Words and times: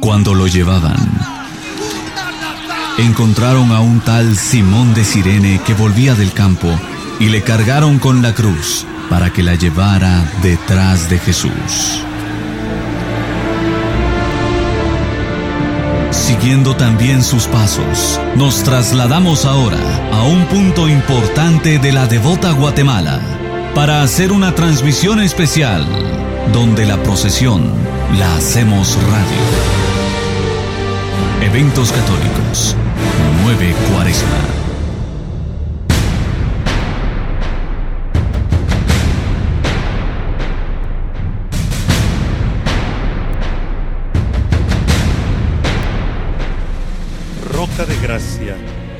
Cuando 0.00 0.32
lo 0.32 0.46
llevaban, 0.46 0.96
encontraron 2.98 3.72
a 3.72 3.80
un 3.80 4.00
tal 4.00 4.36
Simón 4.36 4.94
de 4.94 5.04
Sirene 5.04 5.60
que 5.66 5.74
volvía 5.74 6.14
del 6.14 6.32
campo 6.32 6.68
y 7.18 7.28
le 7.28 7.42
cargaron 7.42 7.98
con 7.98 8.22
la 8.22 8.32
cruz 8.32 8.86
para 9.10 9.32
que 9.32 9.42
la 9.42 9.56
llevara 9.56 10.24
detrás 10.42 11.10
de 11.10 11.18
Jesús. 11.18 12.02
Siguiendo 16.10 16.76
también 16.76 17.22
sus 17.22 17.46
pasos, 17.46 18.20
nos 18.36 18.62
trasladamos 18.62 19.44
ahora 19.44 19.80
a 20.12 20.22
un 20.22 20.46
punto 20.46 20.88
importante 20.88 21.78
de 21.78 21.92
la 21.92 22.06
devota 22.06 22.52
Guatemala 22.52 23.20
para 23.74 24.02
hacer 24.02 24.32
una 24.32 24.54
transmisión 24.54 25.20
especial 25.20 25.86
donde 26.52 26.86
la 26.86 27.02
procesión 27.02 27.72
la 28.18 28.36
hacemos 28.36 28.96
radio. 29.02 29.87
Eventos 31.50 31.90
católicos, 31.92 32.76
9 33.42 33.74
Cuaresma. 33.90 34.28
de 47.86 47.96
gracia 48.02 48.56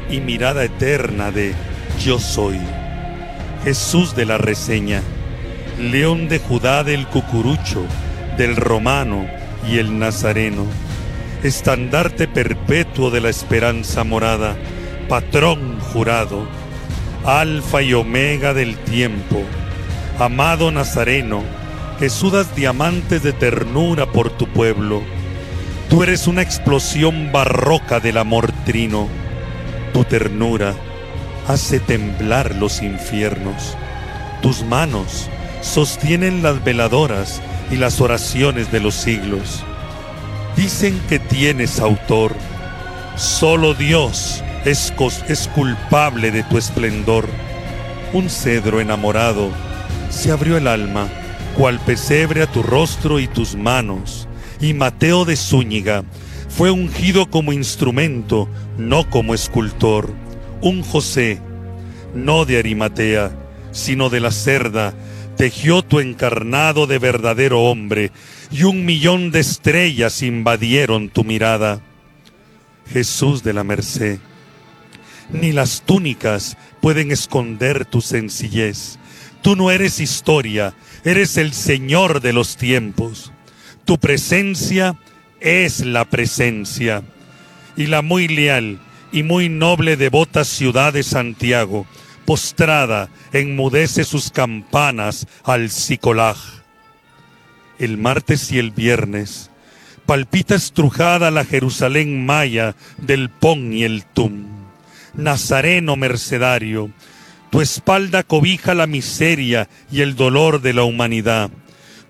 y 0.09 0.21
mirada 0.21 0.65
eterna 0.65 1.31
de 1.31 1.53
yo 2.01 2.19
soy. 2.19 2.59
Jesús 3.65 4.17
de 4.17 4.25
la 4.25 4.39
reseña, 4.39 5.03
león 5.79 6.29
de 6.29 6.39
Judá 6.39 6.83
del 6.83 7.07
cucurucho, 7.09 7.85
del 8.39 8.57
romano 8.57 9.27
y 9.69 9.79
el 9.79 9.99
nazareno, 9.99 10.65
estandarte 11.43 12.29
perpetuo 12.29 13.11
de 13.11 13.21
la 13.21 13.29
esperanza 13.29 14.05
morada, 14.05 14.57
patrón 15.09 15.79
jurado, 15.81 16.47
alfa 17.25 17.83
y 17.83 17.95
omega 17.95 18.55
del 18.55 18.77
tiempo, 18.77 19.43
amado 20.19 20.71
nazareno, 20.71 21.43
que 21.99 22.11
sudas 22.11 22.55
diamantes 22.55 23.23
de 23.23 23.33
ternura 23.33 24.07
por 24.13 24.31
tu 24.31 24.47
pueblo 24.49 25.03
Tú 25.89 26.03
eres 26.03 26.27
una 26.27 26.43
explosión 26.43 27.33
barroca 27.33 27.99
del 27.99 28.19
amor 28.19 28.53
trino. 28.67 29.09
Tu 29.95 30.05
ternura 30.05 30.75
hace 31.47 31.81
temblar 31.81 32.55
los 32.57 32.83
infiernos. 32.83 33.75
Tus 34.43 34.63
manos 34.65 35.31
sostienen 35.63 36.43
las 36.43 36.63
veladoras 36.63 37.41
y 37.71 37.77
las 37.77 38.03
oraciones 38.03 38.71
de 38.71 38.81
los 38.81 38.95
siglos. 38.97 39.65
Dicen 40.59 41.01
que 41.09 41.21
tienes 41.21 41.79
autor. 41.79 42.35
Solo 43.17 43.75
Dios 43.75 44.43
es, 44.65 44.93
es 45.29 45.47
culpable 45.55 46.33
de 46.33 46.43
tu 46.43 46.59
esplendor. 46.59 47.29
Un 48.13 48.29
cedro 48.29 48.81
enamorado 48.81 49.53
se 50.11 50.33
abrió 50.33 50.57
el 50.57 50.67
alma, 50.67 51.07
cual 51.57 51.79
pesebre 51.79 52.43
a 52.43 52.49
tu 52.49 52.65
rostro 52.65 53.21
y 53.21 53.29
tus 53.29 53.55
manos 53.55 54.27
y 54.61 54.75
Mateo 54.75 55.25
de 55.25 55.37
Zúñiga 55.37 56.03
fue 56.49 56.73
ungido 56.73 57.31
como 57.31 57.53
instrumento, 57.53 58.49
no 58.77 59.09
como 59.09 59.35
escultor. 59.35 60.11
Un 60.61 60.83
José, 60.83 61.41
no 62.15 62.45
de 62.45 62.59
Arimatea, 62.59 63.31
sino 63.71 64.11
de 64.11 64.19
la 64.19 64.33
cerda, 64.33 64.93
tejió 65.37 65.83
tu 65.83 66.01
encarnado 66.01 66.89
de 66.89 66.99
verdadero 66.99 67.63
hombre, 67.63 68.11
y 68.51 68.63
un 68.63 68.85
millón 68.85 69.31
de 69.31 69.41
estrellas 69.41 70.23
invadieron 70.23 71.09
tu 71.09 71.25
mirada. 71.25 71.81
Jesús 72.91 73.43
de 73.43 73.53
la 73.53 73.65
Merced, 73.65 74.19
ni 75.31 75.53
las 75.53 75.83
túnicas 75.83 76.57
pueden 76.81 77.11
esconder 77.11 77.85
tu 77.85 78.01
sencillez. 78.01 78.99
Tú 79.43 79.57
no 79.57 79.71
eres 79.71 80.01
historia, 80.01 80.75
eres 81.05 81.37
el 81.37 81.53
Señor 81.53 82.21
de 82.21 82.33
los 82.33 82.57
tiempos. 82.57 83.33
Tu 83.85 83.99
presencia 83.99 84.99
es 85.41 85.85
la 85.85 86.05
presencia. 86.07 87.03
Y 87.77 87.87
la 87.87 88.03
muy 88.03 88.27
leal 88.27 88.81
y 89.13 89.23
muy 89.23 89.49
noble 89.49 89.97
devota 89.97 90.45
ciudad 90.45 90.93
de 90.93 91.03
Santiago, 91.03 91.87
postrada, 92.25 93.09
enmudece 93.33 94.05
sus 94.05 94.31
campanas 94.31 95.27
al 95.45 95.71
Sicolaj. 95.71 96.58
El 97.79 97.99
martes 97.99 98.51
y 98.53 98.59
el 98.59 98.71
viernes 98.71 99.51
palpita 100.07 100.55
estrujada 100.55 101.31
la 101.31 101.45
Jerusalén 101.45 102.25
maya 102.25 102.75
del 102.97 103.29
Pon 103.29 103.75
y 103.75 103.85
el 103.85 104.05
Tum. 104.07 104.47
Nazareno 105.13 105.97
mercedario, 105.97 106.91
tu 107.51 107.61
espalda 107.61 108.23
cobija 108.23 108.75
la 108.75 108.87
miseria 108.87 109.69
y 109.93 110.01
el 110.01 110.17
dolor 110.17 110.63
de 110.63 110.73
la 110.73 110.85
humanidad 110.85 111.51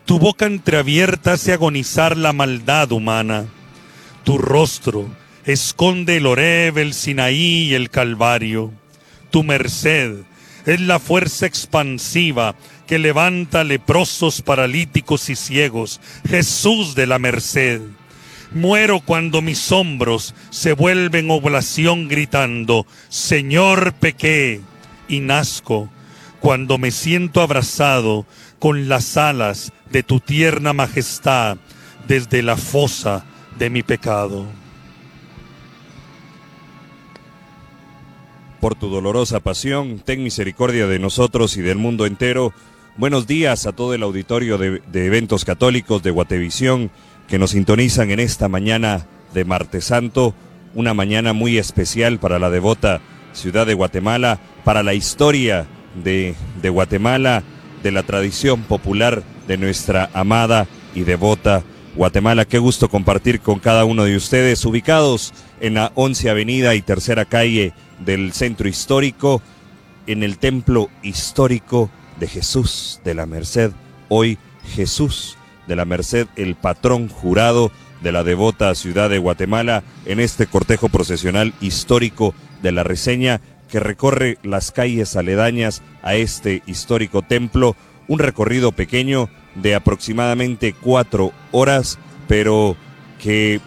tu 0.09 0.19
boca 0.19 0.47
entreabierta 0.47 1.34
hace 1.34 1.53
agonizar 1.53 2.17
la 2.17 2.33
maldad 2.33 2.93
humana. 2.93 3.45
Tu 4.25 4.39
rostro 4.39 5.06
esconde 5.45 6.17
el 6.17 6.25
Oreb, 6.25 6.79
el 6.79 6.95
Sinaí 6.95 7.65
y 7.65 7.75
el 7.75 7.91
Calvario. 7.91 8.73
Tu 9.29 9.45
merced 9.45 10.23
es 10.65 10.81
la 10.81 10.99
fuerza 10.99 11.45
expansiva 11.45 12.55
que 12.88 12.99
levanta 12.99 13.62
leprosos, 13.62 14.43
paralíticos 14.43 15.28
y 15.31 15.37
ciegos. 15.37 16.00
Jesús 16.28 16.94
de 16.97 17.06
la 17.06 17.19
merced. 17.21 17.82
Muero 18.50 19.00
cuando 19.00 19.43
mis 19.43 19.71
hombros 19.71 20.34
se 20.50 20.72
vuelven 20.72 21.31
oblación 21.31 22.09
gritando, 22.09 22.87
Señor 23.10 23.93
pequé, 23.93 24.62
y 25.06 25.21
nazco 25.21 25.91
cuando 26.41 26.78
me 26.78 26.91
siento 26.91 27.43
abrazado 27.43 28.25
con 28.59 28.88
las 28.88 29.16
alas 29.16 29.72
de 29.91 30.03
tu 30.03 30.20
tierna 30.20 30.72
majestad 30.72 31.59
desde 32.06 32.43
la 32.43 32.56
fosa 32.56 33.25
de 33.59 33.69
mi 33.69 33.82
pecado. 33.82 34.47
Por 38.60 38.75
tu 38.75 38.88
dolorosa 38.88 39.41
pasión, 39.41 40.00
ten 40.00 40.22
misericordia 40.22 40.87
de 40.88 40.99
nosotros 40.99 41.56
y 41.56 41.62
del 41.62 41.78
mundo 41.78 42.06
entero. 42.06 42.53
Buenos 42.99 43.29
días 43.29 43.65
a 43.67 43.71
todo 43.71 43.95
el 43.95 44.03
auditorio 44.03 44.59
de, 44.59 44.83
eventos 44.93 45.45
católicos 45.45 46.03
de 46.03 46.11
Guatevisión 46.11 46.91
que 47.29 47.39
nos 47.39 47.53
sintonizan 47.53 48.11
en 48.11 48.19
esta 48.19 48.49
mañana 48.49 49.07
de 49.33 49.45
Martes 49.45 49.85
Santo, 49.85 50.35
una 50.75 50.95
mañana 50.95 51.33
muy 51.33 51.59
especial 51.59 52.19
para 52.19 52.41
la 52.41 52.51
devota 52.51 53.01
ciudad 53.33 53.69
de 53.69 53.75
Guatemala, 53.75 54.41
para 54.65 54.83
la 54.83 54.95
historia 54.95 55.69
de, 56.03 56.35
de 56.61 56.71
Guatemala, 56.71 57.45
de 57.85 57.93
la 57.93 58.03
tradición 58.03 58.65
popular 58.65 59.23
de 59.47 59.59
nuestra 59.59 60.11
amada 60.13 60.67
y 60.93 61.03
devota 61.03 61.63
Guatemala. 61.95 62.47
Qué 62.47 62.59
gusto 62.59 62.89
compartir 62.89 63.39
con 63.39 63.61
cada 63.61 63.85
uno 63.85 64.07
de 64.07 64.17
ustedes, 64.17 64.65
ubicados 64.65 65.33
en 65.61 65.75
la 65.75 65.93
11 65.95 66.31
Avenida 66.31 66.75
y 66.75 66.83
Tercera 66.83 67.27
Calle 67.27 67.75
del 68.05 68.33
Centro 68.33 68.69
Histórico, 68.69 69.41
en 70.09 70.25
el 70.25 70.39
Templo 70.39 70.91
Histórico 71.05 71.91
de 72.19 72.27
Jesús 72.27 73.01
de 73.05 73.15
la 73.15 73.27
Merced. 73.27 73.73
Hoy 74.09 74.39
Jesús 74.75 75.37
de 75.67 75.77
la 75.77 75.84
Merced, 75.84 76.27
el 76.37 76.55
patrón 76.55 77.09
jurado 77.09 77.71
de 78.03 78.12
la 78.12 78.25
devota 78.25 78.75
ciudad 78.75 79.11
de 79.11 79.19
Guatemala, 79.19 79.83
en 80.06 80.21
este 80.21 80.47
cortejo 80.47 80.89
procesional 80.89 81.53
histórico 81.61 82.34
de 82.62 82.73
la 82.73 82.84
reseña 82.84 83.41
que 83.69 83.81
recorre 83.81 84.39
las 84.43 84.73
calles 84.73 85.17
aledañas 85.17 85.83
a 86.03 86.15
este 86.15 86.62
histórico 86.67 87.23
templo, 87.23 87.77
un 88.06 88.19
recorrido 88.19 88.73
pequeño 88.73 89.29
de 89.55 89.75
aproximadamente 89.75 90.73
cuatro 90.73 91.33
horas, 91.53 91.99
pero 92.26 92.76
que 93.20 93.61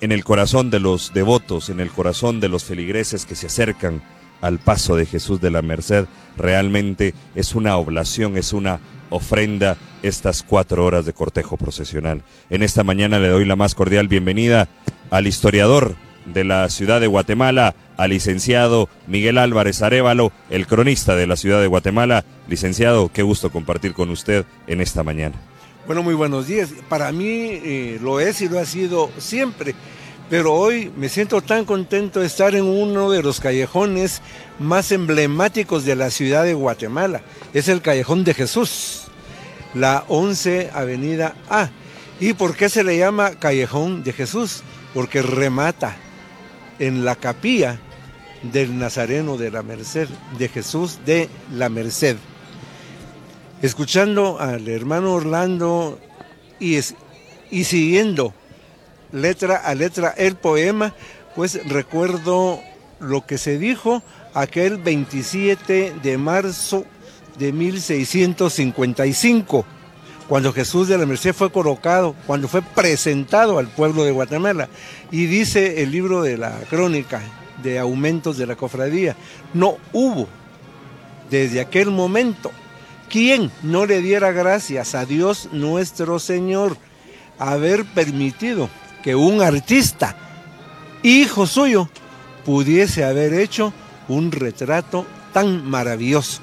en 0.00 0.12
el 0.12 0.24
corazón 0.24 0.70
de 0.70 0.80
los 0.80 1.12
devotos, 1.12 1.70
en 1.70 1.80
el 1.80 1.90
corazón 1.90 2.40
de 2.40 2.48
los 2.48 2.64
feligreses 2.64 3.24
que 3.26 3.34
se 3.34 3.46
acercan 3.46 4.02
al 4.42 4.58
paso 4.58 4.96
de 4.96 5.06
Jesús 5.06 5.40
de 5.40 5.50
la 5.50 5.62
Merced, 5.62 6.04
realmente 6.36 7.14
es 7.34 7.54
una 7.54 7.76
oblación, 7.76 8.36
es 8.36 8.52
una 8.52 8.80
ofrenda 9.08 9.78
estas 10.02 10.42
cuatro 10.42 10.84
horas 10.84 11.06
de 11.06 11.14
cortejo 11.14 11.56
procesional. 11.56 12.22
En 12.50 12.62
esta 12.62 12.84
mañana 12.84 13.18
le 13.18 13.28
doy 13.28 13.46
la 13.46 13.56
más 13.56 13.74
cordial 13.74 14.08
bienvenida 14.08 14.68
al 15.10 15.26
historiador 15.26 15.94
de 16.26 16.44
la 16.44 16.68
ciudad 16.68 17.00
de 17.00 17.06
Guatemala, 17.06 17.74
al 17.96 18.10
licenciado 18.10 18.88
Miguel 19.06 19.38
Álvarez 19.38 19.82
Arevalo, 19.82 20.32
el 20.50 20.66
cronista 20.66 21.16
de 21.16 21.26
la 21.26 21.36
ciudad 21.36 21.60
de 21.60 21.66
Guatemala. 21.66 22.24
Licenciado, 22.48 23.10
qué 23.12 23.22
gusto 23.22 23.50
compartir 23.50 23.92
con 23.92 24.10
usted 24.10 24.44
en 24.66 24.80
esta 24.80 25.02
mañana. 25.02 25.36
Bueno, 25.86 26.02
muy 26.02 26.14
buenos 26.14 26.46
días. 26.46 26.70
Para 26.88 27.10
mí 27.10 27.26
eh, 27.28 27.98
lo 28.00 28.20
es 28.20 28.40
y 28.40 28.48
lo 28.48 28.60
ha 28.60 28.64
sido 28.64 29.10
siempre, 29.18 29.74
pero 30.32 30.54
hoy 30.54 30.90
me 30.96 31.10
siento 31.10 31.42
tan 31.42 31.66
contento 31.66 32.20
de 32.20 32.26
estar 32.26 32.54
en 32.54 32.64
uno 32.64 33.10
de 33.10 33.22
los 33.22 33.38
callejones 33.38 34.22
más 34.58 34.90
emblemáticos 34.90 35.84
de 35.84 35.94
la 35.94 36.08
ciudad 36.08 36.44
de 36.44 36.54
Guatemala. 36.54 37.20
Es 37.52 37.68
el 37.68 37.82
Callejón 37.82 38.24
de 38.24 38.32
Jesús, 38.32 39.08
la 39.74 40.06
11 40.08 40.70
Avenida 40.72 41.34
A 41.50 41.68
¿Y 42.18 42.32
por 42.32 42.56
qué 42.56 42.70
se 42.70 42.82
le 42.82 42.96
llama 42.96 43.32
Callejón 43.32 44.04
de 44.04 44.14
Jesús? 44.14 44.62
Porque 44.94 45.20
remata 45.20 45.98
en 46.78 47.04
la 47.04 47.14
capilla 47.14 47.78
del 48.42 48.78
Nazareno 48.78 49.36
de 49.36 49.50
la 49.50 49.62
Merced, 49.62 50.08
de 50.38 50.48
Jesús 50.48 51.00
de 51.04 51.28
la 51.52 51.68
Merced. 51.68 52.16
Escuchando 53.60 54.40
al 54.40 54.66
hermano 54.66 55.12
Orlando 55.12 56.00
y, 56.58 56.78
y 57.50 57.64
siguiendo 57.64 58.32
letra 59.12 59.56
a 59.56 59.74
letra 59.74 60.14
el 60.16 60.36
poema, 60.36 60.94
pues 61.34 61.60
recuerdo 61.68 62.60
lo 63.00 63.26
que 63.26 63.38
se 63.38 63.58
dijo 63.58 64.04
aquel 64.34 64.76
27 64.78 65.94
de 66.02 66.18
marzo 66.18 66.84
de 67.38 67.52
1655, 67.52 69.64
cuando 70.28 70.52
Jesús 70.52 70.88
de 70.88 70.98
la 70.98 71.06
Merced 71.06 71.34
fue 71.34 71.50
colocado, 71.50 72.14
cuando 72.26 72.48
fue 72.48 72.60
presentado 72.62 73.58
al 73.58 73.68
pueblo 73.68 74.04
de 74.04 74.10
Guatemala. 74.12 74.68
Y 75.10 75.26
dice 75.26 75.82
el 75.82 75.90
libro 75.90 76.22
de 76.22 76.38
la 76.38 76.52
crónica 76.70 77.20
de 77.62 77.78
aumentos 77.78 78.38
de 78.38 78.46
la 78.46 78.56
cofradía, 78.56 79.14
no 79.52 79.76
hubo 79.92 80.26
desde 81.30 81.60
aquel 81.60 81.90
momento 81.90 82.50
quien 83.08 83.50
no 83.62 83.84
le 83.84 84.00
diera 84.00 84.32
gracias 84.32 84.94
a 84.94 85.04
Dios 85.04 85.50
nuestro 85.52 86.18
Señor 86.18 86.78
haber 87.38 87.84
permitido 87.84 88.70
que 89.02 89.14
un 89.14 89.42
artista, 89.42 90.16
hijo 91.02 91.46
suyo, 91.46 91.88
pudiese 92.44 93.04
haber 93.04 93.34
hecho 93.34 93.72
un 94.08 94.32
retrato 94.32 95.06
tan 95.32 95.68
maravilloso. 95.68 96.40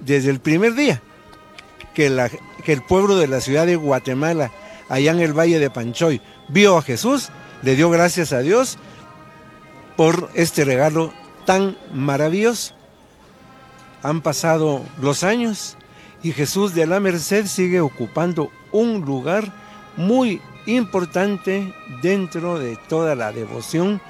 Desde 0.00 0.30
el 0.30 0.40
primer 0.40 0.74
día 0.74 1.00
que, 1.94 2.10
la, 2.10 2.28
que 2.28 2.72
el 2.72 2.82
pueblo 2.82 3.16
de 3.16 3.28
la 3.28 3.40
ciudad 3.40 3.66
de 3.66 3.76
Guatemala, 3.76 4.50
allá 4.88 5.12
en 5.12 5.20
el 5.20 5.32
Valle 5.32 5.58
de 5.58 5.70
Panchoy, 5.70 6.20
vio 6.48 6.76
a 6.76 6.82
Jesús, 6.82 7.30
le 7.62 7.76
dio 7.76 7.90
gracias 7.90 8.32
a 8.32 8.40
Dios 8.40 8.78
por 9.96 10.30
este 10.34 10.64
regalo 10.64 11.12
tan 11.44 11.76
maravilloso. 11.92 12.74
Han 14.02 14.20
pasado 14.20 14.82
los 15.00 15.22
años 15.22 15.76
y 16.22 16.32
Jesús 16.32 16.74
de 16.74 16.86
la 16.86 17.00
Merced 17.00 17.46
sigue 17.46 17.80
ocupando 17.80 18.50
un 18.72 19.02
lugar 19.02 19.52
muy 19.96 20.40
importante 20.66 21.74
dentro 22.02 22.58
de 22.58 22.76
toda 22.88 23.14
la 23.14 23.32
devoción 23.32 24.00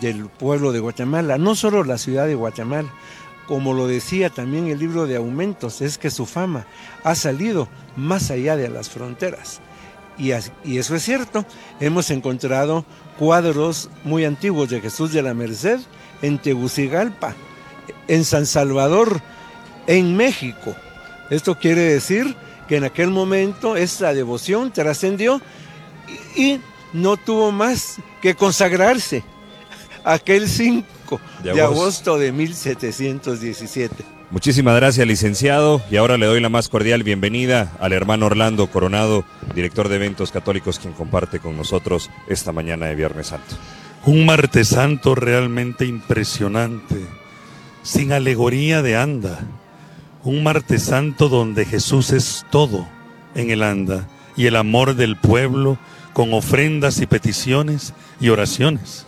del 0.00 0.26
pueblo 0.26 0.72
de 0.72 0.80
Guatemala, 0.80 1.38
no 1.38 1.54
solo 1.54 1.84
la 1.84 1.98
ciudad 1.98 2.26
de 2.26 2.34
Guatemala, 2.34 2.88
como 3.46 3.72
lo 3.74 3.86
decía 3.86 4.30
también 4.30 4.68
el 4.68 4.78
libro 4.78 5.06
de 5.06 5.16
aumentos, 5.16 5.80
es 5.80 5.98
que 5.98 6.10
su 6.10 6.26
fama 6.26 6.66
ha 7.04 7.14
salido 7.14 7.68
más 7.96 8.30
allá 8.30 8.56
de 8.56 8.68
las 8.68 8.88
fronteras. 8.88 9.60
Y, 10.18 10.30
eso 10.30 10.94
es 10.94 11.02
cierto, 11.02 11.44
hemos 11.80 12.10
encontrado 12.10 12.84
cuadros 13.18 13.90
muy 14.04 14.24
antiguos 14.24 14.68
de 14.68 14.80
Jesús 14.80 15.12
de 15.12 15.22
la 15.22 15.34
Merced 15.34 15.80
en 16.20 16.38
Tegucigalpa, 16.38 17.34
en 18.08 18.24
San 18.24 18.46
Salvador, 18.46 19.20
en 19.86 20.16
México. 20.16 20.74
Esto 21.30 21.58
quiere 21.58 21.80
decir 21.82 22.36
que 22.68 22.76
en 22.76 22.84
aquel 22.84 23.10
momento 23.10 23.76
esta 23.76 24.12
devoción 24.14 24.70
trascendió 24.70 25.40
y 26.36 26.60
no 26.92 27.16
tuvo 27.16 27.52
más 27.52 27.98
que 28.20 28.34
consagrarse 28.34 29.24
aquel 30.04 30.48
5 30.48 31.20
de, 31.42 31.60
agosto 31.60 32.18
de 32.18 32.32
1717. 32.32 34.04
Muchísimas 34.30 34.76
gracias, 34.76 35.06
licenciado. 35.06 35.82
Y 35.90 35.96
ahora 35.96 36.16
le 36.16 36.26
doy 36.26 36.40
la 36.40 36.48
más 36.48 36.68
cordial 36.68 37.02
bienvenida 37.02 37.72
al 37.80 37.92
hermano 37.92 38.26
Orlando 38.26 38.66
Coronado, 38.68 39.24
director 39.54 39.88
de 39.88 39.96
eventos 39.96 40.32
católicos, 40.32 40.78
quien 40.78 40.94
comparte 40.94 41.38
con 41.38 41.56
nosotros 41.56 42.10
esta 42.28 42.50
mañana 42.50 42.86
de 42.86 42.94
Viernes 42.94 43.26
Santo. 43.26 43.56
Un 44.06 44.24
martes 44.24 44.68
santo 44.68 45.14
realmente 45.14 45.84
impresionante, 45.84 46.96
sin 47.82 48.12
alegoría 48.12 48.80
de 48.80 48.96
anda. 48.96 49.40
Un 50.24 50.42
martes 50.42 50.84
santo 50.84 51.28
donde 51.28 51.64
Jesús 51.66 52.10
es 52.10 52.46
todo 52.50 52.88
en 53.34 53.50
el 53.50 53.62
anda 53.62 54.08
y 54.36 54.46
el 54.46 54.56
amor 54.56 54.94
del 54.94 55.16
pueblo 55.16 55.78
con 56.12 56.32
ofrendas 56.34 57.00
y 57.00 57.06
peticiones 57.06 57.94
y 58.20 58.28
oraciones. 58.28 59.06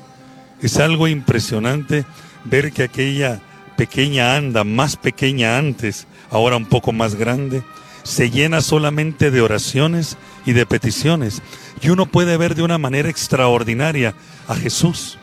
Es 0.60 0.78
algo 0.78 1.08
impresionante 1.08 2.04
ver 2.44 2.72
que 2.72 2.84
aquella 2.84 3.40
pequeña 3.76 4.36
anda, 4.36 4.64
más 4.64 4.96
pequeña 4.96 5.58
antes, 5.58 6.06
ahora 6.30 6.56
un 6.56 6.66
poco 6.66 6.92
más 6.92 7.14
grande, 7.14 7.62
se 8.02 8.30
llena 8.30 8.60
solamente 8.60 9.30
de 9.30 9.40
oraciones 9.40 10.16
y 10.46 10.52
de 10.52 10.66
peticiones. 10.66 11.42
Y 11.82 11.88
uno 11.88 12.06
puede 12.06 12.36
ver 12.36 12.54
de 12.54 12.62
una 12.62 12.78
manera 12.78 13.08
extraordinaria 13.08 14.14
a 14.46 14.54
Jesús 14.54 15.18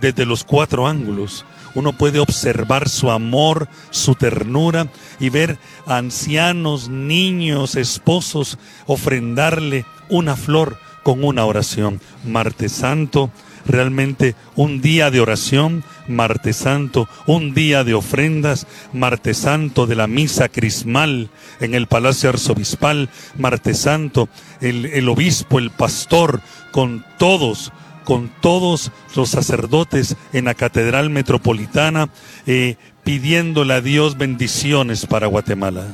desde 0.00 0.26
los 0.26 0.44
cuatro 0.44 0.86
ángulos. 0.86 1.44
Uno 1.74 1.92
puede 1.92 2.20
observar 2.20 2.88
su 2.88 3.10
amor, 3.10 3.68
su 3.90 4.14
ternura 4.14 4.88
y 5.18 5.28
ver 5.28 5.58
a 5.86 5.96
ancianos, 5.96 6.88
niños, 6.88 7.74
esposos 7.74 8.58
ofrendarle 8.86 9.84
una 10.08 10.36
flor 10.36 10.78
con 11.04 11.22
una 11.22 11.44
oración. 11.44 12.00
Martes 12.24 12.72
Santo, 12.72 13.30
realmente 13.66 14.34
un 14.56 14.80
día 14.80 15.10
de 15.10 15.20
oración, 15.20 15.84
martes 16.08 16.56
santo, 16.56 17.08
un 17.26 17.54
día 17.54 17.84
de 17.84 17.94
ofrendas, 17.94 18.66
martes 18.92 19.38
santo 19.38 19.86
de 19.86 19.94
la 19.94 20.06
misa 20.06 20.48
crismal 20.48 21.30
en 21.60 21.74
el 21.74 21.86
Palacio 21.86 22.28
Arzobispal, 22.28 23.08
martes 23.38 23.78
santo, 23.78 24.28
el, 24.60 25.08
obispo, 25.08 25.58
el 25.58 25.70
pastor, 25.70 26.40
con 26.72 27.04
todos, 27.18 27.72
con 28.04 28.30
todos 28.40 28.90
los 29.14 29.30
sacerdotes 29.30 30.16
en 30.32 30.46
la 30.46 30.54
Catedral 30.54 31.10
Metropolitana, 31.10 32.08
eh, 32.46 32.76
pidiéndole 33.02 33.74
a 33.74 33.80
Dios 33.80 34.18
bendiciones 34.18 35.06
para 35.06 35.26
Guatemala. 35.26 35.86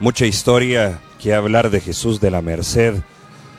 Mucha 0.00 0.26
historia 0.26 1.00
que 1.20 1.34
hablar 1.34 1.70
de 1.70 1.80
Jesús 1.80 2.20
de 2.20 2.30
la 2.30 2.42
Merced 2.42 3.02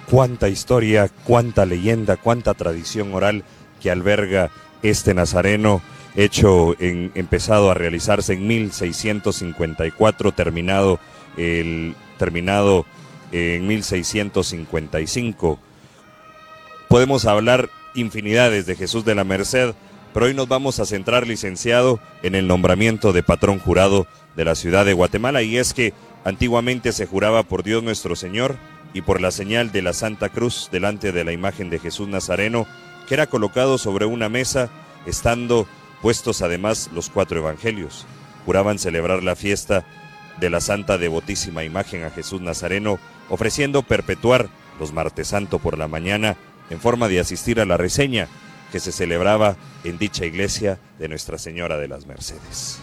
cuánta 0.09 0.49
historia, 0.49 1.09
cuánta 1.23 1.65
leyenda, 1.65 2.17
cuánta 2.17 2.53
tradición 2.53 3.13
oral 3.13 3.43
que 3.81 3.91
alberga 3.91 4.49
este 4.81 5.13
nazareno 5.13 5.81
hecho 6.15 6.75
empezado 6.79 7.69
a 7.69 7.75
realizarse 7.75 8.33
en 8.33 8.47
1654, 8.47 10.31
terminado, 10.31 10.99
el, 11.37 11.95
terminado 12.17 12.85
en 13.31 13.67
1655. 13.67 15.59
Podemos 16.87 17.25
hablar 17.25 17.69
infinidades 17.93 18.65
de 18.65 18.75
Jesús 18.75 19.05
de 19.05 19.15
la 19.15 19.23
Merced, 19.23 19.75
pero 20.13 20.25
hoy 20.25 20.33
nos 20.33 20.47
vamos 20.47 20.79
a 20.79 20.85
centrar, 20.85 21.27
licenciado, 21.27 21.99
en 22.23 22.33
el 22.33 22.47
nombramiento 22.47 23.13
de 23.13 23.21
patrón 23.21 23.59
jurado 23.59 24.07
de 24.35 24.45
la 24.45 24.55
ciudad 24.55 24.85
de 24.85 24.93
Guatemala, 24.93 25.43
y 25.43 25.57
es 25.57 25.73
que 25.73 25.93
antiguamente 26.25 26.91
se 26.91 27.05
juraba 27.05 27.43
por 27.43 27.63
Dios 27.63 27.83
nuestro 27.83 28.15
Señor, 28.15 28.57
y 28.93 29.01
por 29.01 29.21
la 29.21 29.31
señal 29.31 29.71
de 29.71 29.81
la 29.81 29.93
Santa 29.93 30.29
Cruz 30.29 30.69
delante 30.71 31.11
de 31.11 31.23
la 31.23 31.31
imagen 31.31 31.69
de 31.69 31.79
Jesús 31.79 32.07
Nazareno, 32.07 32.67
que 33.07 33.13
era 33.13 33.27
colocado 33.27 33.77
sobre 33.77 34.05
una 34.05 34.29
mesa, 34.29 34.69
estando 35.05 35.67
puestos 36.01 36.41
además 36.41 36.89
los 36.93 37.09
cuatro 37.09 37.39
evangelios. 37.39 38.05
Juraban 38.45 38.79
celebrar 38.79 39.23
la 39.23 39.35
fiesta 39.35 39.85
de 40.39 40.49
la 40.49 40.61
Santa 40.61 40.97
Devotísima 40.97 41.63
Imagen 41.63 42.03
a 42.03 42.09
Jesús 42.09 42.41
Nazareno, 42.41 42.99
ofreciendo 43.29 43.83
perpetuar 43.83 44.49
los 44.79 44.93
martes 44.93 45.27
santo 45.27 45.59
por 45.59 45.77
la 45.77 45.87
mañana 45.87 46.37
en 46.69 46.79
forma 46.79 47.07
de 47.07 47.19
asistir 47.19 47.59
a 47.59 47.65
la 47.65 47.77
reseña 47.77 48.27
que 48.71 48.79
se 48.79 48.91
celebraba 48.91 49.57
en 49.83 49.97
dicha 49.97 50.25
iglesia 50.25 50.79
de 50.99 51.09
Nuestra 51.09 51.37
Señora 51.37 51.77
de 51.77 51.87
las 51.87 52.05
Mercedes. 52.05 52.79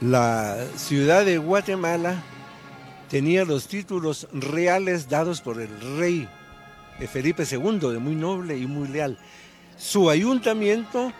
La 0.00 0.56
ciudad 0.76 1.24
de 1.24 1.38
Guatemala 1.38 2.22
tenía 3.10 3.44
los 3.44 3.66
títulos 3.66 4.28
reales 4.32 5.08
dados 5.08 5.40
por 5.40 5.60
el 5.60 5.98
rey 5.98 6.28
Felipe 7.08 7.44
II, 7.50 7.78
de 7.92 7.98
muy 7.98 8.14
noble 8.14 8.56
y 8.56 8.66
muy 8.66 8.88
leal. 8.88 9.18
Su 9.76 10.10
ayuntamiento 10.10 11.12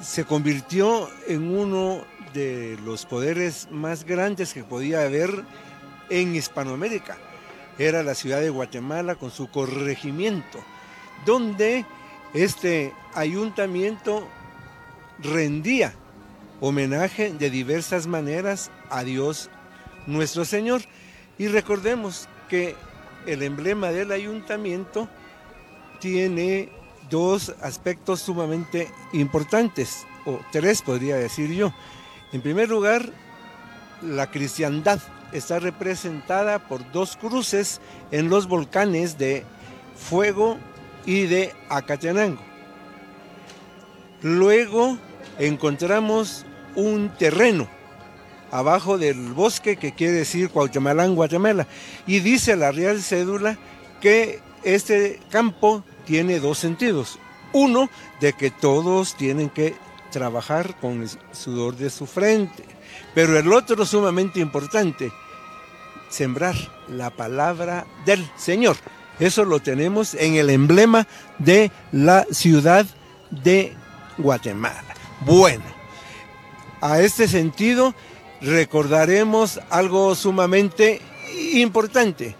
se 0.00 0.24
convirtió 0.24 1.08
en 1.26 1.56
uno 1.56 2.04
de 2.34 2.78
los 2.84 3.06
poderes 3.06 3.68
más 3.70 4.04
grandes 4.04 4.52
que 4.52 4.64
podía 4.64 5.02
haber 5.02 5.44
en 6.10 6.34
Hispanoamérica. 6.34 7.16
Era 7.78 8.02
la 8.02 8.14
ciudad 8.14 8.40
de 8.40 8.50
Guatemala 8.50 9.14
con 9.14 9.30
su 9.30 9.48
corregimiento, 9.50 10.58
donde 11.24 11.84
este 12.34 12.92
ayuntamiento 13.14 14.28
rendía 15.20 15.94
homenaje 16.60 17.32
de 17.32 17.50
diversas 17.50 18.06
maneras 18.06 18.70
a 18.90 19.04
Dios 19.04 19.48
nuestro 20.06 20.44
Señor. 20.44 20.82
Y 21.38 21.46
recordemos 21.48 22.28
que 22.48 22.74
el 23.26 23.42
emblema 23.42 23.90
del 23.90 24.10
ayuntamiento 24.10 25.08
tiene 26.00 26.70
dos 27.08 27.54
aspectos 27.62 28.20
sumamente 28.20 28.90
importantes, 29.12 30.06
o 30.26 30.40
tres 30.50 30.82
podría 30.82 31.16
decir 31.16 31.52
yo. 31.52 31.72
En 32.32 32.42
primer 32.42 32.68
lugar, 32.68 33.12
la 34.02 34.30
cristiandad 34.30 35.00
está 35.32 35.58
representada 35.58 36.58
por 36.58 36.90
dos 36.92 37.16
cruces 37.16 37.80
en 38.10 38.28
los 38.28 38.48
volcanes 38.48 39.18
de 39.18 39.44
Fuego 39.96 40.58
y 41.06 41.26
de 41.26 41.54
Acatenango. 41.68 42.42
Luego 44.22 44.98
encontramos 45.38 46.44
un 46.74 47.10
terreno 47.10 47.68
abajo 48.50 48.98
del 48.98 49.32
bosque 49.32 49.76
que 49.76 49.92
quiere 49.92 50.14
decir 50.14 50.50
Cuauhtemalán, 50.50 51.14
Guatemala. 51.14 51.66
Y 52.06 52.20
dice 52.20 52.56
la 52.56 52.72
Real 52.72 53.02
Cédula 53.02 53.58
que 54.00 54.40
este 54.64 55.20
campo 55.30 55.84
tiene 56.06 56.40
dos 56.40 56.58
sentidos. 56.58 57.18
Uno, 57.52 57.88
de 58.20 58.32
que 58.34 58.50
todos 58.50 59.16
tienen 59.16 59.48
que 59.48 59.74
trabajar 60.10 60.76
con 60.80 61.02
el 61.02 61.10
sudor 61.32 61.76
de 61.76 61.90
su 61.90 62.06
frente. 62.06 62.64
Pero 63.14 63.38
el 63.38 63.52
otro 63.52 63.84
sumamente 63.86 64.40
importante, 64.40 65.10
sembrar 66.08 66.54
la 66.88 67.10
palabra 67.10 67.86
del 68.04 68.28
Señor. 68.36 68.76
Eso 69.18 69.44
lo 69.44 69.60
tenemos 69.60 70.14
en 70.14 70.34
el 70.34 70.50
emblema 70.50 71.06
de 71.38 71.70
la 71.90 72.24
ciudad 72.30 72.86
de 73.30 73.74
Guatemala. 74.16 74.94
Bueno, 75.20 75.64
a 76.80 77.00
este 77.00 77.26
sentido 77.26 77.94
recordaremos 78.40 79.60
algo 79.70 80.14
sumamente 80.14 81.00
importante. 81.54 82.36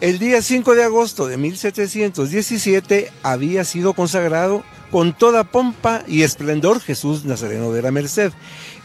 El 0.00 0.18
día 0.18 0.40
5 0.40 0.74
de 0.74 0.84
agosto 0.84 1.26
de 1.26 1.36
1717 1.36 3.12
había 3.22 3.64
sido 3.64 3.92
consagrado 3.92 4.64
con 4.90 5.12
toda 5.12 5.44
pompa 5.44 6.02
y 6.08 6.22
esplendor 6.22 6.80
Jesús 6.80 7.26
Nazareno 7.26 7.70
de 7.72 7.82
la 7.82 7.90
Merced. 7.90 8.32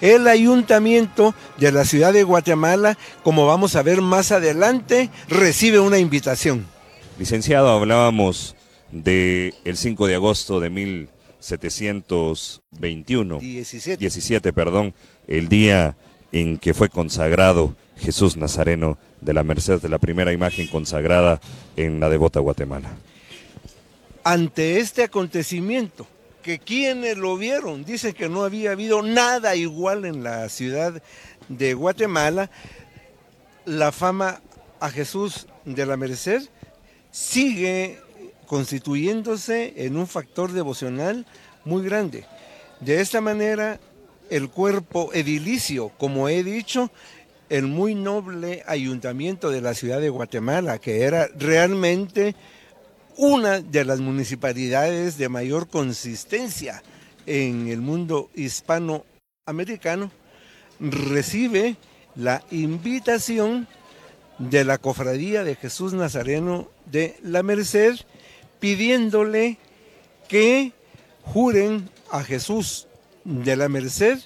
El 0.02 0.28
ayuntamiento 0.28 1.34
de 1.58 1.72
la 1.72 1.86
ciudad 1.86 2.12
de 2.12 2.24
Guatemala, 2.24 2.98
como 3.24 3.46
vamos 3.46 3.78
a 3.78 3.82
ver 3.82 4.02
más 4.02 4.34
adelante, 4.34 5.10
recibe 5.30 5.80
una 5.80 6.00
invitación. 6.00 6.66
Licenciado, 7.18 7.70
hablábamos 7.70 8.58
del 8.92 9.54
el 9.64 9.78
5 9.78 10.08
de 10.08 10.16
agosto 10.16 10.60
de 10.60 10.70
1721. 10.70 13.40
17. 13.40 13.98
17, 13.98 14.52
perdón, 14.52 14.94
el 15.28 15.50
día 15.50 15.96
en 16.32 16.58
que 16.58 16.74
fue 16.74 16.90
consagrado 16.90 17.76
Jesús 17.98 18.38
Nazareno 18.38 18.98
de 19.22 19.34
la 19.34 19.44
Merced, 19.44 19.82
de 19.82 19.90
la 19.90 20.00
primera 20.00 20.34
imagen 20.34 20.68
consagrada 20.68 21.40
en 21.76 22.00
la 22.00 22.10
devota 22.10 22.40
Guatemala. 22.40 22.90
Ante 24.24 24.80
este 24.80 25.04
acontecimiento, 25.04 26.08
que 26.42 26.60
quienes 26.60 27.18
lo 27.18 27.38
vieron 27.38 27.86
dicen 27.86 28.14
que 28.14 28.30
no 28.30 28.44
había 28.44 28.72
habido 28.72 29.02
nada 29.02 29.56
igual 29.56 30.06
en 30.06 30.24
la 30.24 30.48
ciudad 30.50 31.02
de 31.50 31.74
Guatemala, 31.74 32.52
la 33.66 33.92
fama 33.92 34.42
a 34.80 34.90
Jesús 34.90 35.48
de 35.64 35.86
la 35.86 35.98
Merced 35.98 36.44
sigue 37.12 38.00
constituyéndose 38.46 39.74
en 39.78 39.98
un 39.98 40.06
factor 40.06 40.52
devocional 40.52 41.26
muy 41.64 41.84
grande. 41.84 42.26
De 42.80 43.02
esta 43.02 43.22
manera, 43.22 43.80
el 44.30 44.50
cuerpo 44.50 45.12
edilicio, 45.14 45.90
como 45.98 46.30
he 46.30 46.44
dicho, 46.44 46.92
el 47.50 47.68
muy 47.68 47.96
noble 47.96 48.64
ayuntamiento 48.68 49.50
de 49.50 49.62
la 49.62 49.74
ciudad 49.74 50.02
de 50.02 50.10
Guatemala, 50.10 50.80
que 50.80 51.04
era 51.04 51.28
realmente 51.38 52.36
una 53.18 53.62
de 53.62 53.86
las 53.86 54.00
municipalidades 54.00 55.18
de 55.18 55.30
mayor 55.30 55.68
consistencia 55.68 56.84
en 57.26 57.68
el 57.68 57.82
mundo 57.82 58.30
hispanoamericano, 58.36 60.12
recibe 60.80 61.78
la 62.16 62.44
invitación 62.52 63.68
de 64.38 64.66
la 64.66 64.78
Cofradía 64.78 65.44
de 65.44 65.56
Jesús 65.56 65.94
Nazareno 65.94 66.68
de 66.86 67.16
la 67.24 67.42
Merced, 67.44 67.96
pidiéndole 68.60 69.58
que 70.28 70.74
juren 71.24 71.90
a 72.12 72.24
Jesús 72.24 72.88
de 73.26 73.58
la 73.58 73.68
Merced 73.68 74.20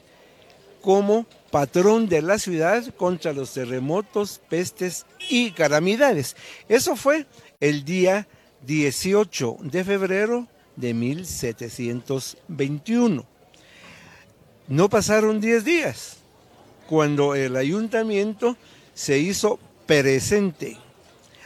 como 0.82 1.26
patrón 1.52 2.08
de 2.08 2.22
la 2.22 2.38
ciudad 2.38 2.86
contra 2.96 3.34
los 3.34 3.54
terremotos, 3.54 4.40
pestes 4.50 5.06
y 5.30 5.52
calamidades. 5.52 6.38
Eso 6.68 6.96
fue 6.96 7.26
el 7.60 7.84
día 7.84 8.28
18 8.66 9.58
de 9.62 9.84
febrero 9.84 10.48
de 10.76 10.94
1721. 10.94 13.26
No 14.68 14.90
pasaron 14.90 15.42
10 15.42 15.66
días 15.66 16.18
cuando 16.88 17.34
el 17.36 17.56
ayuntamiento 17.56 18.58
se 18.94 19.20
hizo 19.20 19.60
presente 19.86 20.78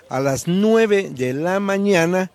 a 0.10 0.20
las 0.20 0.48
9 0.48 1.12
de 1.12 1.34
la 1.34 1.60
mañana 1.60 2.32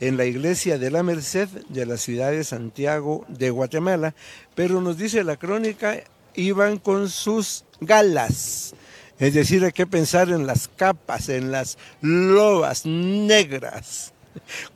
en 0.00 0.16
la 0.16 0.24
iglesia 0.24 0.78
de 0.78 0.90
la 0.90 1.02
Merced 1.02 1.48
de 1.68 1.86
la 1.86 1.96
ciudad 1.96 2.30
de 2.30 2.44
Santiago 2.44 3.24
de 3.28 3.50
Guatemala, 3.50 4.14
pero 4.54 4.80
nos 4.80 4.96
dice 4.96 5.24
la 5.24 5.36
crónica, 5.36 6.02
iban 6.34 6.78
con 6.78 7.08
sus 7.08 7.64
galas. 7.80 8.74
Es 9.18 9.34
decir, 9.34 9.64
hay 9.64 9.72
que 9.72 9.86
pensar 9.86 10.28
en 10.28 10.46
las 10.46 10.68
capas, 10.68 11.28
en 11.28 11.50
las 11.50 11.76
lobas 12.00 12.86
negras, 12.86 14.12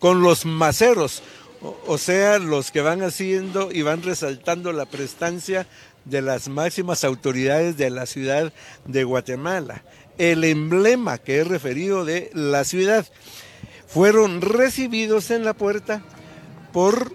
con 0.00 0.22
los 0.22 0.44
maceros, 0.44 1.22
o 1.86 1.96
sea, 1.96 2.40
los 2.40 2.72
que 2.72 2.80
van 2.80 3.02
haciendo 3.02 3.70
y 3.70 3.82
van 3.82 4.02
resaltando 4.02 4.72
la 4.72 4.86
prestancia 4.86 5.68
de 6.04 6.22
las 6.22 6.48
máximas 6.48 7.04
autoridades 7.04 7.76
de 7.76 7.90
la 7.90 8.06
ciudad 8.06 8.52
de 8.84 9.04
Guatemala. 9.04 9.84
El 10.18 10.42
emblema 10.42 11.18
que 11.18 11.36
he 11.36 11.44
referido 11.44 12.04
de 12.04 12.30
la 12.34 12.64
ciudad 12.64 13.06
fueron 13.92 14.40
recibidos 14.40 15.30
en 15.30 15.44
la 15.44 15.52
puerta 15.52 16.02
por 16.72 17.12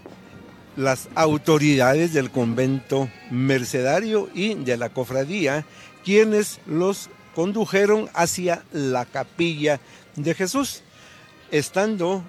las 0.75 1.09
autoridades 1.15 2.13
del 2.13 2.29
convento 2.29 3.09
mercedario 3.31 4.29
y 4.33 4.53
de 4.53 4.77
la 4.77 4.89
cofradía, 4.89 5.65
quienes 6.05 6.59
los 6.67 7.09
condujeron 7.33 8.09
hacia 8.13 8.63
la 8.71 9.05
capilla 9.05 9.79
de 10.15 10.35
Jesús, 10.35 10.83
estando 11.49 12.23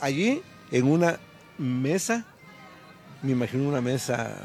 allí 0.00 0.42
en 0.70 0.90
una 0.90 1.18
mesa, 1.56 2.26
me 3.22 3.32
imagino 3.32 3.66
una 3.66 3.80
mesa 3.80 4.36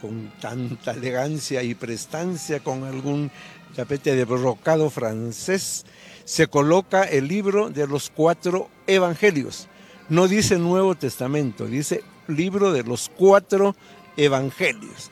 con 0.00 0.32
tanta 0.40 0.92
elegancia 0.92 1.62
y 1.62 1.74
prestancia, 1.74 2.60
con 2.60 2.84
algún 2.84 3.30
tapete 3.74 4.14
de 4.14 4.24
brocado 4.24 4.90
francés, 4.90 5.84
se 6.24 6.46
coloca 6.46 7.04
el 7.04 7.28
libro 7.28 7.70
de 7.70 7.86
los 7.86 8.10
cuatro 8.10 8.70
evangelios. 8.86 9.68
No 10.08 10.28
dice 10.28 10.58
Nuevo 10.58 10.94
Testamento, 10.94 11.66
dice 11.66 12.02
libro 12.28 12.72
de 12.72 12.82
los 12.82 13.10
cuatro 13.16 13.76
evangelios. 14.16 15.10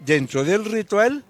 Dentro 0.00 0.44
del 0.44 0.64
ritual 0.64 1.24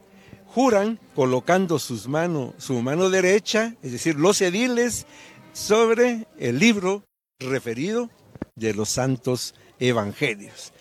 juran 0.46 0.98
colocando 1.14 1.78
sus 1.78 2.08
manos, 2.08 2.54
su 2.58 2.80
mano 2.82 3.10
derecha, 3.10 3.74
es 3.82 3.92
decir, 3.92 4.16
los 4.16 4.40
ediles, 4.40 5.06
sobre 5.52 6.26
el 6.38 6.58
libro 6.58 7.04
referido 7.38 8.10
de 8.54 8.74
los 8.74 8.88
santos 8.88 9.54
evangelios. 9.78 10.72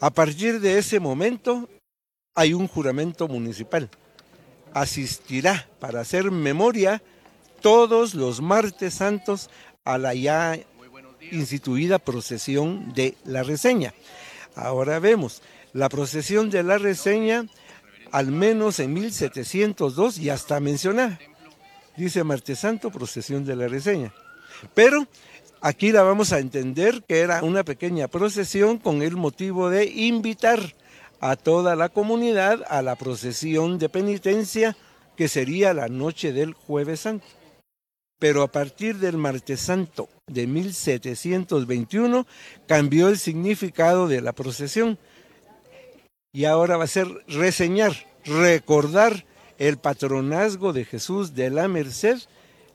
A 0.00 0.10
partir 0.10 0.60
de 0.60 0.78
ese 0.78 1.00
momento 1.00 1.68
hay 2.34 2.54
un 2.54 2.66
juramento 2.66 3.28
municipal. 3.28 3.88
Asistirá 4.74 5.68
para 5.80 6.00
hacer 6.00 6.30
memoria 6.30 7.02
todos 7.60 8.14
los 8.14 8.40
martes 8.40 8.94
santos 8.94 9.50
a 9.84 9.98
la 9.98 10.14
ya 10.14 10.58
instituida 11.30 11.98
procesión 11.98 12.92
de 12.94 13.16
la 13.24 13.42
reseña. 13.42 13.94
Ahora 14.54 14.98
vemos, 14.98 15.42
la 15.72 15.88
procesión 15.88 16.50
de 16.50 16.62
la 16.62 16.78
reseña, 16.78 17.46
al 18.10 18.30
menos 18.30 18.80
en 18.80 18.92
1702, 18.92 20.16
ya 20.16 20.34
está 20.34 20.60
mencionada. 20.60 21.18
Dice 21.96 22.24
martes 22.24 22.58
santo, 22.58 22.90
procesión 22.90 23.44
de 23.44 23.56
la 23.56 23.68
reseña. 23.68 24.12
Pero 24.74 25.06
aquí 25.60 25.92
la 25.92 26.02
vamos 26.02 26.32
a 26.32 26.38
entender 26.38 27.02
que 27.04 27.20
era 27.20 27.42
una 27.42 27.64
pequeña 27.64 28.08
procesión 28.08 28.78
con 28.78 29.02
el 29.02 29.16
motivo 29.16 29.70
de 29.70 29.86
invitar 29.86 30.74
a 31.22 31.36
toda 31.36 31.76
la 31.76 31.88
comunidad 31.88 32.62
a 32.68 32.82
la 32.82 32.96
procesión 32.96 33.78
de 33.78 33.88
penitencia 33.88 34.76
que 35.16 35.28
sería 35.28 35.72
la 35.72 35.88
noche 35.88 36.32
del 36.32 36.52
jueves 36.52 37.00
santo 37.00 37.24
pero 38.22 38.42
a 38.42 38.52
partir 38.52 38.98
del 38.98 39.16
martes 39.16 39.60
santo 39.60 40.08
de 40.28 40.46
1721 40.46 42.24
cambió 42.68 43.08
el 43.08 43.18
significado 43.18 44.06
de 44.06 44.20
la 44.20 44.32
procesión 44.32 44.96
y 46.32 46.44
ahora 46.44 46.76
va 46.76 46.84
a 46.84 46.86
ser 46.86 47.08
reseñar, 47.26 47.92
recordar 48.24 49.24
el 49.58 49.76
patronazgo 49.76 50.72
de 50.72 50.84
Jesús 50.84 51.34
de 51.34 51.50
la 51.50 51.66
Merced 51.66 52.18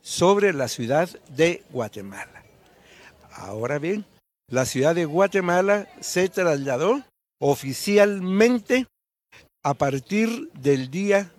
sobre 0.01 0.51
la 0.51 0.67
ciudad 0.67 1.09
de 1.29 1.63
Guatemala. 1.69 2.43
Ahora 3.31 3.79
bien, 3.79 4.03
la 4.49 4.65
ciudad 4.65 4.95
de 4.95 5.05
Guatemala 5.05 5.87
se 6.01 6.27
trasladó 6.27 7.03
oficialmente 7.39 8.87
a 9.63 9.73
partir 9.73 10.49
del 10.53 10.89
día 10.89 11.31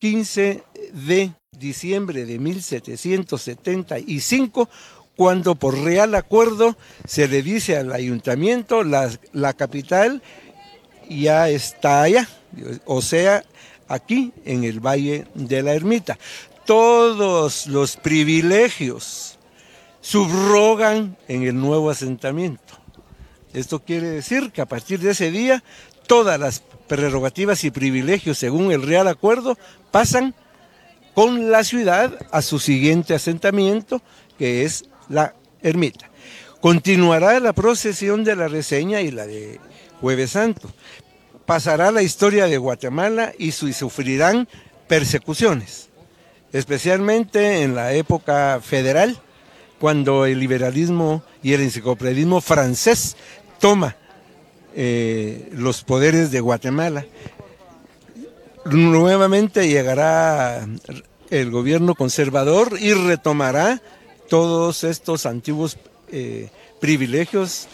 15 0.00 0.64
de 0.92 1.32
diciembre 1.56 2.24
de 2.24 2.38
1775, 2.38 4.68
cuando 5.16 5.56
por 5.56 5.78
real 5.78 6.14
acuerdo 6.14 6.76
se 7.06 7.28
le 7.28 7.42
dice 7.42 7.76
al 7.76 7.92
ayuntamiento, 7.92 8.84
la, 8.84 9.10
la 9.32 9.52
capital 9.54 10.22
ya 11.08 11.48
está 11.48 12.02
allá, 12.02 12.28
o 12.84 13.02
sea, 13.02 13.44
aquí 13.88 14.32
en 14.44 14.62
el 14.64 14.80
Valle 14.80 15.26
de 15.34 15.62
la 15.62 15.74
Ermita. 15.74 16.18
Todos 16.64 17.66
los 17.66 17.96
privilegios 17.96 19.38
subrogan 20.00 21.16
en 21.26 21.42
el 21.42 21.58
nuevo 21.58 21.90
asentamiento. 21.90 22.77
Esto 23.52 23.80
quiere 23.80 24.08
decir 24.08 24.52
que 24.52 24.60
a 24.60 24.66
partir 24.66 25.00
de 25.00 25.10
ese 25.10 25.30
día 25.30 25.62
todas 26.06 26.38
las 26.38 26.62
prerrogativas 26.86 27.64
y 27.64 27.70
privilegios 27.70 28.38
según 28.38 28.72
el 28.72 28.82
Real 28.82 29.08
Acuerdo 29.08 29.58
pasan 29.90 30.34
con 31.14 31.50
la 31.50 31.64
ciudad 31.64 32.16
a 32.30 32.42
su 32.42 32.58
siguiente 32.58 33.14
asentamiento, 33.14 34.02
que 34.38 34.64
es 34.64 34.84
la 35.08 35.34
ermita. 35.62 36.10
Continuará 36.60 37.40
la 37.40 37.52
procesión 37.52 38.24
de 38.24 38.36
la 38.36 38.48
reseña 38.48 39.00
y 39.00 39.10
la 39.10 39.26
de 39.26 39.60
Jueves 40.00 40.30
Santo. 40.30 40.70
Pasará 41.46 41.90
la 41.90 42.02
historia 42.02 42.46
de 42.46 42.58
Guatemala 42.58 43.32
y, 43.38 43.52
sufrirán 43.52 44.48
persecuciones, 44.86 45.88
especialmente 46.52 47.62
en 47.62 47.74
la 47.74 47.92
época 47.94 48.60
federal, 48.62 49.20
cuando 49.78 50.26
el 50.26 50.38
liberalismo 50.38 51.22
y 51.42 51.52
el 51.52 51.60
enciclopedismo 51.62 52.40
francés 52.40 53.16
toma 53.60 53.96
eh, 54.74 55.48
los 55.52 55.82
poderes 55.84 56.30
de 56.30 56.40
Guatemala. 56.40 57.06
Nuevamente 58.64 59.68
llegará 59.68 60.66
el 61.30 61.50
gobierno 61.50 61.94
conservador 61.94 62.76
y 62.78 62.92
retomará 62.92 63.80
todos 64.28 64.84
estos 64.84 65.26
antiguos 65.26 65.78
eh, 66.10 66.50
privilegios 66.80 67.68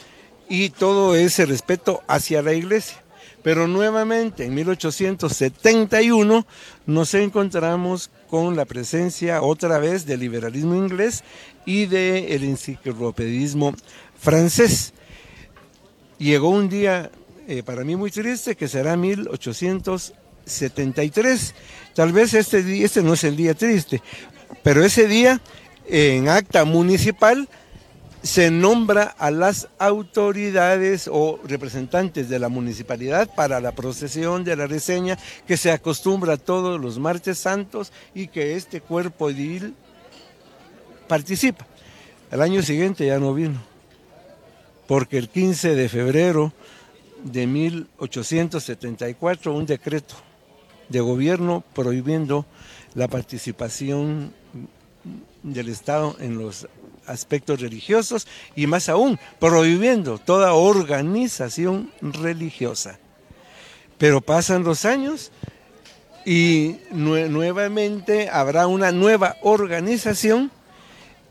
y 0.49 0.71
todo 0.71 1.15
ese 1.17 1.47
respeto 1.47 2.03
hacia 2.07 2.43
la 2.43 2.53
iglesia. 2.53 3.03
Pero 3.43 3.67
nuevamente 3.69 4.45
en 4.47 4.55
1871 4.55 6.47
nos 6.87 7.15
encontramos 7.15 8.11
con 8.35 8.57
la 8.57 8.65
presencia 8.65 9.43
otra 9.43 9.79
vez 9.79 10.07
del 10.07 10.19
liberalismo 10.19 10.75
inglés 10.75 11.23
y 11.65 11.87
del 11.87 12.43
enciclopedismo 12.43 13.73
francés. 14.19 14.93
Llegó 16.19 16.49
un 16.49 16.69
día 16.69 17.13
eh, 17.47 17.63
para 17.63 17.85
mí 17.85 17.95
muy 17.95 18.11
triste 18.11 18.57
que 18.57 18.67
será 18.67 18.97
1873. 18.97 21.55
Tal 21.95 22.13
vez 22.13 22.35
este, 22.35 22.65
día, 22.65 22.85
este 22.85 23.05
no 23.05 23.15
es 23.15 23.23
el 23.23 23.37
día 23.37 23.55
triste, 23.55 24.03
pero 24.65 24.85
ese 24.85 25.07
día 25.07 25.41
en 25.87 26.29
acta 26.29 26.65
municipal 26.65 27.49
se 28.25 28.51
nombra 28.51 29.15
a 29.19 29.31
las 29.31 29.69
autoridades 29.79 31.09
o 31.13 31.39
representantes 31.45 32.31
de 32.31 32.39
la 32.39 32.49
municipalidad 32.49 33.29
para 33.35 33.61
la 33.61 33.73
procesión 33.73 34.45
de 34.45 34.57
la 34.57 34.67
reseña 34.67 35.19
que 35.47 35.59
se 35.59 35.71
acostumbra 35.71 36.39
todos 36.39 36.81
los 36.81 36.99
martes 36.99 37.39
santos 37.39 37.93
y 38.15 38.29
que 38.29 38.57
este 38.57 38.81
cuerpo 38.81 39.29
edil 39.29 39.75
participa. 41.07 41.67
El 42.31 42.41
año 42.41 42.63
siguiente 42.63 43.07
ya 43.07 43.19
no 43.19 43.35
vino, 43.35 43.61
porque 44.89 45.19
el 45.19 45.29
15 45.29 45.75
de 45.75 45.89
febrero 45.91 46.55
de 47.25 47.47
1874 47.47 49.55
un 49.55 49.67
decreto 49.67 50.15
de 50.89 51.01
gobierno 51.01 51.63
prohibiendo 51.75 52.47
la 52.95 53.07
participación 53.07 54.33
del 55.43 55.69
Estado 55.69 56.17
en 56.21 56.39
los 56.39 56.67
aspectos 57.07 57.61
religiosos 57.61 58.27
y 58.57 58.67
más 58.67 58.89
aún 58.89 59.19
prohibiendo 59.39 60.19
toda 60.19 60.55
organización 60.55 61.93
religiosa. 62.01 62.99
Pero 63.99 64.21
pasan 64.21 64.65
los 64.65 64.85
años 64.85 65.31
y 66.25 66.77
nuevamente 66.91 68.29
habrá 68.29 68.67
una 68.67 68.93
nueva 68.93 69.37
organización 69.43 70.51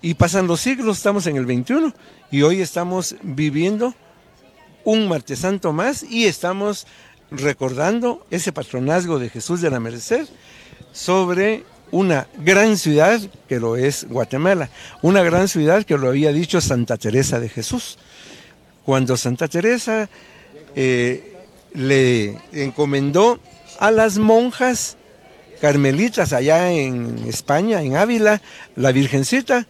y 0.02 0.16
pasan 0.16 0.48
los 0.48 0.62
siglos, 0.62 0.98
estamos 0.98 1.28
en 1.28 1.38
el 1.38 1.46
21 1.46 1.94
y 2.30 2.42
hoy 2.42 2.62
estamos 2.62 3.16
viviendo 3.22 3.96
un 4.84 5.08
martes 5.08 5.40
santo 5.40 5.72
más 5.72 6.04
y 6.04 6.26
estamos 6.26 6.86
recordando 7.32 8.26
ese 8.30 8.52
patronazgo 8.52 9.18
de 9.18 9.30
Jesús 9.30 9.62
de 9.62 9.70
la 9.70 9.80
Merced 9.80 10.28
sobre 10.92 11.64
una 11.94 12.28
gran 12.40 12.76
ciudad 12.76 13.22
que 13.48 13.60
lo 13.60 13.78
es 13.78 14.08
Guatemala, 14.10 14.70
una 15.04 15.22
gran 15.22 15.48
ciudad 15.48 15.86
que 15.86 15.96
lo 15.96 16.10
había 16.10 16.34
dicho 16.34 16.60
Santa 16.60 16.98
Teresa 16.98 17.40
de 17.40 17.50
Jesús. 17.50 18.00
Cuando 18.84 19.16
Santa 19.16 19.48
Teresa 19.48 20.10
eh, 20.76 21.36
le 21.76 22.36
encomendó 22.52 23.40
a 23.80 23.92
las 23.92 24.18
monjas 24.18 24.98
carmelitas 25.62 26.34
allá 26.34 26.72
en 26.72 27.26
España, 27.28 27.84
en 27.84 27.96
Ávila, 27.96 28.42
la 28.76 28.92
Virgencita, 28.92 29.68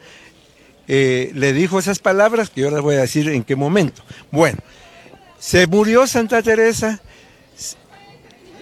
eh, 0.87 1.29
le 1.35 1.51
dijo 1.51 1.77
esas 1.77 1.99
palabras 1.99 2.49
que 2.49 2.61
yo 2.61 2.71
las 2.71 2.81
voy 2.81 2.95
a 2.95 3.01
decir 3.01 3.27
en 3.27 3.43
qué 3.43 3.57
momento. 3.57 4.01
Bueno, 4.31 4.59
se 5.39 5.67
murió 5.67 6.07
Santa 6.07 6.41
Teresa 6.41 7.01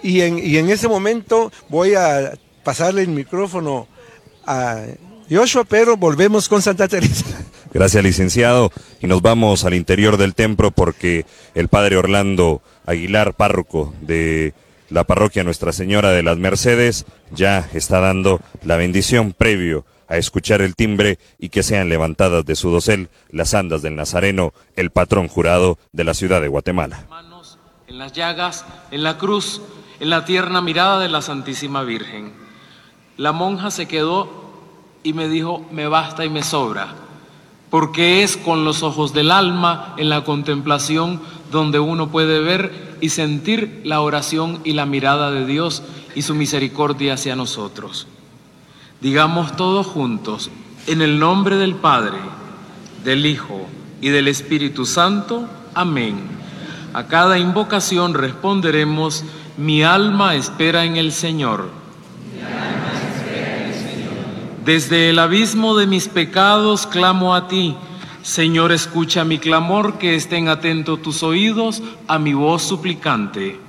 y 0.01 0.21
en, 0.21 0.39
y 0.39 0.57
en 0.57 0.71
ese 0.71 0.87
momento 0.87 1.51
voy 1.69 1.93
a 1.93 2.33
pasarle 2.63 3.01
el 3.01 3.09
micrófono 3.09 3.87
a 4.45 4.85
Joshua, 5.29 5.63
pero 5.63 5.97
volvemos 5.97 6.49
con 6.49 6.61
Santa 6.61 6.87
Teresa. 6.87 7.25
Gracias, 7.73 8.03
licenciado. 8.03 8.71
Y 9.01 9.07
nos 9.07 9.21
vamos 9.21 9.63
al 9.63 9.73
interior 9.73 10.17
del 10.17 10.35
templo 10.35 10.71
porque 10.71 11.25
el 11.55 11.69
padre 11.69 11.97
Orlando 11.97 12.61
Aguilar, 12.85 13.33
párroco 13.33 13.93
de 14.01 14.53
la 14.89 15.05
parroquia 15.05 15.45
Nuestra 15.45 15.71
Señora 15.71 16.11
de 16.11 16.21
las 16.21 16.37
Mercedes, 16.37 17.05
ya 17.31 17.69
está 17.73 18.01
dando 18.01 18.41
la 18.63 18.75
bendición 18.75 19.31
previo 19.31 19.85
a 20.09 20.17
escuchar 20.17 20.61
el 20.61 20.75
timbre 20.75 21.17
y 21.39 21.47
que 21.47 21.63
sean 21.63 21.87
levantadas 21.87 22.45
de 22.45 22.57
su 22.57 22.69
dosel 22.69 23.07
las 23.29 23.53
andas 23.53 23.81
del 23.81 23.95
Nazareno, 23.95 24.53
el 24.75 24.91
patrón 24.91 25.29
jurado 25.29 25.79
de 25.93 26.03
la 26.03 26.13
ciudad 26.13 26.41
de 26.41 26.49
Guatemala. 26.49 27.07
En 27.87 27.97
las 27.97 28.11
llagas, 28.11 28.65
en 28.91 29.03
la 29.03 29.17
cruz, 29.17 29.61
en 30.01 30.09
la 30.09 30.25
tierna 30.25 30.61
mirada 30.61 30.99
de 30.99 31.07
la 31.07 31.21
Santísima 31.21 31.83
Virgen. 31.83 32.33
La 33.21 33.33
monja 33.33 33.69
se 33.69 33.87
quedó 33.87 34.27
y 35.03 35.13
me 35.13 35.29
dijo, 35.29 35.63
me 35.71 35.87
basta 35.87 36.25
y 36.25 36.29
me 36.29 36.41
sobra, 36.41 36.95
porque 37.69 38.23
es 38.23 38.35
con 38.35 38.65
los 38.65 38.81
ojos 38.81 39.13
del 39.13 39.29
alma 39.29 39.93
en 39.97 40.09
la 40.09 40.23
contemplación 40.23 41.21
donde 41.51 41.77
uno 41.77 42.09
puede 42.09 42.39
ver 42.39 42.97
y 42.99 43.09
sentir 43.09 43.81
la 43.83 44.01
oración 44.01 44.59
y 44.63 44.73
la 44.73 44.87
mirada 44.87 45.29
de 45.29 45.45
Dios 45.45 45.83
y 46.15 46.23
su 46.23 46.33
misericordia 46.33 47.13
hacia 47.13 47.35
nosotros. 47.35 48.07
Digamos 49.01 49.55
todos 49.55 49.85
juntos, 49.85 50.49
en 50.87 51.03
el 51.03 51.19
nombre 51.19 51.57
del 51.57 51.75
Padre, 51.75 52.17
del 53.03 53.27
Hijo 53.27 53.67
y 54.01 54.09
del 54.09 54.29
Espíritu 54.29 54.87
Santo, 54.87 55.47
amén. 55.75 56.17
A 56.95 57.05
cada 57.05 57.37
invocación 57.37 58.15
responderemos, 58.15 59.23
mi 59.57 59.83
alma 59.83 60.33
espera 60.33 60.85
en 60.85 60.97
el 60.97 61.11
Señor. 61.11 61.80
Desde 64.65 65.09
el 65.09 65.17
abismo 65.17 65.75
de 65.75 65.87
mis 65.87 66.07
pecados 66.07 66.85
clamo 66.85 67.33
a 67.33 67.47
ti. 67.47 67.75
Señor, 68.21 68.71
escucha 68.71 69.23
mi 69.23 69.39
clamor, 69.39 69.97
que 69.97 70.15
estén 70.15 70.49
atentos 70.49 71.01
tus 71.01 71.23
oídos 71.23 71.81
a 72.07 72.19
mi 72.19 72.33
voz 72.33 72.61
suplicante. 72.61 73.59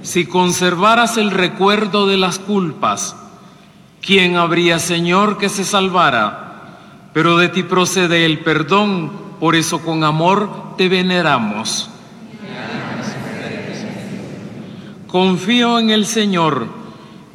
Si 0.00 0.24
conservaras 0.24 1.18
el 1.18 1.30
recuerdo 1.30 2.06
de 2.06 2.16
las 2.16 2.38
culpas, 2.38 3.16
¿quién 4.00 4.36
habría, 4.36 4.78
Señor, 4.78 5.36
que 5.36 5.50
se 5.50 5.64
salvara? 5.64 6.78
Pero 7.12 7.36
de 7.36 7.50
ti 7.50 7.64
procede 7.64 8.24
el 8.24 8.38
perdón, 8.38 9.12
por 9.38 9.56
eso 9.56 9.82
con 9.82 10.04
amor 10.04 10.74
te 10.78 10.88
veneramos. 10.88 11.90
Confío 15.06 15.78
en 15.78 15.90
el 15.90 16.06
Señor 16.06 16.85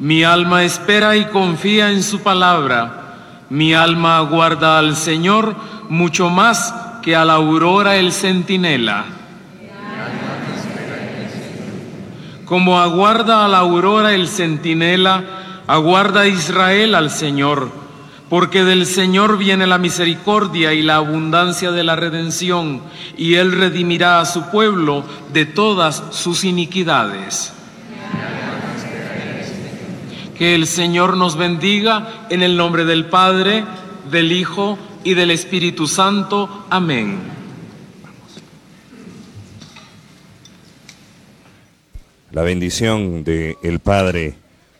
mi 0.02 0.24
alma 0.24 0.64
espera 0.64 1.16
y 1.16 1.26
confía 1.26 1.92
en 1.92 2.02
su 2.02 2.22
palabra. 2.22 3.44
Mi 3.50 3.72
alma 3.72 4.16
aguarda 4.16 4.80
al 4.80 4.96
Señor 4.96 5.54
mucho 5.88 6.28
más 6.28 6.74
que 7.02 7.14
a 7.14 7.24
la 7.24 7.34
aurora 7.34 7.94
el 7.94 8.10
centinela. 8.10 9.04
Como 12.44 12.80
aguarda 12.80 13.44
a 13.44 13.48
la 13.48 13.58
aurora 13.58 14.12
el 14.12 14.26
centinela, 14.26 15.22
aguarda 15.68 16.26
Israel 16.26 16.96
al 16.96 17.08
Señor, 17.08 17.70
porque 18.28 18.64
del 18.64 18.86
Señor 18.86 19.38
viene 19.38 19.68
la 19.68 19.78
misericordia 19.78 20.72
y 20.72 20.82
la 20.82 20.96
abundancia 20.96 21.70
de 21.70 21.84
la 21.84 21.94
redención, 21.94 22.82
y 23.16 23.34
Él 23.34 23.52
redimirá 23.52 24.18
a 24.18 24.24
su 24.24 24.50
pueblo 24.50 25.04
de 25.32 25.46
todas 25.46 26.02
sus 26.10 26.42
iniquidades. 26.42 27.52
Que 30.42 30.56
el 30.56 30.66
Señor 30.66 31.16
nos 31.16 31.36
bendiga 31.36 32.26
en 32.28 32.42
el 32.42 32.56
nombre 32.56 32.84
del 32.84 33.04
Padre, 33.04 33.64
del 34.10 34.32
Hijo 34.32 34.76
y 35.04 35.14
del 35.14 35.30
Espíritu 35.30 35.86
Santo. 35.86 36.66
Amén. 36.68 37.20
La 42.32 42.42
bendición 42.42 43.22
de 43.22 43.56
el 43.62 43.78
Padre 43.78 44.34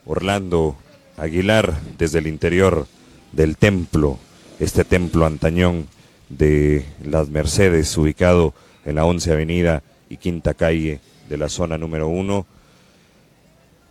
Orlando 0.05 0.75
Aguilar 1.15 1.79
desde 1.97 2.19
el 2.19 2.27
interior 2.27 2.85
del 3.31 3.55
templo, 3.55 4.19
este 4.59 4.83
templo 4.83 5.25
antañón 5.25 5.87
de 6.27 6.85
las 7.05 7.29
Mercedes, 7.29 7.97
ubicado 7.97 8.53
en 8.83 8.95
la 8.95 9.05
11 9.05 9.31
Avenida 9.31 9.81
y 10.09 10.17
Quinta 10.17 10.55
Calle 10.55 10.99
de 11.29 11.37
la 11.37 11.47
zona 11.47 11.77
número 11.77 12.09
uno. 12.09 12.47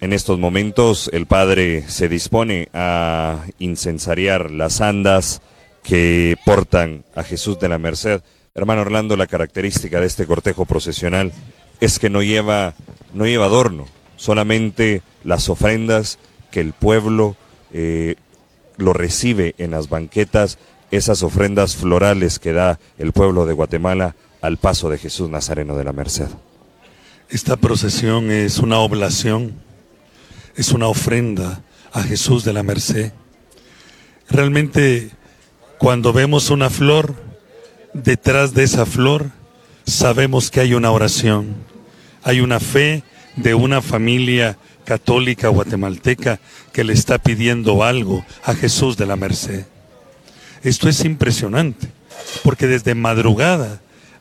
En 0.02 0.12
estos 0.12 0.36
momentos 0.36 1.08
el 1.12 1.26
Padre 1.26 1.84
se 1.86 2.08
dispone 2.08 2.68
a 2.74 3.44
incensariar 3.60 4.50
las 4.50 4.80
andas 4.80 5.42
que 5.84 6.36
portan 6.44 7.04
a 7.14 7.22
Jesús 7.22 7.60
de 7.60 7.68
la 7.68 7.78
Merced. 7.78 8.20
Hermano 8.52 8.80
Orlando, 8.80 9.16
la 9.16 9.28
característica 9.28 10.00
de 10.00 10.08
este 10.08 10.26
cortejo 10.26 10.64
procesional 10.64 11.30
es 11.78 12.00
que 12.00 12.10
no 12.10 12.20
lleva, 12.20 12.74
no 13.14 13.26
lleva 13.26 13.44
adorno, 13.44 13.86
solamente 14.16 15.02
las 15.22 15.48
ofrendas 15.48 16.18
que 16.50 16.58
el 16.58 16.72
pueblo 16.72 17.36
eh, 17.72 18.16
lo 18.78 18.94
recibe 18.94 19.54
en 19.58 19.70
las 19.70 19.88
banquetas, 19.88 20.58
esas 20.90 21.22
ofrendas 21.22 21.76
florales 21.76 22.40
que 22.40 22.52
da 22.52 22.80
el 22.98 23.12
pueblo 23.12 23.46
de 23.46 23.52
Guatemala 23.52 24.16
al 24.40 24.56
paso 24.56 24.90
de 24.90 24.98
Jesús 24.98 25.30
Nazareno 25.30 25.76
de 25.76 25.84
la 25.84 25.92
Merced. 25.92 26.26
Esta 27.30 27.56
procesión 27.56 28.32
es 28.32 28.58
una 28.58 28.80
oblación, 28.80 29.62
es 30.56 30.72
una 30.72 30.88
ofrenda 30.88 31.62
a 31.92 32.02
Jesús 32.02 32.44
de 32.44 32.52
la 32.52 32.62
Merced. 32.62 33.12
Realmente 34.28 35.10
cuando 35.78 36.12
vemos 36.12 36.50
una 36.50 36.70
flor, 36.70 37.14
detrás 37.92 38.54
de 38.54 38.64
esa 38.64 38.86
flor 38.86 39.30
sabemos 39.84 40.50
que 40.50 40.60
hay 40.60 40.74
una 40.74 40.90
oración, 40.90 41.56
hay 42.22 42.40
una 42.40 42.60
fe 42.60 43.02
de 43.36 43.54
una 43.54 43.82
familia 43.82 44.58
católica 44.84 45.48
guatemalteca 45.48 46.40
que 46.72 46.84
le 46.84 46.92
está 46.92 47.18
pidiendo 47.18 47.82
algo 47.82 48.24
a 48.44 48.54
Jesús 48.54 48.96
de 48.96 49.06
la 49.06 49.16
Merced. 49.16 49.66
Esto 50.62 50.88
es 50.88 51.04
impresionante, 51.04 51.88
porque 52.44 52.66
desde 52.66 52.94
madrugada, 52.94 53.80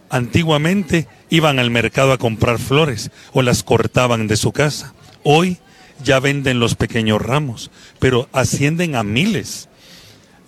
antiguamente 0.09 1.07
iban 1.29 1.59
al 1.59 1.69
mercado 1.69 2.11
a 2.11 2.17
comprar 2.17 2.57
flores 2.59 3.11
o 3.33 3.41
las 3.41 3.63
cortaban 3.63 4.27
de 4.27 4.35
su 4.35 4.51
casa. 4.51 4.93
Hoy 5.23 5.59
ya 6.03 6.19
venden 6.19 6.59
los 6.59 6.75
pequeños 6.75 7.21
ramos, 7.21 7.71
pero 7.99 8.27
ascienden 8.33 8.95
a 8.95 9.03
miles. 9.03 9.69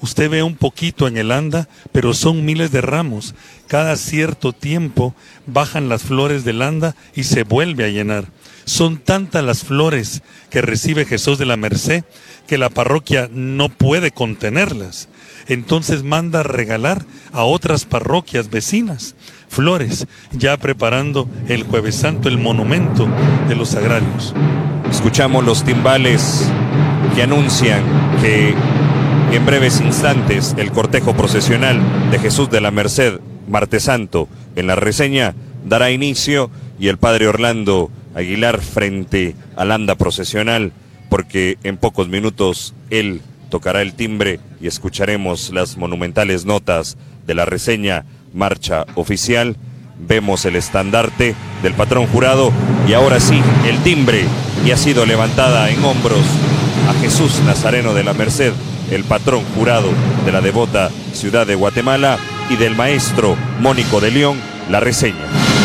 Usted 0.02 0.30
ve 0.30 0.44
un 0.44 0.56
poquito 0.56 1.08
en 1.08 1.16
el 1.16 1.32
anda, 1.32 1.70
pero 1.94 2.13
son 2.13 2.44
miles 2.44 2.72
de 2.72 2.82
ramos. 2.82 3.36
Cada 3.68 3.96
cierto 3.96 4.52
tiempo 4.52 5.16
bajan 5.48 5.88
las 5.88 6.04
flores 6.04 6.44
del 6.44 6.62
anda 6.62 6.96
y 7.16 7.24
se 7.24 7.44
vuelve 7.44 7.86
a 7.86 7.89
llenar. 7.89 8.26
Son 8.66 8.98
tantas 8.98 9.44
las 9.46 9.63
flores 9.63 10.22
que 10.50 10.62
recibe 10.62 11.06
Jesús 11.06 11.38
de 11.38 11.46
la 11.46 11.56
Merced 11.56 12.04
que 12.48 12.58
la 12.58 12.70
parroquia 12.70 13.30
no 13.32 13.70
puede 13.70 14.12
contenerlas. 14.12 15.08
Entonces 15.48 16.04
manda 16.04 16.44
regalar 16.44 17.06
a 17.32 17.44
otras 17.44 17.86
parroquias 17.86 18.50
vecinas 18.50 19.16
flores, 19.54 20.08
ya 20.32 20.58
preparando 20.58 21.28
el 21.48 21.63
jueves 21.63 21.96
santo, 21.96 22.28
el 22.28 22.39
monumento 22.39 23.08
de 23.48 23.56
los 23.56 23.70
sagrarios. 23.70 24.34
Escuchamos 24.89 25.46
los 25.46 25.63
timbales 25.63 26.50
que 27.16 27.24
anuncian 27.24 27.84
que 28.22 28.56
en 29.32 29.46
breves 29.46 29.80
instantes 29.80 30.56
el 30.58 30.72
cortejo 30.72 31.16
procesional 31.16 31.80
de 32.12 32.20
Jesús 32.20 32.50
de 32.50 32.62
la 32.62 32.72
Merced, 32.72 33.20
martes 33.48 33.84
santo, 33.84 34.28
en 34.56 34.68
la 34.68 34.76
reseña 34.76 35.36
dará 35.66 35.92
inicio 35.92 36.50
y 36.80 36.88
el 36.88 36.98
padre 36.98 37.28
Orlando 37.28 37.92
Aguilar 38.16 38.62
frente 38.62 39.36
al 39.56 39.72
anda 39.72 39.96
procesional, 39.96 40.72
porque 41.10 41.58
en 41.63 41.78
pocos 41.78 42.10
minutos 42.10 42.74
él 42.89 43.22
tocará 43.50 43.82
el 43.82 43.94
timbre 43.94 44.39
y 44.62 44.68
escucharemos 44.68 45.52
las 45.52 45.78
monumentales 45.78 46.46
notas 46.46 46.98
de 47.26 47.36
la 47.36 47.46
reseña 47.46 48.06
marcha 48.34 48.86
oficial. 48.96 49.56
Vemos 50.00 50.46
el 50.46 50.56
estandarte 50.56 51.36
del 51.62 51.74
patrón 51.74 52.08
jurado 52.08 52.52
y 52.88 52.93
ahora 52.93 53.19
sí, 53.19 53.41
el 53.67 53.82
timbre 53.84 54.26
y 54.65 54.72
ha 54.72 54.78
sido 54.78 55.06
levantada 55.06 55.69
en 55.69 55.84
hombros 55.84 56.24
a 56.89 56.93
Jesús 57.02 57.39
Nazareno 57.46 57.93
de 57.93 58.04
la 58.04 58.13
Merced, 58.13 58.54
el 58.91 59.04
patrón 59.04 59.43
jurado 59.56 59.89
de 60.26 60.32
la 60.32 60.41
devota 60.41 60.89
ciudad 61.13 61.48
de 61.48 61.56
Guatemala 61.56 62.17
y 62.50 62.58
del 62.58 62.76
maestro 62.76 63.38
Mónico 63.60 64.02
de 64.02 64.12
León, 64.12 64.38
la 64.69 64.80
reseña. 64.80 65.62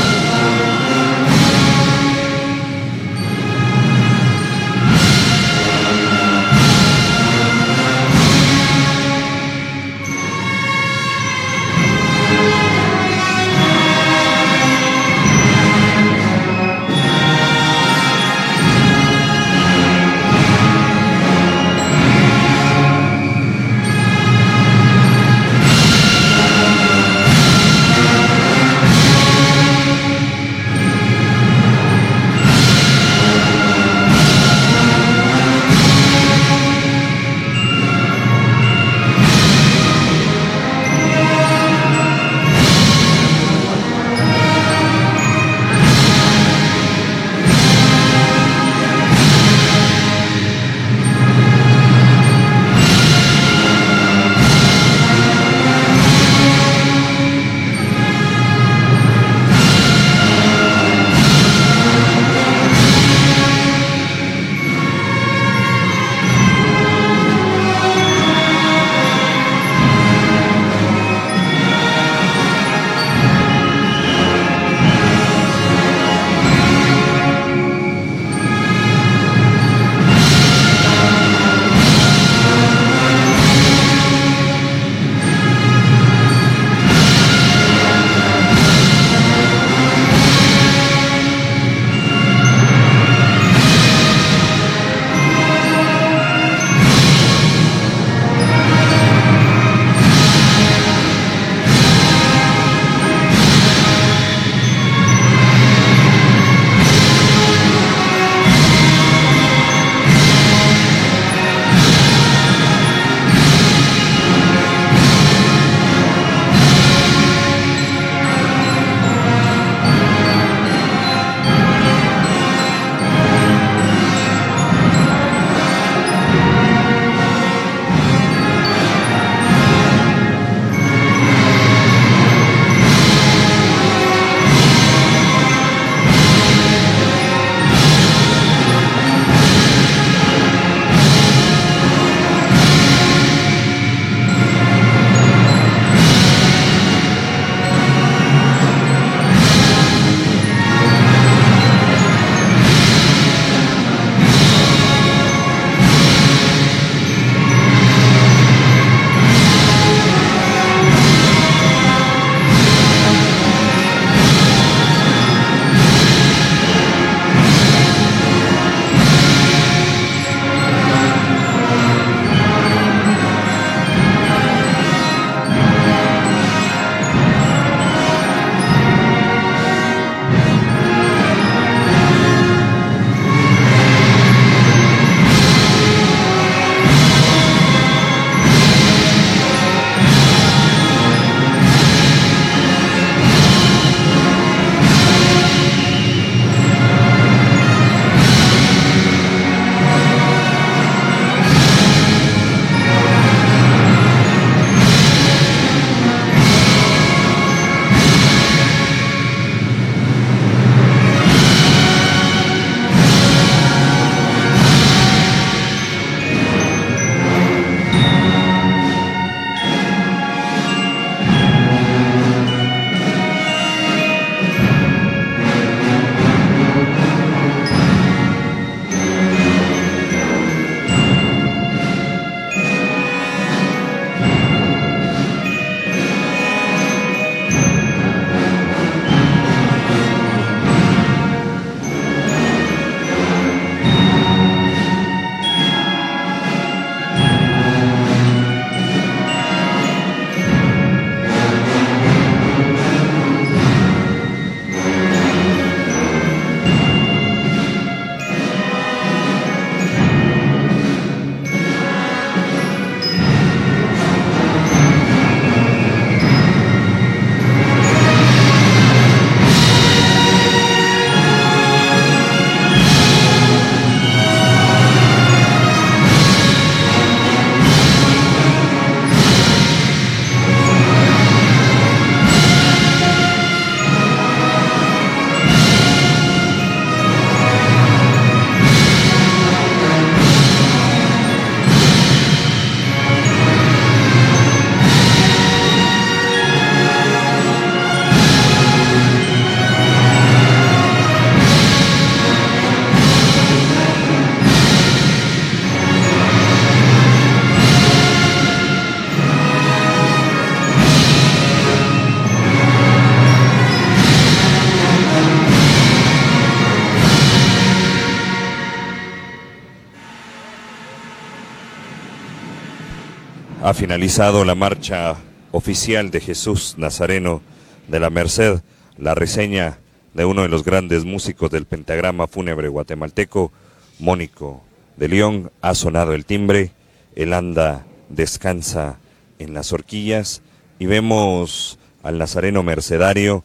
Finalizado 323.78 324.44
la 324.44 324.56
marcha 324.56 325.14
oficial 325.52 326.10
de 326.10 326.18
Jesús 326.18 326.74
Nazareno 326.78 327.42
de 327.86 328.00
la 328.00 328.10
Merced, 328.10 328.60
la 328.96 329.14
reseña 329.14 329.78
de 330.14 330.24
uno 330.24 330.42
de 330.42 330.48
los 330.48 330.64
grandes 330.64 331.04
músicos 331.04 331.48
del 331.52 331.64
pentagrama 331.64 332.26
fúnebre 332.26 332.66
guatemalteco, 332.66 333.52
Mónico 334.00 334.64
de 334.96 335.06
León, 335.06 335.52
ha 335.60 335.76
sonado 335.76 336.12
el 336.12 336.24
timbre, 336.24 336.72
el 337.14 337.32
anda 337.32 337.86
descansa 338.08 338.98
en 339.38 339.54
las 339.54 339.72
horquillas 339.72 340.42
y 340.80 340.86
vemos 340.86 341.78
al 342.02 342.18
Nazareno 342.18 342.64
Mercedario 342.64 343.44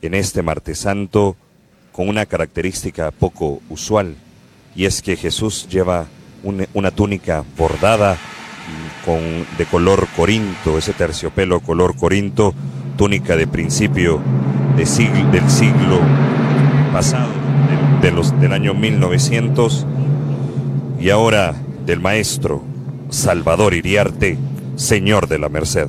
en 0.00 0.14
este 0.14 0.40
martes 0.40 0.78
santo 0.78 1.36
con 1.92 2.08
una 2.08 2.24
característica 2.24 3.10
poco 3.10 3.60
usual 3.68 4.16
y 4.74 4.86
es 4.86 5.02
que 5.02 5.16
Jesús 5.16 5.68
lleva 5.68 6.06
una, 6.42 6.90
túnica 6.92 7.44
bordada 7.58 8.16
con, 9.04 9.20
de 9.58 9.66
color 9.66 10.06
corinto, 10.16 10.78
ese 10.78 10.92
terciopelo 10.92 11.60
color 11.60 11.96
corinto, 11.96 12.54
túnica 12.96 13.36
de 13.36 13.46
principio 13.46 14.20
de 14.76 14.84
del 15.32 15.50
siglo 15.50 16.00
pasado, 16.92 17.32
del 18.00 18.52
año 18.52 18.74
1900, 18.74 19.86
y 21.00 21.10
ahora 21.10 21.54
del 21.84 22.00
maestro 22.00 22.62
Salvador 23.10 23.74
Iriarte, 23.74 24.38
señor 24.76 25.28
de 25.28 25.38
la 25.38 25.48
Merced. 25.48 25.88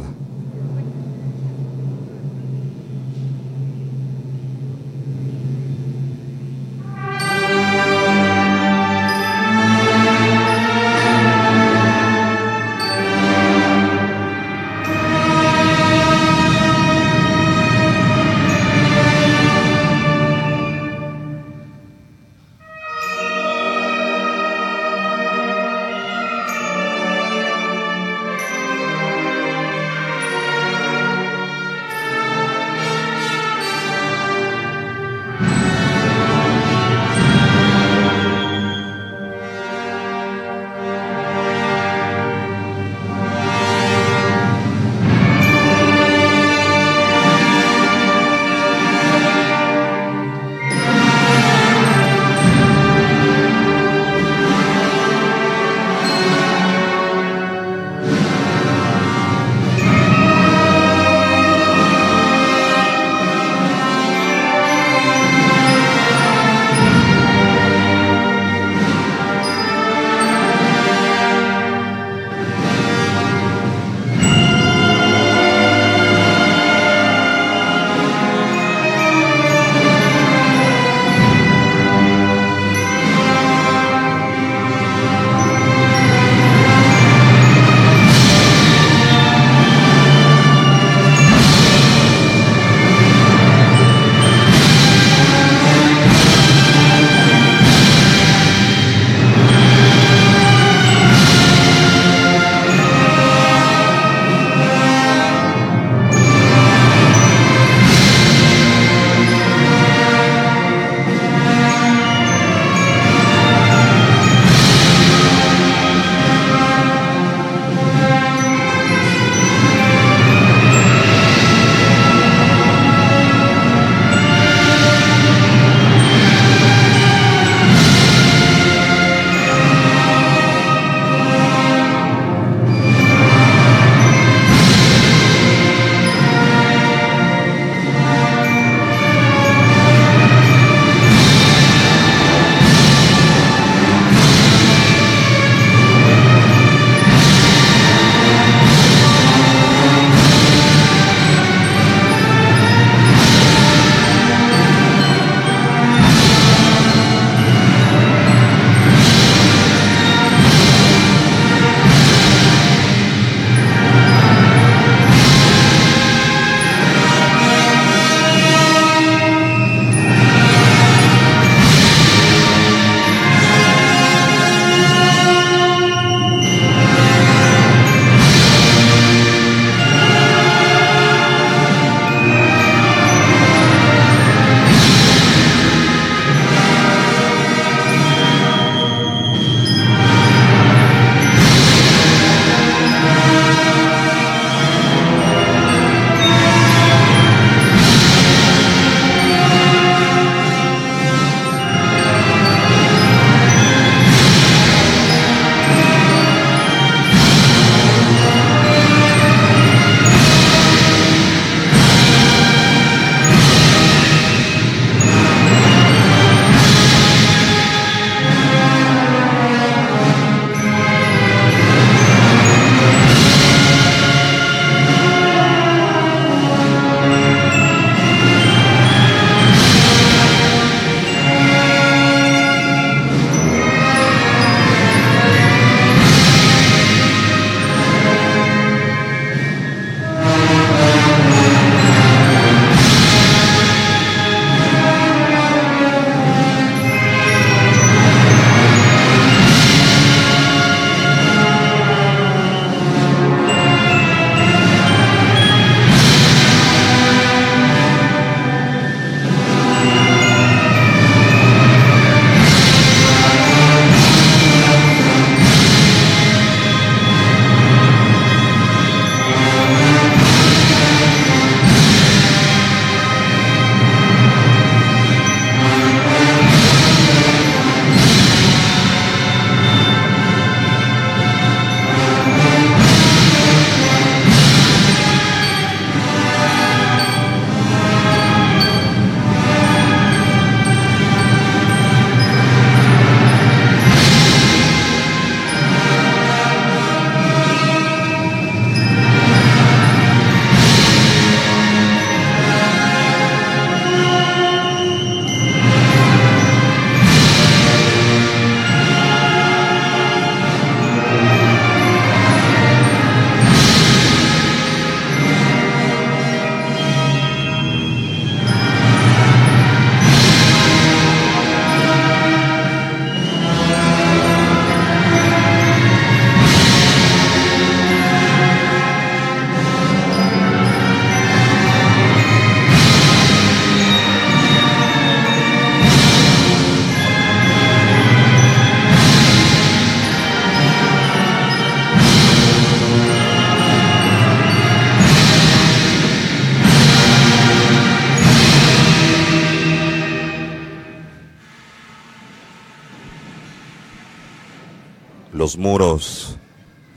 Los 355.48 355.58
muros 355.58 356.38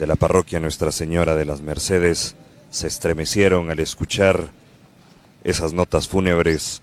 de 0.01 0.09
la 0.09 0.17
parroquia 0.17 0.59
Nuestra 0.59 0.91
Señora 0.91 1.37
de 1.37 1.45
las 1.45 1.61
Mercedes 1.61 2.35
se 2.69 2.89
estremecieron 2.89 3.71
al 3.71 3.79
escuchar 3.79 4.51
esas 5.45 5.73
notas 5.73 6.09
fúnebres 6.09 6.83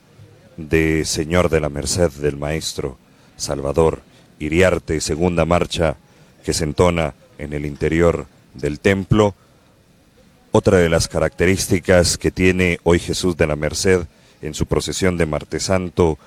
de 0.55 1.03
Señor 1.03 1.49
de 1.49 1.59
la 1.59 1.67
Merced 1.67 2.09
del 2.09 2.37
Maestro 2.37 2.97
Salvador 3.35 4.01
Iriarte, 4.39 5.01
segunda 5.01 5.43
marcha 5.43 5.97
que 6.45 6.53
se 6.53 6.63
entona 6.63 7.15
en 7.37 7.51
el 7.51 7.65
interior 7.65 8.27
del 8.53 8.79
templo. 8.79 9.35
Otra 10.53 10.77
de 10.77 10.87
las 10.87 11.09
características 11.09 12.17
que 12.17 12.31
tiene 12.31 12.79
hoy 12.83 12.99
Jesús 12.99 13.35
de 13.35 13.45
la 13.45 13.57
Merced 13.57 14.03
en 14.41 14.53
su 14.53 14.67
procesión 14.67 15.17
de 15.17 15.25
Martes 15.25 15.63
Santo 15.63 16.17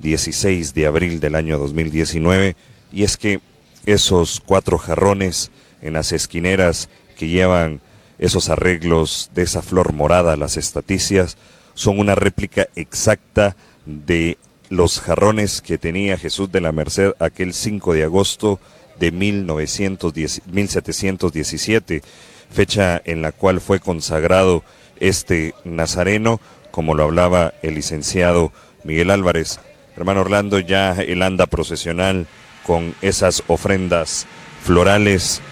16 0.00 0.74
de 0.74 0.84
abril 0.84 1.20
del 1.20 1.36
año 1.36 1.58
2019 1.58 2.54
y 2.92 3.04
es 3.04 3.16
que 3.16 3.40
esos 3.86 4.42
cuatro 4.44 4.76
jarrones 4.78 5.52
en 5.82 5.92
las 5.94 6.12
esquineras 6.12 6.88
que 7.16 7.28
llevan 7.28 7.80
esos 8.18 8.50
arreglos 8.50 9.30
de 9.34 9.42
esa 9.42 9.62
flor 9.62 9.92
morada, 9.92 10.36
las 10.36 10.56
estaticias, 10.56 11.36
son 11.74 11.98
una 11.98 12.14
réplica 12.14 12.68
exacta 12.76 13.56
de 13.86 14.38
los 14.68 15.00
jarrones 15.00 15.60
que 15.62 15.78
tenía 15.78 16.18
Jesús 16.18 16.52
de 16.52 16.60
la 16.60 16.70
Merced 16.72 17.12
aquel 17.18 17.54
5 17.54 17.94
de 17.94 18.04
agosto 18.04 18.60
de 18.98 19.10
1717, 19.10 22.02
fecha 22.50 23.00
en 23.04 23.22
la 23.22 23.32
cual 23.32 23.60
fue 23.60 23.80
consagrado 23.80 24.62
este 25.00 25.54
nazareno, 25.64 26.40
como 26.70 26.94
lo 26.94 27.02
hablaba 27.04 27.54
el 27.62 27.74
licenciado 27.74 28.52
Miguel 28.84 29.10
Álvarez. 29.10 29.58
Hermano 29.96 30.20
Orlando, 30.20 30.60
ya 30.60 30.92
el 30.92 31.22
anda 31.22 31.46
procesional 31.46 32.28
con 32.70 32.94
esas 33.02 33.42
ofrendas 33.48 34.28
florales 34.62 35.42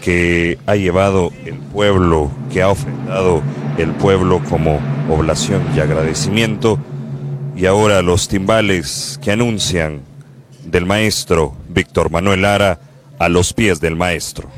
que 0.00 0.60
ha 0.64 0.76
llevado 0.76 1.32
el 1.44 1.58
pueblo, 1.58 2.30
que 2.52 2.62
ha 2.62 2.68
ofrendado 2.68 3.42
el 3.78 3.90
pueblo 3.90 4.40
como 4.48 4.78
oblación 5.10 5.60
y 5.74 5.80
agradecimiento, 5.80 6.78
y 7.56 7.66
ahora 7.66 8.00
los 8.00 8.28
timbales 8.28 9.18
que 9.20 9.32
anuncian 9.32 10.02
del 10.64 10.86
maestro 10.86 11.52
Víctor 11.68 12.12
Manuel 12.12 12.42
Lara 12.42 12.78
a 13.18 13.28
los 13.28 13.52
pies 13.54 13.80
del 13.80 13.96
maestro. 13.96 14.48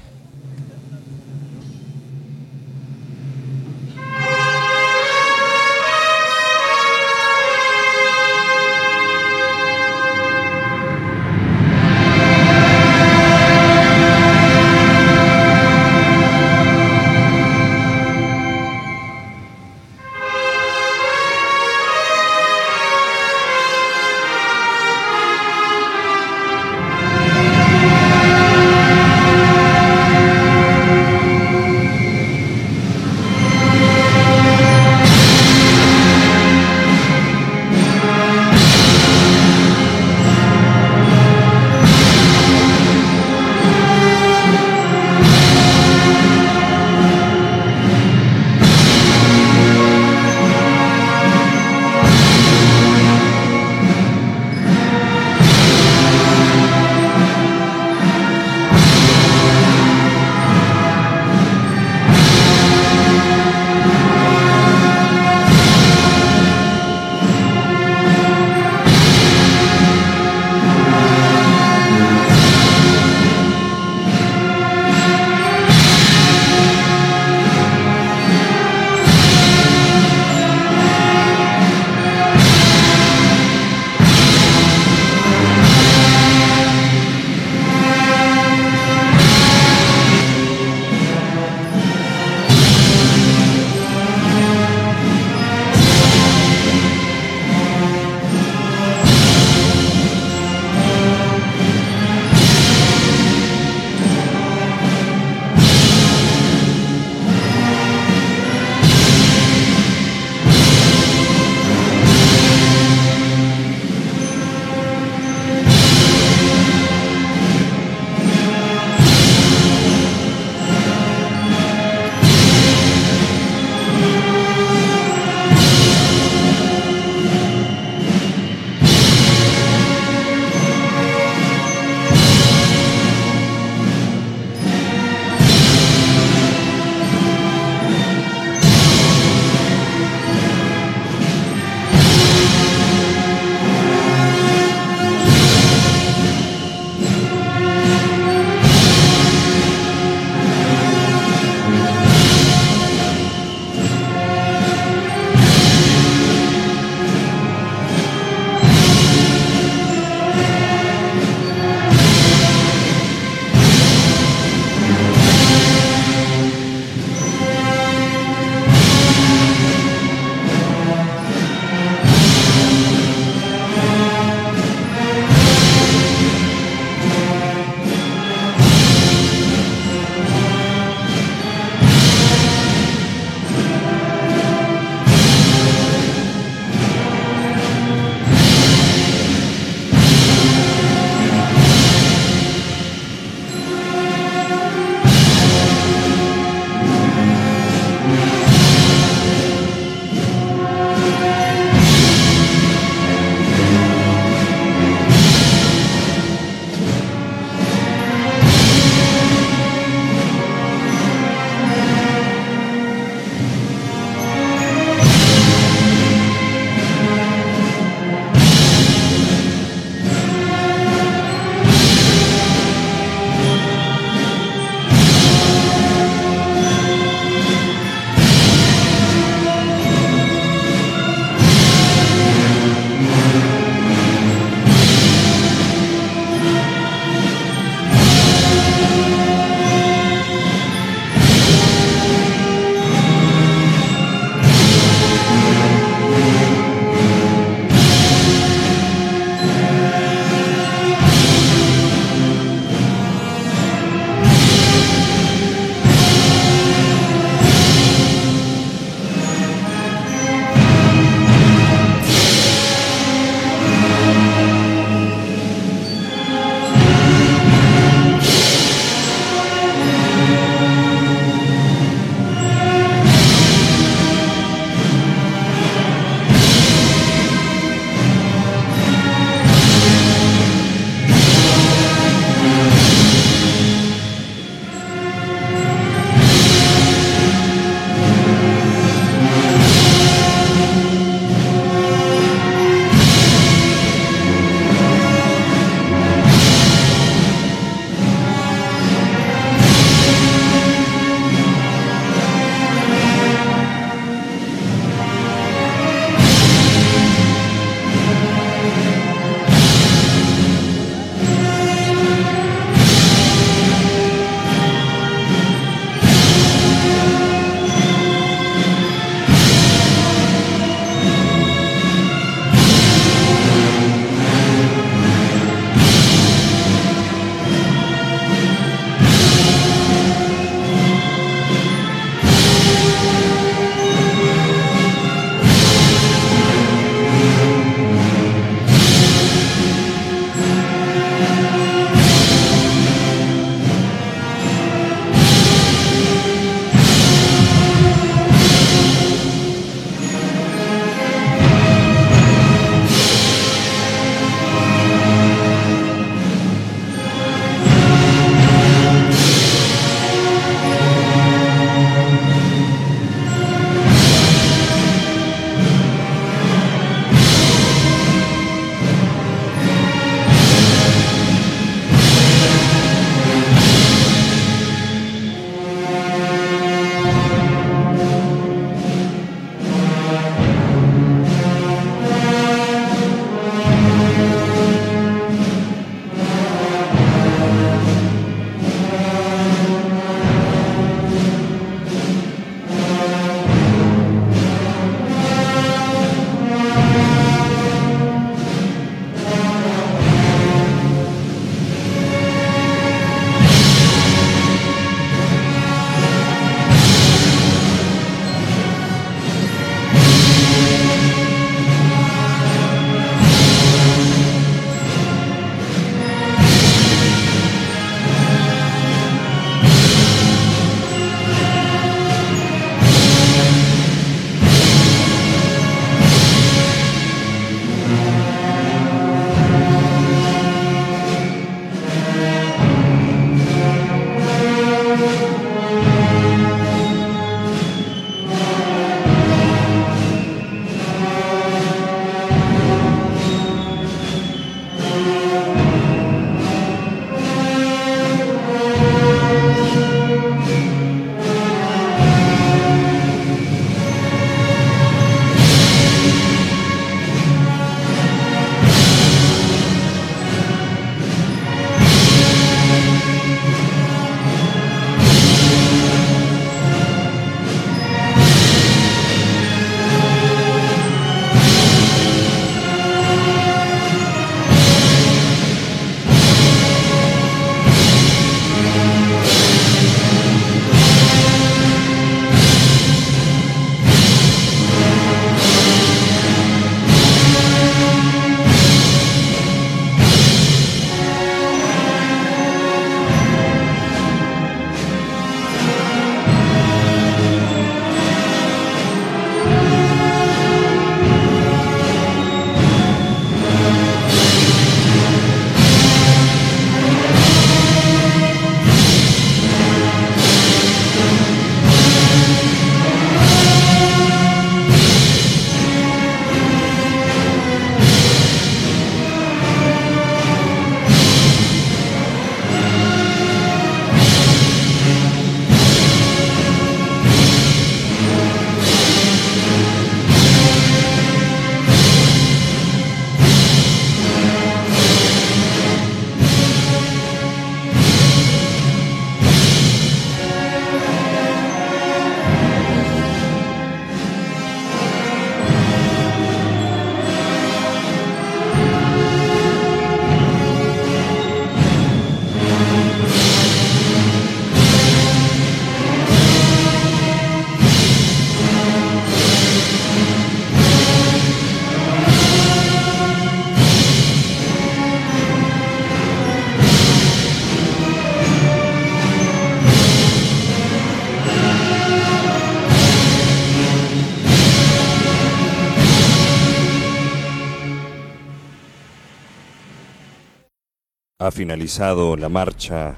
Finalizado 581.45 582.17
la 582.17 582.31
marcha 582.31 582.97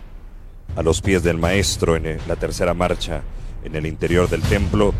a 0.76 0.82
los 0.84 1.02
pies 1.02 1.24
del 1.24 1.36
maestro 1.36 1.96
en 1.96 2.16
la 2.28 2.36
tercera 2.36 2.74
marcha 2.74 3.22
en 3.64 3.74
el 3.74 3.86
interior 3.86 4.30
del 4.30 4.40
templo 4.42 4.94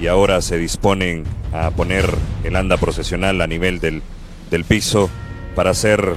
y 0.00 0.06
ahora 0.06 0.40
se 0.40 0.56
disponen 0.56 1.24
a 1.52 1.72
poner 1.72 2.08
el 2.44 2.54
anda 2.54 2.76
procesional 2.76 3.40
a 3.40 3.48
nivel 3.48 3.80
del, 3.80 4.02
del 4.52 4.64
piso 4.64 5.10
para 5.56 5.70
hacer 5.70 6.14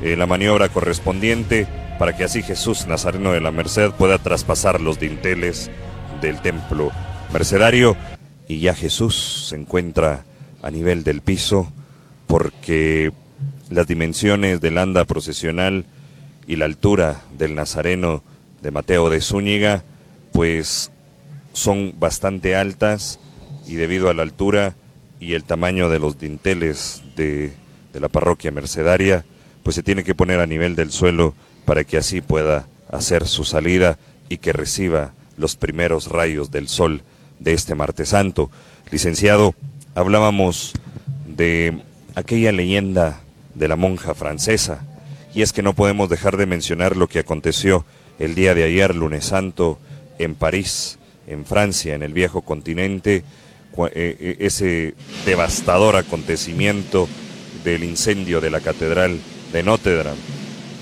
eh, 0.00 0.16
la 0.16 0.24
maniobra 0.24 0.70
correspondiente 0.70 1.66
para 1.98 2.16
que 2.16 2.24
así 2.24 2.42
Jesús 2.42 2.86
Nazareno 2.86 3.32
de 3.32 3.42
la 3.42 3.50
Merced 3.50 3.90
pueda 3.90 4.16
traspasar 4.16 4.80
los 4.80 4.98
dinteles 4.98 5.70
del 6.22 6.40
templo 6.40 6.92
mercedario. 7.30 7.94
Y 8.48 8.60
ya 8.60 8.74
Jesús 8.74 9.48
se 9.50 9.56
encuentra 9.56 10.24
a 10.62 10.70
nivel 10.70 11.04
del 11.04 11.20
piso 11.20 11.70
porque 12.26 13.12
las 13.68 13.86
dimensiones 13.86 14.62
del 14.62 14.78
anda 14.78 15.04
procesional 15.04 15.84
y 16.46 16.56
la 16.56 16.64
altura 16.64 17.22
del 17.36 17.54
Nazareno 17.54 18.22
de 18.62 18.70
Mateo 18.70 19.10
de 19.10 19.20
Zúñiga 19.20 19.84
pues 20.32 20.90
son 21.52 21.94
bastante 21.98 22.56
altas 22.56 23.18
y 23.66 23.74
debido 23.74 24.08
a 24.08 24.14
la 24.14 24.22
altura 24.22 24.74
y 25.20 25.34
el 25.34 25.44
tamaño 25.44 25.88
de 25.88 25.98
los 25.98 26.18
dinteles 26.18 27.02
de, 27.16 27.52
de 27.92 28.00
la 28.00 28.08
parroquia 28.08 28.50
mercedaria 28.50 29.24
pues 29.62 29.76
se 29.76 29.82
tiene 29.82 30.04
que 30.04 30.14
poner 30.14 30.40
a 30.40 30.46
nivel 30.46 30.74
del 30.74 30.90
suelo 30.90 31.34
para 31.64 31.84
que 31.84 31.96
así 31.96 32.20
pueda 32.20 32.66
hacer 32.90 33.26
su 33.26 33.44
salida 33.44 33.98
y 34.28 34.38
que 34.38 34.52
reciba 34.52 35.12
los 35.36 35.56
primeros 35.56 36.08
rayos 36.08 36.50
del 36.50 36.68
sol 36.68 37.02
de 37.38 37.52
este 37.52 37.74
martes 37.74 38.10
santo. 38.10 38.50
Licenciado, 38.90 39.54
hablábamos 39.94 40.72
de 41.26 41.82
aquella 42.14 42.52
leyenda 42.52 43.20
de 43.54 43.68
la 43.68 43.76
monja 43.76 44.14
francesa, 44.14 44.84
y 45.34 45.42
es 45.42 45.52
que 45.52 45.62
no 45.62 45.74
podemos 45.74 46.08
dejar 46.08 46.36
de 46.36 46.46
mencionar 46.46 46.96
lo 46.96 47.08
que 47.08 47.18
aconteció 47.18 47.84
el 48.18 48.34
día 48.34 48.54
de 48.54 48.64
ayer, 48.64 48.94
lunes 48.94 49.26
santo, 49.26 49.78
en 50.18 50.34
París, 50.34 50.98
en 51.26 51.44
Francia, 51.44 51.94
en 51.94 52.02
el 52.02 52.12
viejo 52.12 52.42
continente, 52.42 53.16
eh, 53.16 54.16
eh, 54.20 54.36
ese 54.40 54.94
devastador 55.24 55.96
acontecimiento 55.96 57.08
del 57.64 57.84
incendio 57.84 58.40
de 58.40 58.50
la 58.50 58.60
catedral 58.60 59.18
de 59.52 59.62
Notre 59.62 59.96
Dame. 59.96 60.20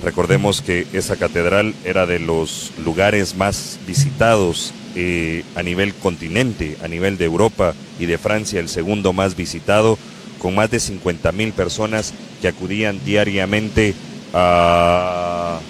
Recordemos 0.03 0.63
que 0.63 0.87
esa 0.93 1.17
catedral 1.17 1.75
era 1.85 2.07
de 2.07 2.19
los 2.19 2.73
lugares 2.83 3.37
más 3.37 3.79
visitados 3.87 4.73
eh, 4.97 5.45
a 5.55 5.63
nivel 5.63 5.95
continente, 5.95 6.77
a 6.83 6.89
nivel 6.89 7.19
de 7.19 7.27
Europa 7.27 7.75
y 7.99 8.07
de 8.07 8.19
Francia, 8.19 8.59
el 8.59 8.69
segundo 8.69 9.13
más 9.13 9.37
visitado, 9.37 9.99
con 10.41 10.55
más 10.55 10.71
de 10.71 10.81
50 10.81 11.31
mil 11.33 11.53
personas 11.53 12.15
que 12.41 12.49
acudían 12.49 12.99
diariamente 13.05 13.95
a 14.33 15.61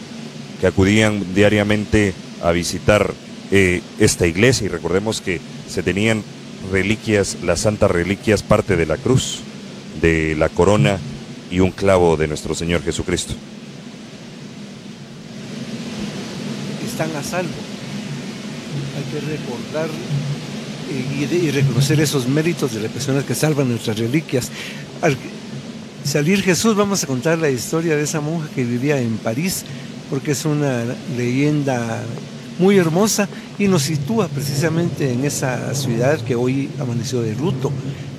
que 0.60 0.66
acudían 0.66 1.34
diariamente 1.34 2.12
a 2.42 2.52
visitar 2.52 3.14
eh, 3.50 3.80
esta 3.98 4.26
iglesia 4.26 4.66
y 4.66 4.68
recordemos 4.68 5.20
que 5.20 5.40
se 5.68 5.82
tenían 5.82 6.22
reliquias, 6.70 7.38
las 7.42 7.60
santas 7.60 7.90
reliquias, 7.90 8.42
parte 8.42 8.76
de 8.76 8.86
la 8.86 8.96
cruz, 8.96 9.40
de 10.00 10.36
la 10.36 10.48
corona 10.48 10.98
y 11.50 11.60
un 11.60 11.70
clavo 11.70 12.16
de 12.16 12.28
nuestro 12.28 12.54
Señor 12.54 12.82
Jesucristo. 12.82 13.34
Están 16.86 17.14
a 17.16 17.22
salvo. 17.22 17.50
Hay 18.96 19.20
que 19.20 19.26
recordar 19.26 19.88
eh, 20.90 21.26
y, 21.44 21.50
reconocer 21.50 22.00
esos 22.00 22.28
méritos 22.28 22.74
de 22.74 22.80
las 22.80 22.90
personas 22.90 23.24
que 23.24 23.34
salvan 23.34 23.68
nuestras 23.68 23.98
reliquias. 23.98 24.50
Al 26.00 26.06
salir 26.06 26.42
Jesús 26.42 26.74
vamos 26.74 27.04
a 27.04 27.06
contar 27.06 27.38
la 27.38 27.50
historia 27.50 27.94
de 27.94 28.02
esa 28.02 28.20
monja 28.20 28.48
que 28.54 28.64
vivía 28.64 29.00
en 29.00 29.18
París, 29.18 29.64
porque 30.08 30.32
es 30.32 30.44
una 30.44 30.82
leyenda 31.16 32.02
muy 32.58 32.78
hermosa 32.78 33.28
y 33.58 33.68
nos 33.68 33.82
sitúa 33.82 34.28
precisamente 34.28 35.12
en 35.12 35.24
esa 35.24 35.74
ciudad 35.74 36.18
que 36.20 36.34
hoy 36.34 36.70
amaneció 36.80 37.20
de 37.20 37.34
luto, 37.36 37.70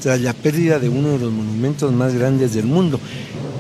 tras 0.02 0.22
la 0.22 0.34
pérdida 0.34 0.80
de 0.80 0.90
uno 0.90 1.10
de 1.10 1.20
los 1.20 1.32
monumentos 1.32 1.92
más 1.92 2.14
grandes 2.14 2.54
del 2.54 2.66
mundo. 2.66 3.00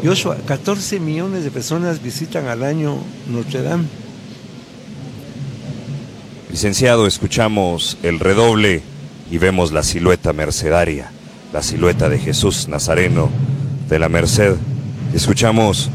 Joshua, 0.03 0.37
14 0.45 0.99
millones 0.99 1.43
de 1.43 1.51
personas 1.51 2.01
visitan 2.01 2.47
al 2.47 2.63
año 2.63 2.97
Notre 3.27 3.63
Dame. 3.63 3.85
Licenciado, 6.49 7.07
escuchamos 7.07 7.97
el 8.03 8.19
redoble 8.19 8.81
y 9.31 9.37
vemos 9.39 9.71
la 9.71 9.83
silueta 9.83 10.31
mercedaria, 10.31 11.11
la 11.53 11.63
silueta 11.63 12.07
de 12.07 12.19
Jesús 12.19 12.67
Nazareno 12.67 13.50
de 13.91 13.99
la 13.99 14.09
Merced. 14.09 14.55
Escuchamos 15.13 15.89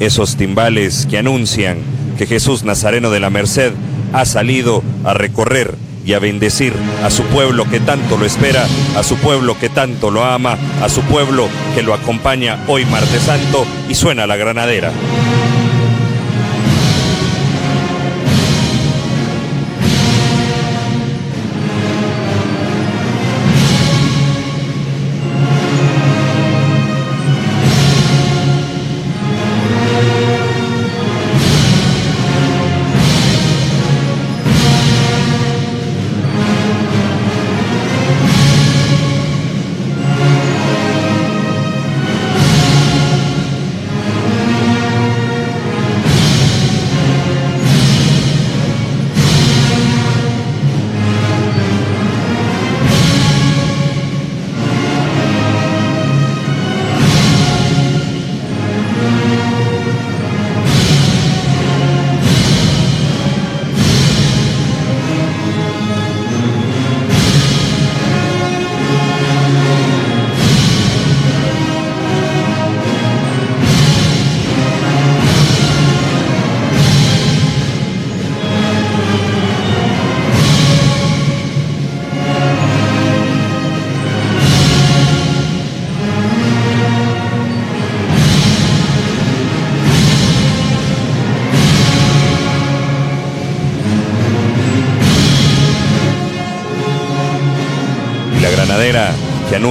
esos 0.00 0.36
timbales 0.36 1.06
que 1.08 1.18
anuncian 1.18 1.78
que 2.16 2.26
Jesús 2.26 2.64
Nazareno 2.64 3.10
de 3.10 3.20
la 3.20 3.30
Merced 3.30 3.72
ha 4.12 4.24
salido 4.24 4.82
a 5.04 5.12
recorrer 5.12 5.74
y 6.04 6.14
a 6.14 6.18
bendecir 6.18 6.72
a 7.04 7.10
su 7.10 7.22
pueblo 7.24 7.68
que 7.68 7.78
tanto 7.78 8.16
lo 8.16 8.24
espera, 8.24 8.66
a 8.96 9.02
su 9.02 9.16
pueblo 9.16 9.56
que 9.58 9.68
tanto 9.68 10.10
lo 10.10 10.24
ama, 10.24 10.56
a 10.82 10.88
su 10.88 11.02
pueblo 11.02 11.48
que 11.74 11.82
lo 11.82 11.94
acompaña 11.94 12.58
hoy 12.66 12.86
martes 12.86 13.22
santo 13.22 13.66
y 13.88 13.94
suena 13.94 14.26
la 14.26 14.36
granadera. 14.36 14.90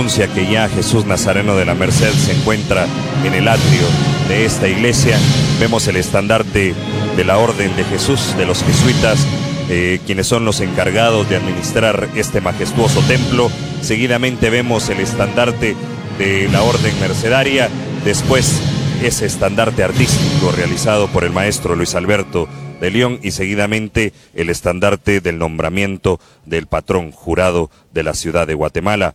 Anuncia 0.02 0.34
que 0.34 0.52
ya 0.52 0.68
Jesús 0.68 1.06
Nazareno 1.06 1.56
de 1.56 1.64
la 1.64 1.76
Merced 1.76 2.12
se 2.14 2.32
encuentra 2.32 2.88
en 3.24 3.36
el 3.36 3.48
atrio 3.48 3.84
de 4.28 4.46
esta 4.46 4.68
iglesia. 4.68 5.16
Vemos 5.60 5.88
el 5.88 5.96
estandarte 5.96 6.74
de 7.16 7.24
la 7.24 7.38
Orden 7.38 7.76
de 7.76 7.84
Jesús, 7.84 8.36
de 8.36 8.48
los 8.48 8.64
jesuitas, 8.64 9.28
eh, 9.70 10.00
quienes 10.08 10.26
son 10.26 10.44
los 10.44 10.60
encargados 10.60 11.30
de 11.30 11.36
administrar 11.36 12.10
este 12.16 12.42
majestuoso 12.42 13.02
templo. 13.02 13.52
Seguidamente 13.84 14.50
vemos 14.50 14.90
el 14.90 15.02
estandarte 15.02 15.76
de 16.18 16.50
la 16.50 16.64
Orden 16.64 17.00
Mercedaria, 17.00 17.70
después 18.04 18.60
ese 19.04 19.28
estandarte 19.28 19.84
artístico 19.84 20.52
realizado 20.52 21.10
por 21.10 21.26
el 21.26 21.32
maestro 21.32 21.76
Luis 21.76 21.94
Alberto 21.94 22.50
de 22.80 22.90
León 22.90 23.20
y 23.22 23.30
seguidamente 23.30 24.14
el 24.34 24.50
estandarte 24.50 25.22
del 25.22 25.38
nombramiento 25.38 26.20
del 26.48 26.66
patrón 26.66 27.12
jurado 27.12 27.70
de 27.94 28.02
la 28.02 28.16
ciudad 28.16 28.48
de 28.48 28.56
Guatemala. 28.56 29.14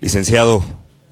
Licenciado, 0.00 0.64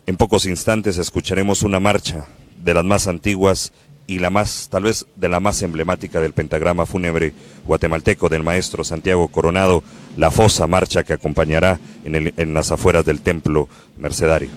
en 0.06 0.16
pocos 0.16 0.46
instantes 0.46 0.96
escucharemos 0.96 1.62
una 1.62 1.78
marcha 1.78 2.24
de 2.64 2.72
las 2.72 2.86
más 2.86 3.06
antiguas 3.06 3.74
y 4.06 4.18
la 4.18 4.30
más, 4.30 4.68
tal 4.70 4.84
vez, 4.84 5.04
de 5.14 5.28
la 5.28 5.40
más 5.40 5.60
emblemática 5.60 6.22
del 6.22 6.32
pentagrama 6.32 6.86
fúnebre 6.86 7.34
guatemalteco 7.66 8.30
del 8.30 8.42
maestro 8.42 8.84
Santiago 8.84 9.28
Coronado, 9.28 9.82
la 10.16 10.30
fosa 10.30 10.66
marcha 10.66 11.04
que 11.04 11.12
acompañará 11.12 11.78
en, 12.02 12.32
en 12.34 12.54
las 12.54 12.72
afueras 12.72 13.04
del 13.04 13.20
templo 13.20 13.68
mercedario. 13.98 14.48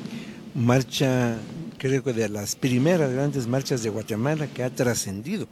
Marcha 0.55 1.36
creo 1.77 2.01
que 2.01 2.13
de 2.13 2.29
las 2.29 2.55
primeras 2.55 3.11
grandes 3.11 3.47
marchas 3.47 3.84
de 3.84 3.89
Guatemala 3.89 4.47
que 4.47 4.63
ha 4.63 4.69
trascendido, 4.69 5.49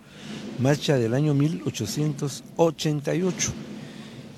marcha 0.57 0.97
del 0.97 1.13
año 1.13 1.34
1888. 1.34 3.51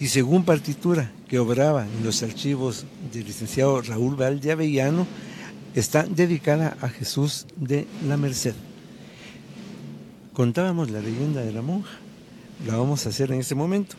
Y 0.02 0.08
según 0.08 0.44
partitura 0.46 1.12
que 1.30 1.38
obraba 1.38 1.86
en 1.86 2.04
los 2.04 2.24
archivos 2.24 2.86
del 3.14 3.24
licenciado 3.24 3.84
Raúl 3.84 4.16
Valde 4.16 4.52
Avellano, 4.52 5.06
está 5.76 6.02
dedicada 6.02 6.76
a 6.82 6.90
Jesús 6.90 7.46
de 7.56 7.86
la 8.08 8.18
Merced. 8.18 8.56
Contábamos 10.34 10.90
la 10.90 11.02
leyenda 11.02 11.42
de 11.42 11.52
la 11.52 11.62
monja, 11.62 11.92
la 12.66 12.78
vamos 12.78 13.06
a 13.06 13.10
hacer 13.10 13.32
en 13.32 13.42
este 13.42 13.54
momento. 13.54 13.96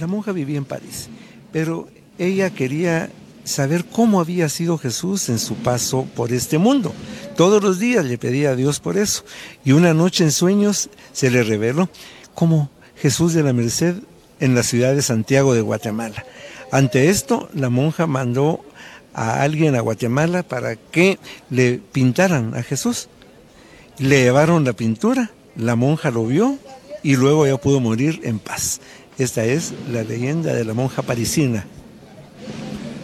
La, 0.00 0.08
monja 0.08 0.32
vivía 0.32 0.58
en 0.58 0.64
París, 0.64 1.08
pero 1.52 1.86
ella 2.18 2.50
quería 2.50 3.08
saber 3.44 3.84
cómo 3.84 4.18
había 4.18 4.48
sido 4.48 4.78
Jesús 4.78 5.28
en 5.28 5.38
su 5.38 5.54
paso 5.54 6.08
por 6.16 6.32
este 6.32 6.58
mundo. 6.58 6.92
Todos 7.36 7.62
los 7.62 7.78
días 7.78 8.04
le 8.04 8.18
pedía 8.18 8.50
a 8.50 8.56
Dios 8.56 8.80
por 8.80 8.98
eso. 8.98 9.24
Y 9.64 9.70
una 9.70 9.94
noche 9.94 10.24
en 10.24 10.32
sueños 10.32 10.90
se 11.12 11.30
le 11.30 11.44
reveló 11.44 11.88
como 12.34 12.68
Jesús 12.96 13.32
de 13.32 13.44
la 13.44 13.52
Merced 13.52 13.94
en 14.40 14.54
la 14.54 14.62
ciudad 14.62 14.94
de 14.94 15.02
Santiago 15.02 15.54
de 15.54 15.60
Guatemala. 15.60 16.24
Ante 16.72 17.10
esto, 17.10 17.48
la 17.54 17.68
monja 17.68 18.06
mandó 18.06 18.64
a 19.14 19.42
alguien 19.42 19.74
a 19.74 19.80
Guatemala 19.80 20.42
para 20.42 20.76
que 20.76 21.18
le 21.50 21.80
pintaran 21.92 22.54
a 22.54 22.62
Jesús. 22.62 23.08
Le 23.98 24.22
llevaron 24.22 24.64
la 24.64 24.72
pintura, 24.72 25.30
la 25.56 25.76
monja 25.76 26.10
lo 26.10 26.26
vio 26.26 26.58
y 27.02 27.16
luego 27.16 27.46
ya 27.46 27.56
pudo 27.56 27.80
morir 27.80 28.20
en 28.24 28.38
paz. 28.38 28.80
Esta 29.18 29.44
es 29.44 29.72
la 29.92 30.02
leyenda 30.02 30.54
de 30.54 30.64
la 30.64 30.74
monja 30.74 31.02
parisina. 31.02 31.66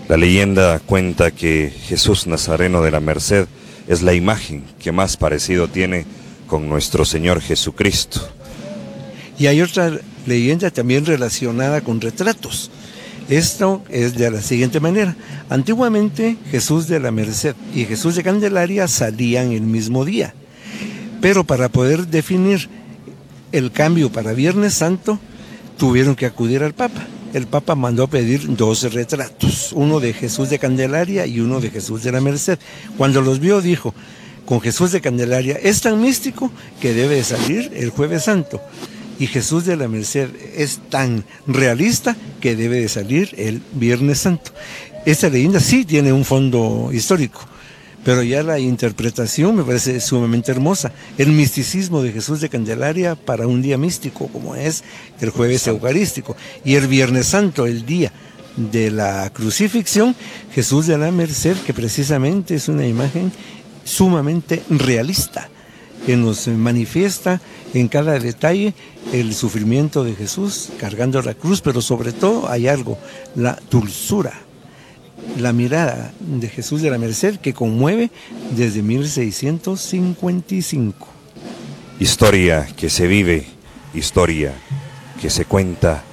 La 0.08 0.16
leyenda 0.16 0.78
cuenta 0.78 1.32
que 1.32 1.72
Jesús 1.88 2.26
Nazareno 2.26 2.80
de 2.80 2.92
la 2.92 3.00
Merced 3.00 3.46
es 3.88 4.02
la 4.02 4.14
imagen 4.14 4.64
que 4.78 4.92
más 4.92 5.16
parecido 5.16 5.68
tiene 5.68 6.06
con 6.46 6.68
nuestro 6.68 7.04
Señor 7.04 7.40
Jesucristo. 7.40 8.20
Y 9.38 9.48
hay 9.48 9.60
otra 9.60 9.98
leyenda 10.26 10.70
también 10.70 11.06
relacionada 11.06 11.80
con 11.80 12.00
retratos. 12.00 12.70
Esto 13.28 13.82
es 13.90 14.14
de 14.14 14.30
la 14.30 14.40
siguiente 14.40 14.78
manera. 14.78 15.16
Antiguamente 15.48 16.36
Jesús 16.50 16.86
de 16.86 17.00
la 17.00 17.10
Merced 17.10 17.56
y 17.74 17.84
Jesús 17.84 18.14
de 18.14 18.22
Candelaria 18.22 18.86
salían 18.86 19.52
el 19.52 19.62
mismo 19.62 20.04
día. 20.04 20.34
Pero 21.20 21.44
para 21.44 21.68
poder 21.68 22.06
definir 22.06 22.68
el 23.50 23.72
cambio 23.72 24.12
para 24.12 24.32
Viernes 24.32 24.74
Santo, 24.74 25.18
tuvieron 25.76 26.14
que 26.14 26.26
acudir 26.26 26.62
al 26.62 26.74
Papa. 26.74 27.04
El 27.34 27.48
Papa 27.48 27.74
mandó 27.74 28.04
a 28.04 28.10
pedir 28.10 28.54
dos 28.56 28.92
retratos, 28.92 29.72
uno 29.72 29.98
de 29.98 30.12
Jesús 30.12 30.48
de 30.48 30.60
Candelaria 30.60 31.26
y 31.26 31.40
uno 31.40 31.60
de 31.60 31.70
Jesús 31.70 32.04
de 32.04 32.12
la 32.12 32.20
Merced. 32.20 32.58
Cuando 32.96 33.20
los 33.22 33.40
vio 33.40 33.60
dijo, 33.60 33.92
con 34.44 34.60
Jesús 34.60 34.92
de 34.92 35.00
Candelaria 35.00 35.58
es 35.60 35.80
tan 35.80 36.00
místico 36.00 36.52
que 36.80 36.94
debe 36.94 37.24
salir 37.24 37.72
el 37.74 37.90
jueves 37.90 38.22
santo 38.22 38.60
y 39.18 39.26
Jesús 39.26 39.64
de 39.64 39.76
la 39.76 39.88
Merced 39.88 40.30
es 40.56 40.80
tan 40.90 41.24
realista 41.46 42.16
que 42.40 42.56
debe 42.56 42.80
de 42.80 42.88
salir 42.88 43.34
el 43.38 43.62
Viernes 43.72 44.18
Santo. 44.18 44.52
Esta 45.04 45.28
leyenda 45.28 45.60
sí 45.60 45.84
tiene 45.84 46.12
un 46.12 46.24
fondo 46.24 46.90
histórico, 46.92 47.40
pero 48.04 48.22
ya 48.22 48.42
la 48.42 48.58
interpretación 48.58 49.56
me 49.56 49.64
parece 49.64 50.00
sumamente 50.00 50.52
hermosa. 50.52 50.92
El 51.16 51.28
misticismo 51.28 52.02
de 52.02 52.12
Jesús 52.12 52.40
de 52.40 52.48
Candelaria 52.48 53.14
para 53.14 53.46
un 53.46 53.62
día 53.62 53.78
místico 53.78 54.28
como 54.28 54.54
es 54.54 54.84
el 55.20 55.30
jueves 55.30 55.66
eucarístico 55.66 56.36
y 56.64 56.74
el 56.74 56.86
Viernes 56.86 57.26
Santo, 57.26 57.66
el 57.66 57.86
día 57.86 58.12
de 58.56 58.90
la 58.90 59.30
crucifixión, 59.30 60.14
Jesús 60.54 60.86
de 60.86 60.98
la 60.98 61.10
Merced, 61.10 61.56
que 61.58 61.74
precisamente 61.74 62.54
es 62.54 62.68
una 62.68 62.86
imagen 62.86 63.32
sumamente 63.84 64.62
realista 64.70 65.48
que 66.06 66.16
nos 66.16 66.48
manifiesta 66.48 67.42
en 67.74 67.88
cada 67.88 68.18
detalle 68.20 68.72
el 69.12 69.34
sufrimiento 69.34 70.04
de 70.04 70.14
Jesús 70.14 70.70
cargando 70.78 71.20
la 71.20 71.34
cruz, 71.34 71.60
pero 71.60 71.82
sobre 71.82 72.12
todo 72.12 72.48
hay 72.48 72.68
algo, 72.68 72.96
la 73.34 73.58
dulzura, 73.70 74.32
la 75.38 75.52
mirada 75.52 76.14
de 76.20 76.48
Jesús 76.48 76.80
de 76.80 76.90
la 76.90 76.98
Merced 76.98 77.38
que 77.38 77.52
conmueve 77.52 78.10
desde 78.56 78.82
1655. 78.82 81.08
Historia 81.98 82.68
que 82.76 82.88
se 82.88 83.08
vive, 83.08 83.44
historia 83.92 84.54
que 85.20 85.28
se 85.28 85.44
cuenta 85.44 86.04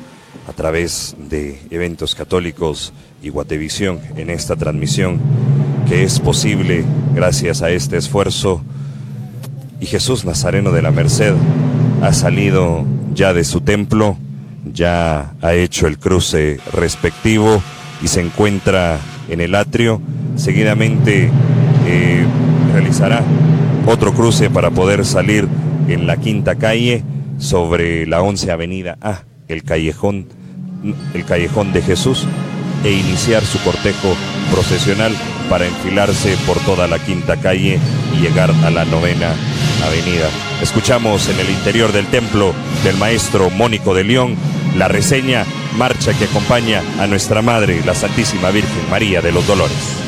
a 0.47 0.53
través 0.53 1.15
de 1.17 1.61
eventos 1.69 2.15
católicos 2.15 2.93
y 3.21 3.29
Guatevisión 3.29 3.99
en 4.17 4.31
esta 4.31 4.55
transmisión 4.55 5.21
que 5.87 6.03
es 6.03 6.19
posible 6.19 6.83
gracias 7.13 7.61
a 7.61 7.69
este 7.69 7.97
esfuerzo 7.97 8.63
y 9.83 9.85
Jesús 9.85 10.23
Nazareno 10.23 10.71
de 10.71 10.81
la 10.81 10.91
Merced 10.91 11.33
ha 12.01 12.13
salido 12.13 12.85
ya 13.13 13.33
de 13.33 13.43
su 13.43 13.59
templo, 13.59 14.15
ya 14.73 15.33
ha 15.41 15.53
hecho 15.55 15.87
el 15.87 15.99
cruce 15.99 16.57
respectivo 16.71 17.61
y 18.01 18.07
se 18.07 18.21
encuentra 18.21 18.97
en 19.27 19.41
el 19.41 19.55
atrio. 19.55 20.01
Seguidamente 20.37 21.29
eh, 21.85 22.25
realizará 22.71 23.23
otro 23.85 24.13
cruce 24.13 24.49
para 24.49 24.71
poder 24.71 25.03
salir 25.03 25.49
en 25.89 26.07
la 26.07 26.15
quinta 26.15 26.55
calle 26.55 27.03
sobre 27.37 28.07
la 28.07 28.21
once 28.21 28.51
avenida 28.51 28.97
A, 29.01 29.23
el 29.49 29.63
callejón, 29.63 30.27
el 31.13 31.25
callejón 31.25 31.73
de 31.73 31.81
Jesús, 31.81 32.25
e 32.85 32.91
iniciar 32.93 33.43
su 33.43 33.59
cortejo 33.59 34.15
procesional 34.49 35.11
para 35.49 35.65
enfilarse 35.65 36.37
por 36.47 36.57
toda 36.59 36.87
la 36.87 36.99
quinta 36.99 37.35
calle 37.35 37.79
y 38.15 38.21
llegar 38.21 38.49
a 38.63 38.69
la 38.69 38.85
novena 38.85 39.35
avenida. 39.85 40.29
Escuchamos 40.61 41.29
en 41.29 41.39
el 41.39 41.49
interior 41.49 41.91
del 41.91 42.07
templo 42.07 42.53
del 42.83 42.97
maestro 42.97 43.49
Mónico 43.49 43.93
de 43.93 44.03
León 44.03 44.37
la 44.77 44.87
reseña 44.87 45.45
marcha 45.77 46.13
que 46.13 46.25
acompaña 46.25 46.81
a 46.99 47.07
nuestra 47.07 47.41
Madre, 47.41 47.83
la 47.85 47.93
Santísima 47.93 48.49
Virgen 48.49 48.89
María 48.89 49.21
de 49.21 49.31
los 49.31 49.45
Dolores. 49.45 50.03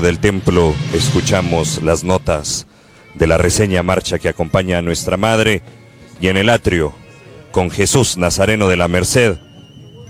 Del 0.00 0.20
templo 0.20 0.74
escuchamos 0.94 1.82
las 1.82 2.02
notas 2.02 2.66
de 3.14 3.26
la 3.26 3.36
reseña 3.36 3.82
marcha 3.82 4.18
que 4.18 4.28
acompaña 4.28 4.78
a 4.78 4.82
nuestra 4.82 5.16
madre 5.16 5.60
y 6.20 6.28
en 6.28 6.36
el 6.36 6.48
atrio 6.48 6.94
con 7.50 7.70
Jesús 7.70 8.16
Nazareno 8.16 8.68
de 8.68 8.76
la 8.76 8.88
Merced 8.88 9.36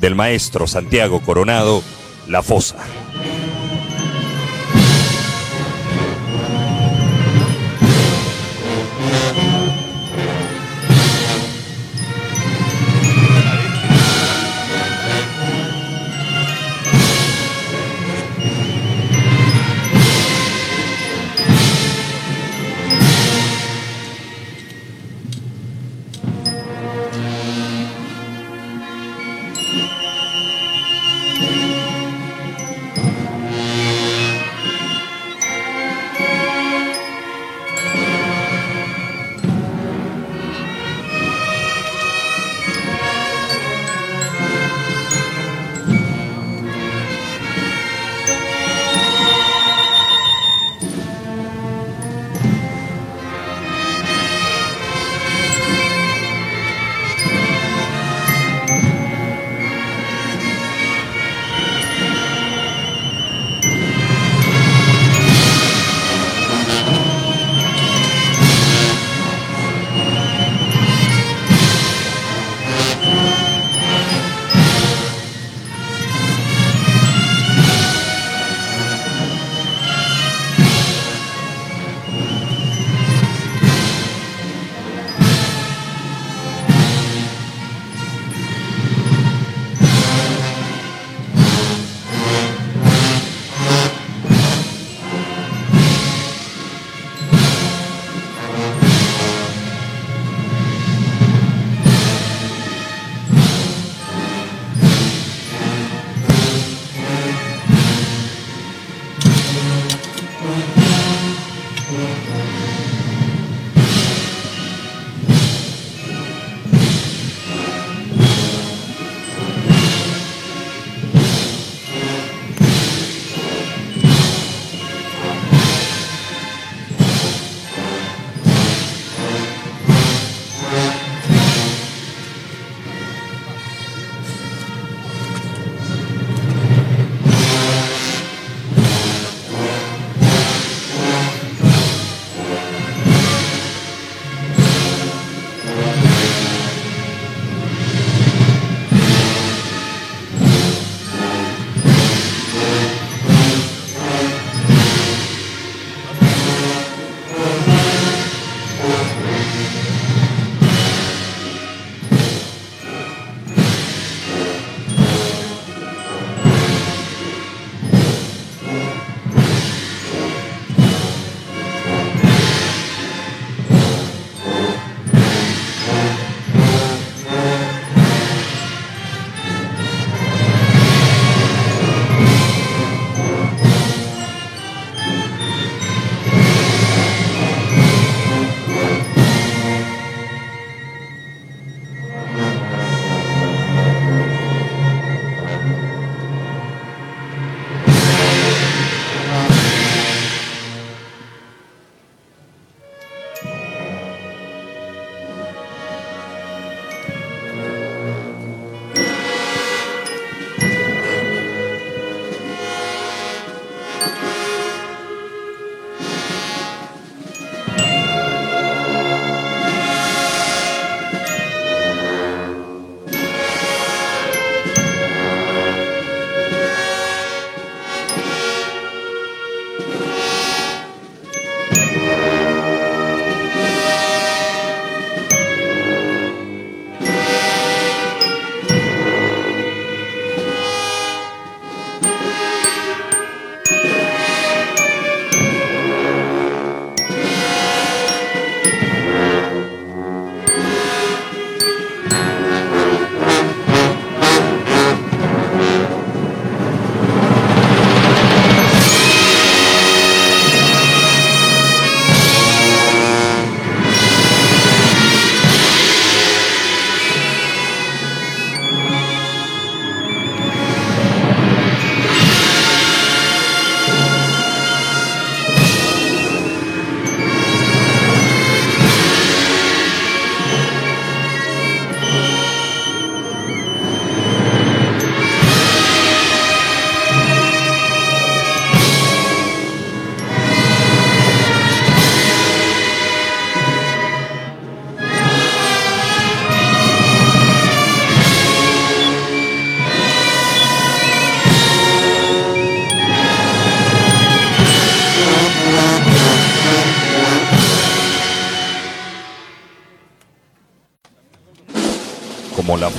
del 0.00 0.14
maestro 0.14 0.66
Santiago 0.66 1.20
Coronado, 1.20 1.82
La 2.28 2.42
Fosa. 2.42 2.76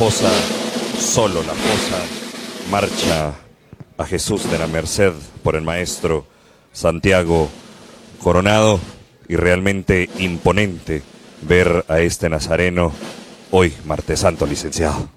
Fosa, 0.04 0.30
solo 1.00 1.42
la 1.44 1.54
fosa, 1.54 2.70
marcha 2.70 3.34
a 3.98 4.06
Jesús 4.06 4.52
de 4.52 4.58
la 4.58 4.68
Merced 4.68 5.14
por 5.44 5.56
el 5.56 5.62
maestro 5.62 6.26
Santiago 6.74 7.48
Coronado 8.22 8.82
y 9.30 9.38
realmente 9.38 10.10
imponente 10.20 11.04
ver 11.44 11.86
a 11.88 12.02
este 12.02 12.28
nazareno 12.28 12.92
hoy, 13.50 13.74
martes 13.86 14.20
santo, 14.20 14.46
licenciado. 14.46 15.08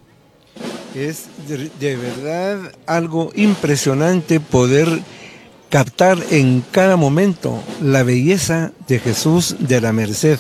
Es 0.95 1.24
de, 1.49 1.68
de 1.80 1.97
verdad 1.97 2.72
algo 2.87 3.32
impresionante 3.34 4.39
poder 4.39 5.01
captar 5.68 6.16
en 6.30 6.64
cada 6.70 6.95
momento 6.95 7.61
la 7.82 8.05
belleza 8.05 8.70
de 8.87 9.01
Jesús 9.01 9.57
de 9.59 9.80
la 9.80 9.93
Merced. 9.93 10.39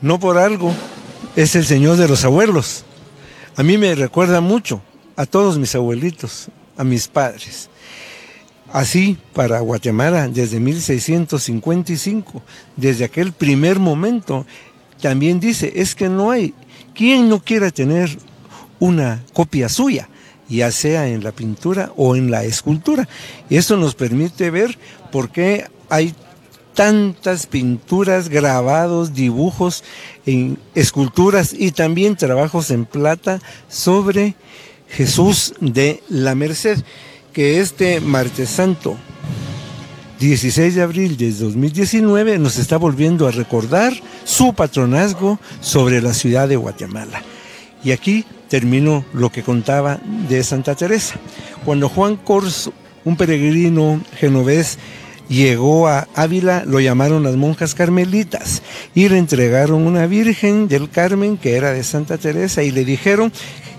No 0.00 0.18
por 0.18 0.38
algo 0.38 0.72
es 1.36 1.54
el 1.54 1.66
Señor 1.66 1.98
de 1.98 2.08
los 2.08 2.24
abuelos. 2.24 2.86
A 3.58 3.64
mí 3.64 3.76
me 3.76 3.92
recuerda 3.96 4.40
mucho 4.40 4.80
a 5.16 5.26
todos 5.26 5.58
mis 5.58 5.74
abuelitos, 5.74 6.46
a 6.76 6.84
mis 6.84 7.08
padres. 7.08 7.68
Así, 8.72 9.18
para 9.34 9.58
Guatemala, 9.58 10.28
desde 10.28 10.60
1655, 10.60 12.40
desde 12.76 13.04
aquel 13.04 13.32
primer 13.32 13.80
momento, 13.80 14.46
también 15.02 15.40
dice, 15.40 15.72
es 15.74 15.96
que 15.96 16.08
no 16.08 16.30
hay 16.30 16.54
quien 16.94 17.28
no 17.28 17.40
quiera 17.40 17.72
tener 17.72 18.16
una 18.78 19.24
copia 19.32 19.68
suya, 19.68 20.08
ya 20.48 20.70
sea 20.70 21.08
en 21.08 21.24
la 21.24 21.32
pintura 21.32 21.90
o 21.96 22.14
en 22.14 22.30
la 22.30 22.44
escultura. 22.44 23.08
Y 23.50 23.56
esto 23.56 23.76
nos 23.76 23.96
permite 23.96 24.52
ver 24.52 24.78
por 25.10 25.30
qué 25.30 25.66
hay 25.90 26.14
tantas 26.78 27.48
pinturas, 27.48 28.28
grabados, 28.28 29.12
dibujos, 29.12 29.82
esculturas 30.76 31.52
y 31.52 31.72
también 31.72 32.14
trabajos 32.14 32.70
en 32.70 32.84
plata 32.84 33.40
sobre 33.68 34.36
Jesús 34.88 35.54
de 35.60 36.04
la 36.08 36.36
Merced, 36.36 36.78
que 37.32 37.58
este 37.58 38.00
martes 38.00 38.50
santo 38.50 38.96
16 40.20 40.76
de 40.76 40.82
abril 40.82 41.16
de 41.16 41.32
2019 41.32 42.38
nos 42.38 42.58
está 42.58 42.76
volviendo 42.76 43.26
a 43.26 43.32
recordar 43.32 43.92
su 44.22 44.54
patronazgo 44.54 45.40
sobre 45.60 46.00
la 46.00 46.14
ciudad 46.14 46.46
de 46.46 46.54
Guatemala. 46.54 47.24
Y 47.82 47.90
aquí 47.90 48.24
termino 48.48 49.04
lo 49.12 49.32
que 49.32 49.42
contaba 49.42 49.98
de 50.28 50.44
Santa 50.44 50.76
Teresa. 50.76 51.16
Cuando 51.64 51.88
Juan 51.88 52.14
Corso, 52.14 52.72
un 53.04 53.16
peregrino 53.16 54.00
genovés, 54.14 54.78
llegó 55.28 55.88
a 55.88 56.08
Ávila, 56.14 56.64
lo 56.66 56.80
llamaron 56.80 57.22
las 57.22 57.36
monjas 57.36 57.74
carmelitas 57.74 58.62
y 58.94 59.08
le 59.08 59.18
entregaron 59.18 59.86
una 59.86 60.06
Virgen 60.06 60.68
del 60.68 60.90
Carmen 60.90 61.36
que 61.36 61.56
era 61.56 61.72
de 61.72 61.84
Santa 61.84 62.18
Teresa 62.18 62.62
y 62.62 62.70
le 62.70 62.84
dijeron 62.84 63.32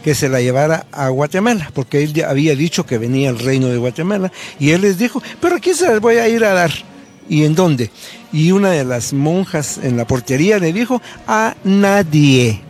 que 0.03 0.15
se 0.15 0.29
la 0.29 0.41
llevara 0.41 0.85
a 0.91 1.09
Guatemala, 1.09 1.71
porque 1.73 2.03
él 2.03 2.23
había 2.25 2.55
dicho 2.55 2.85
que 2.85 2.97
venía 2.97 3.29
al 3.29 3.39
reino 3.39 3.67
de 3.67 3.77
Guatemala, 3.77 4.31
y 4.59 4.71
él 4.71 4.81
les 4.81 4.97
dijo, 4.97 5.21
pero 5.41 5.57
aquí 5.57 5.73
se 5.73 5.87
las 5.87 5.99
voy 5.99 6.15
a 6.15 6.27
ir 6.29 6.43
a 6.45 6.53
dar. 6.53 6.71
¿Y 7.27 7.43
en 7.43 7.53
dónde? 7.53 7.91
Y 8.31 8.51
una 8.51 8.71
de 8.71 8.83
las 8.85 9.13
monjas 9.13 9.79
en 9.83 9.97
la 9.97 10.07
portería 10.07 10.57
le 10.57 10.73
dijo, 10.73 11.01
a 11.27 11.55
nadie. 11.63 12.61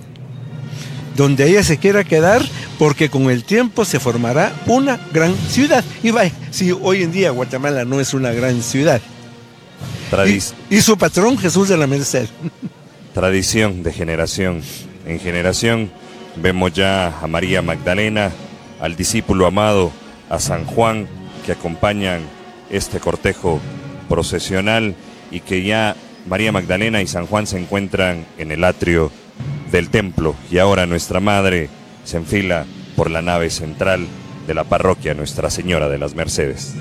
Donde 1.20 1.50
ella 1.50 1.64
se 1.64 1.78
quiera 1.78 2.06
quedar, 2.06 2.42
porque 2.78 3.10
con 3.10 3.30
el 3.30 3.44
tiempo 3.44 3.84
se 3.84 4.00
formará 4.00 4.54
una 4.68 4.98
gran 5.12 5.36
ciudad. 5.36 5.84
Y 6.02 6.12
vaya, 6.12 6.32
si 6.50 6.72
hoy 6.72 7.04
en 7.04 7.12
día 7.12 7.32
Guatemala 7.32 7.84
no 7.84 8.00
es 8.00 8.14
una 8.14 8.32
gran 8.32 8.64
ciudad. 8.64 9.02
Y, 10.26 10.76
y 10.76 10.82
su 10.82 10.98
patrón 10.98 11.38
Jesús 11.38 11.68
de 11.68 11.76
la 11.76 11.88
Merced. 11.88 12.30
Tradición 13.14 13.84
de 13.84 13.92
generación 13.92 14.62
en 15.06 15.20
generación 15.20 15.92
Vemos 16.42 16.72
ya 16.72 17.20
a 17.20 17.28
María 17.28 17.62
Magdalena, 17.62 18.32
al 18.80 18.96
discípulo 18.96 19.46
amado, 19.46 19.92
a 20.30 20.40
San 20.40 20.64
Juan, 20.64 21.06
que 21.46 21.52
acompañan 21.52 22.22
este 22.70 23.02
cortejo 23.02 23.60
procesional 24.08 24.96
y 25.32 25.42
que 25.42 25.64
ya 25.64 25.98
María 26.28 26.54
Magdalena 26.54 27.02
y 27.02 27.08
San 27.08 27.26
Juan 27.26 27.46
se 27.46 27.60
encuentran 27.60 28.26
en 28.38 28.54
el 28.54 28.64
atrio 28.64 29.12
del 29.72 29.90
templo 29.90 30.36
y 30.52 30.58
ahora 30.58 30.86
nuestra 30.86 31.20
Madre 31.20 31.70
se 32.04 32.18
enfila 32.18 32.66
por 32.96 33.12
la 33.12 33.22
nave 33.22 33.50
central 33.50 34.08
de 34.48 34.54
la 34.54 34.64
parroquia 34.64 35.14
Nuestra 35.14 35.50
Señora 35.50 35.90
de 35.90 35.98
las 35.98 36.16
Mercedes. 36.16 36.74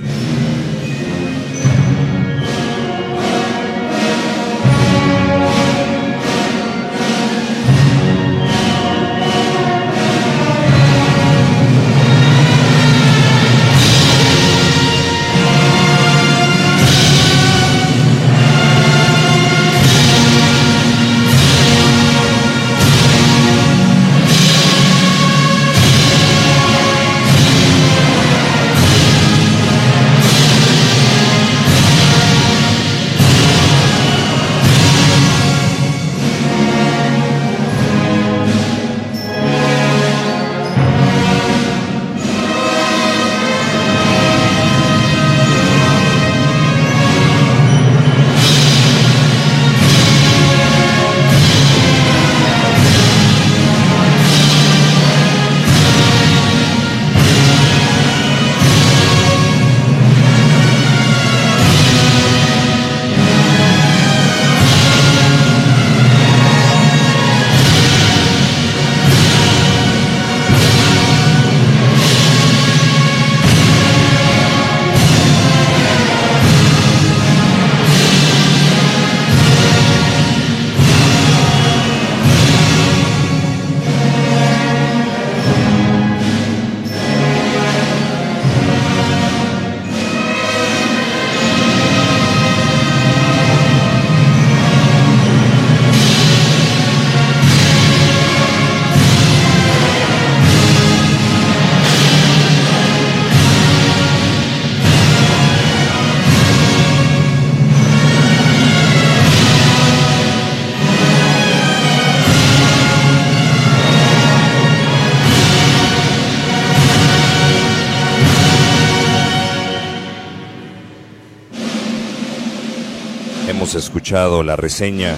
Escuchado 123.88 124.42
la 124.42 124.54
reseña 124.54 125.16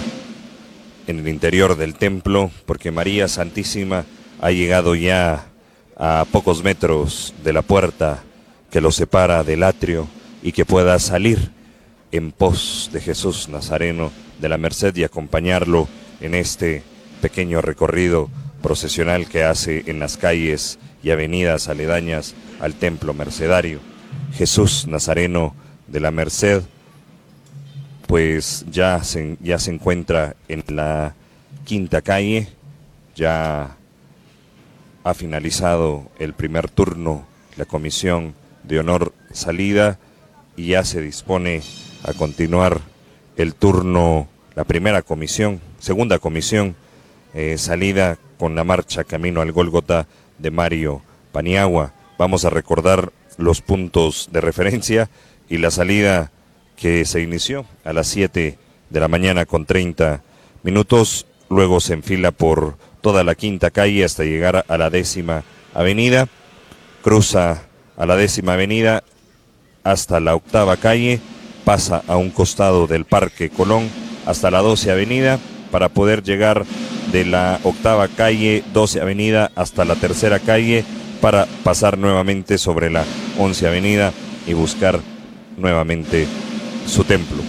en 1.05 1.19
el 1.19 1.27
interior 1.27 1.75
del 1.75 1.93
templo, 1.93 2.51
porque 2.65 2.89
María 2.89 3.27
Santísima 3.27 4.05
ha 4.39 4.51
llegado 4.51 4.95
ya 4.95 5.47
a 5.97 6.25
pocos 6.31 6.63
metros 6.63 7.33
de 7.43 7.51
la 7.51 7.63
puerta 7.63 8.23
que 8.69 8.79
lo 8.79 8.93
separa 8.93 9.43
del 9.43 9.63
atrio 9.63 10.07
y 10.41 10.53
que 10.53 10.63
pueda 10.63 10.97
salir 10.99 11.51
en 12.13 12.31
pos 12.31 12.89
de 12.93 13.01
Jesús 13.01 13.49
Nazareno 13.49 14.09
de 14.39 14.47
la 14.47 14.57
Merced 14.57 14.95
y 14.95 15.03
acompañarlo 15.03 15.89
en 16.21 16.33
este 16.33 16.81
pequeño 17.21 17.59
recorrido 17.59 18.29
procesional 18.63 19.27
que 19.27 19.43
hace 19.43 19.83
en 19.87 19.99
las 19.99 20.15
calles 20.15 20.79
y 21.03 21.09
avenidas 21.09 21.67
aledañas 21.67 22.35
al 22.61 22.75
templo 22.75 23.13
mercedario. 23.13 23.81
Jesús 24.33 24.87
Nazareno 24.87 25.55
de 25.87 25.99
la 25.99 26.11
Merced 26.11 26.63
pues 28.11 28.65
ya 28.69 29.01
se, 29.05 29.37
ya 29.39 29.57
se 29.57 29.71
encuentra 29.71 30.35
en 30.49 30.65
la 30.67 31.15
quinta 31.63 32.01
calle, 32.01 32.49
ya 33.15 33.77
ha 35.05 35.13
finalizado 35.13 36.11
el 36.19 36.33
primer 36.33 36.69
turno, 36.69 37.25
la 37.55 37.63
comisión 37.63 38.33
de 38.63 38.79
honor 38.79 39.13
salida 39.31 39.97
y 40.57 40.67
ya 40.67 40.83
se 40.83 40.99
dispone 40.99 41.61
a 42.03 42.11
continuar 42.11 42.81
el 43.37 43.55
turno, 43.55 44.27
la 44.55 44.65
primera 44.65 45.03
comisión, 45.03 45.61
segunda 45.79 46.19
comisión, 46.19 46.75
eh, 47.33 47.57
salida 47.57 48.17
con 48.37 48.55
la 48.55 48.65
marcha 48.65 49.05
camino 49.05 49.39
al 49.39 49.53
Gólgota 49.53 50.05
de 50.37 50.51
Mario 50.51 51.01
Paniagua. 51.31 51.93
Vamos 52.17 52.43
a 52.43 52.49
recordar 52.49 53.13
los 53.37 53.61
puntos 53.61 54.27
de 54.33 54.41
referencia 54.41 55.09
y 55.47 55.59
la 55.59 55.71
salida 55.71 56.29
que 56.81 57.05
se 57.05 57.21
inició 57.21 57.65
a 57.85 57.93
las 57.93 58.07
7 58.07 58.57
de 58.89 58.99
la 58.99 59.07
mañana 59.07 59.45
con 59.45 59.67
30 59.67 60.23
minutos, 60.63 61.27
luego 61.47 61.79
se 61.79 61.93
enfila 61.93 62.31
por 62.31 62.75
toda 63.01 63.23
la 63.23 63.35
quinta 63.35 63.69
calle 63.69 64.03
hasta 64.03 64.23
llegar 64.23 64.65
a 64.67 64.77
la 64.79 64.89
décima 64.89 65.43
avenida, 65.75 66.27
cruza 67.03 67.61
a 67.97 68.05
la 68.07 68.15
décima 68.15 68.53
avenida 68.53 69.03
hasta 69.83 70.19
la 70.19 70.33
octava 70.33 70.75
calle, 70.77 71.19
pasa 71.65 72.01
a 72.07 72.17
un 72.17 72.31
costado 72.31 72.87
del 72.87 73.05
Parque 73.05 73.51
Colón 73.51 73.87
hasta 74.25 74.49
la 74.49 74.61
12 74.61 74.91
avenida 74.91 75.39
para 75.69 75.89
poder 75.89 76.23
llegar 76.23 76.65
de 77.11 77.25
la 77.25 77.59
octava 77.63 78.07
calle, 78.07 78.63
12 78.73 79.01
avenida 79.01 79.51
hasta 79.55 79.85
la 79.85 79.95
tercera 79.95 80.39
calle 80.39 80.83
para 81.21 81.45
pasar 81.63 81.99
nuevamente 81.99 82.57
sobre 82.57 82.89
la 82.89 83.05
11 83.37 83.67
avenida 83.67 84.13
y 84.47 84.53
buscar 84.53 84.99
nuevamente 85.57 86.27
su 86.85 87.03
templo. 87.03 87.43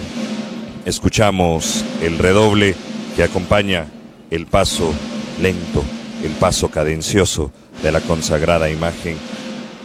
Escuchamos 0.84 1.84
el 2.00 2.18
redoble 2.18 2.74
que 3.16 3.22
acompaña 3.22 3.86
el 4.30 4.46
paso 4.46 4.92
lento, 5.40 5.84
el 6.24 6.32
paso 6.32 6.70
cadencioso 6.70 7.52
de 7.82 7.92
la 7.92 8.00
consagrada 8.00 8.70
imagen 8.70 9.16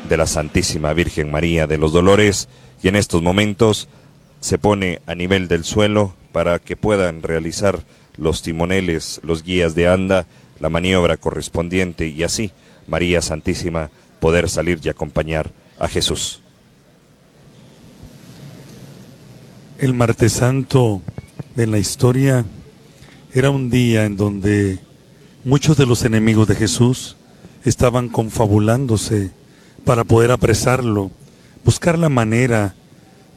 de 0.07 0.17
la 0.17 0.25
Santísima 0.25 0.93
Virgen 0.93 1.31
María 1.31 1.67
de 1.67 1.77
los 1.77 1.91
Dolores 1.91 2.47
y 2.81 2.87
en 2.87 2.95
estos 2.95 3.21
momentos 3.21 3.87
se 4.39 4.57
pone 4.57 5.01
a 5.05 5.15
nivel 5.15 5.47
del 5.47 5.63
suelo 5.63 6.13
para 6.31 6.59
que 6.59 6.75
puedan 6.75 7.23
realizar 7.23 7.79
los 8.17 8.41
timoneles, 8.41 9.19
los 9.23 9.43
guías 9.43 9.75
de 9.75 9.87
anda, 9.87 10.25
la 10.59 10.69
maniobra 10.69 11.17
correspondiente 11.17 12.07
y 12.07 12.23
así 12.23 12.51
María 12.87 13.21
Santísima 13.21 13.89
poder 14.19 14.49
salir 14.49 14.79
y 14.83 14.89
acompañar 14.89 15.51
a 15.79 15.87
Jesús. 15.87 16.41
El 19.79 19.93
martes 19.93 20.33
santo 20.33 21.03
de 21.55 21.67
la 21.67 21.77
historia 21.77 22.45
era 23.31 23.51
un 23.51 23.69
día 23.69 24.05
en 24.05 24.17
donde 24.17 24.79
muchos 25.45 25.77
de 25.77 25.85
los 25.85 26.03
enemigos 26.03 26.47
de 26.47 26.55
Jesús 26.55 27.15
estaban 27.63 28.09
confabulándose 28.09 29.29
para 29.85 30.03
poder 30.03 30.31
apresarlo, 30.31 31.11
buscar 31.63 31.99
la 31.99 32.09
manera 32.09 32.73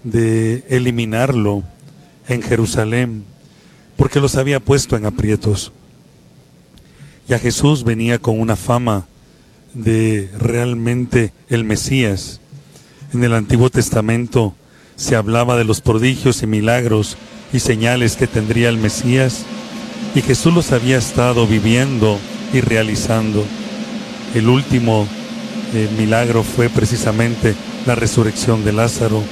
de 0.02 0.64
eliminarlo 0.70 1.62
en 2.26 2.40
Jerusalén, 2.40 3.24
porque 3.98 4.18
los 4.18 4.36
había 4.36 4.60
puesto 4.60 4.96
en 4.96 5.04
aprietos. 5.04 5.72
Ya 7.28 7.38
Jesús 7.38 7.84
venía 7.84 8.18
con 8.18 8.40
una 8.40 8.56
fama 8.56 9.06
de 9.74 10.30
realmente 10.38 11.34
el 11.50 11.64
Mesías. 11.64 12.40
En 13.12 13.24
el 13.24 13.34
Antiguo 13.34 13.68
Testamento 13.68 14.54
se 15.00 15.16
hablaba 15.16 15.56
de 15.56 15.64
los 15.64 15.80
prodigios 15.80 16.42
y 16.42 16.46
milagros 16.46 17.16
y 17.54 17.60
señales 17.60 18.16
que 18.16 18.26
tendría 18.26 18.68
el 18.68 18.76
Mesías 18.76 19.44
y 20.14 20.20
Jesús 20.20 20.52
los 20.52 20.72
había 20.72 20.98
estado 20.98 21.46
viviendo 21.46 22.18
y 22.52 22.60
realizando. 22.60 23.42
El 24.34 24.48
último 24.50 25.08
el 25.72 25.90
milagro 25.92 26.42
fue 26.42 26.68
precisamente 26.68 27.54
la 27.86 27.94
resurrección 27.94 28.62
de 28.62 28.72
Lázaro. 28.72 29.22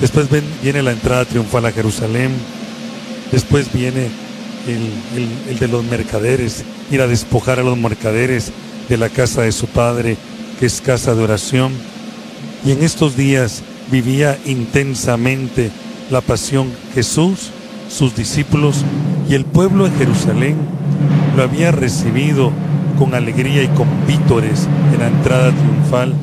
Después 0.00 0.26
viene 0.60 0.82
la 0.82 0.90
entrada 0.90 1.24
triunfal 1.24 1.66
a 1.66 1.72
Jerusalén. 1.72 2.32
Después 3.30 3.72
viene 3.72 4.08
el, 4.66 5.58
de 5.58 5.68
los 5.68 5.84
mercaderes, 5.84 6.64
ir 6.90 7.00
a 7.00 7.06
despojar 7.06 7.60
a 7.60 7.62
los 7.62 7.78
mercaderes 7.78 8.50
de 8.88 8.96
la 8.96 9.08
casa 9.08 9.42
de 9.42 9.52
su 9.52 9.68
padre, 9.68 10.16
que 10.58 10.66
es 10.66 10.80
casa 10.80 11.14
de 11.14 11.22
oración. 11.22 11.72
Y 12.64 12.72
en 12.72 12.82
estos 12.82 13.16
días 13.16 13.62
vivía 13.90 14.38
intensamente 14.44 15.70
la 16.10 16.20
pasión 16.20 16.72
Jesús, 16.94 17.50
sus 17.88 18.14
discípulos 18.14 18.84
y 19.28 19.34
el 19.34 19.44
pueblo 19.44 19.88
de 19.88 19.96
Jerusalén 19.96 20.56
lo 21.36 21.42
había 21.42 21.72
recibido 21.72 22.52
con 22.98 23.14
alegría 23.14 23.62
y 23.62 23.68
con 23.68 23.88
vítores 24.06 24.68
en 24.92 25.00
la 25.00 25.08
entrada 25.08 25.52
triunfal, 25.52 26.14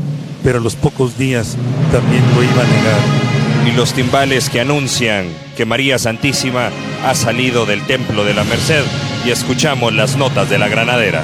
pero 0.43 0.57
a 0.57 0.61
los 0.61 0.75
pocos 0.75 1.17
días 1.17 1.55
también 1.91 2.23
lo 2.35 2.43
iba 2.43 2.63
a 2.63 2.67
negar. 2.67 3.71
Y 3.71 3.77
los 3.77 3.93
timbales 3.93 4.49
que 4.49 4.59
anuncian 4.59 5.27
que 5.55 5.65
María 5.65 5.99
Santísima 5.99 6.69
ha 7.05 7.15
salido 7.15 7.65
del 7.65 7.85
templo 7.85 8.25
de 8.25 8.33
la 8.33 8.43
Merced 8.43 8.83
y 9.25 9.29
escuchamos 9.29 9.93
las 9.93 10.17
notas 10.17 10.49
de 10.49 10.57
la 10.57 10.67
granadera. 10.67 11.23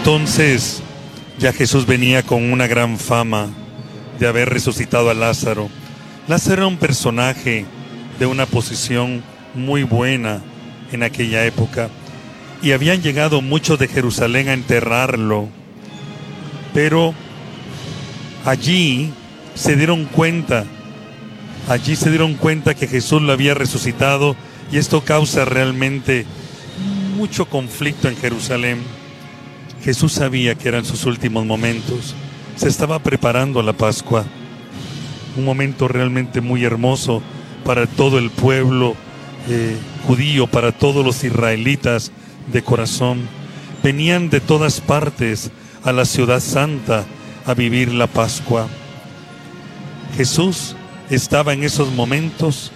Entonces 0.00 0.80
ya 1.38 1.52
Jesús 1.52 1.84
venía 1.84 2.22
con 2.22 2.50
una 2.50 2.66
gran 2.66 2.98
fama 2.98 3.50
de 4.18 4.26
haber 4.26 4.48
resucitado 4.48 5.10
a 5.10 5.14
Lázaro. 5.14 5.68
Lázaro 6.26 6.62
era 6.62 6.66
un 6.68 6.78
personaje 6.78 7.66
de 8.18 8.24
una 8.24 8.46
posición 8.46 9.22
muy 9.54 9.82
buena 9.82 10.40
en 10.90 11.02
aquella 11.02 11.44
época 11.44 11.90
y 12.62 12.72
habían 12.72 13.02
llegado 13.02 13.42
muchos 13.42 13.78
de 13.78 13.88
Jerusalén 13.88 14.48
a 14.48 14.54
enterrarlo. 14.54 15.50
Pero 16.72 17.14
allí 18.46 19.12
se 19.54 19.76
dieron 19.76 20.06
cuenta, 20.06 20.64
allí 21.68 21.94
se 21.94 22.08
dieron 22.08 22.36
cuenta 22.36 22.74
que 22.74 22.88
Jesús 22.88 23.20
lo 23.20 23.32
había 23.32 23.52
resucitado 23.52 24.34
y 24.72 24.78
esto 24.78 25.04
causa 25.04 25.44
realmente 25.44 26.24
mucho 27.18 27.50
conflicto 27.50 28.08
en 28.08 28.16
Jerusalén 28.16 28.78
Jesús 29.82 30.12
sabía 30.12 30.54
que 30.54 30.68
eran 30.68 30.84
sus 30.84 31.06
últimos 31.06 31.46
momentos. 31.46 32.14
Se 32.56 32.68
estaba 32.68 32.98
preparando 32.98 33.60
a 33.60 33.62
la 33.62 33.72
Pascua. 33.72 34.26
Un 35.36 35.44
momento 35.44 35.88
realmente 35.88 36.40
muy 36.40 36.64
hermoso 36.64 37.22
para 37.64 37.86
todo 37.86 38.18
el 38.18 38.30
pueblo 38.30 38.94
eh, 39.48 39.76
judío, 40.06 40.46
para 40.46 40.72
todos 40.72 41.04
los 41.04 41.24
israelitas 41.24 42.12
de 42.52 42.62
corazón. 42.62 43.26
Venían 43.82 44.28
de 44.28 44.40
todas 44.40 44.80
partes 44.80 45.50
a 45.82 45.92
la 45.92 46.04
ciudad 46.04 46.40
santa 46.40 47.06
a 47.46 47.54
vivir 47.54 47.92
la 47.92 48.06
Pascua. 48.06 48.68
Jesús 50.16 50.76
estaba 51.08 51.54
en 51.54 51.62
esos 51.62 51.90
momentos 51.92 52.70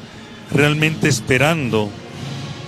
realmente 0.51 1.09
esperando, 1.09 1.91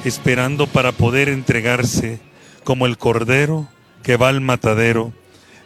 esperando 0.05 0.67
para 0.67 0.93
poder 0.93 1.31
entregarse 1.31 2.21
como 2.65 2.85
el 2.85 2.99
Cordero 2.99 3.69
que 4.07 4.17
va 4.17 4.29
al 4.29 4.41
matadero, 4.41 5.13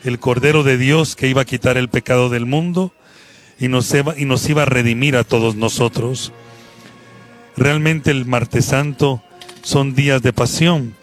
el 0.03 0.19
Cordero 0.19 0.63
de 0.63 0.79
Dios 0.79 1.15
que 1.15 1.29
iba 1.29 1.43
a 1.43 1.45
quitar 1.45 1.77
el 1.77 1.91
pecado 1.91 2.31
del 2.31 2.47
mundo 2.47 2.91
y 3.59 3.69
nos, 3.69 3.93
iba, 3.93 4.63
a 4.63 4.65
redimir 4.65 5.15
a 5.15 5.25
todos 5.25 5.57
nosotros. 5.57 6.33
Realmente 7.55 8.11
el 8.11 8.25
martes 8.25 8.65
santo 8.65 9.23
son 9.61 9.95
días 9.95 10.23
de 10.23 10.33
pasión. 10.33 10.95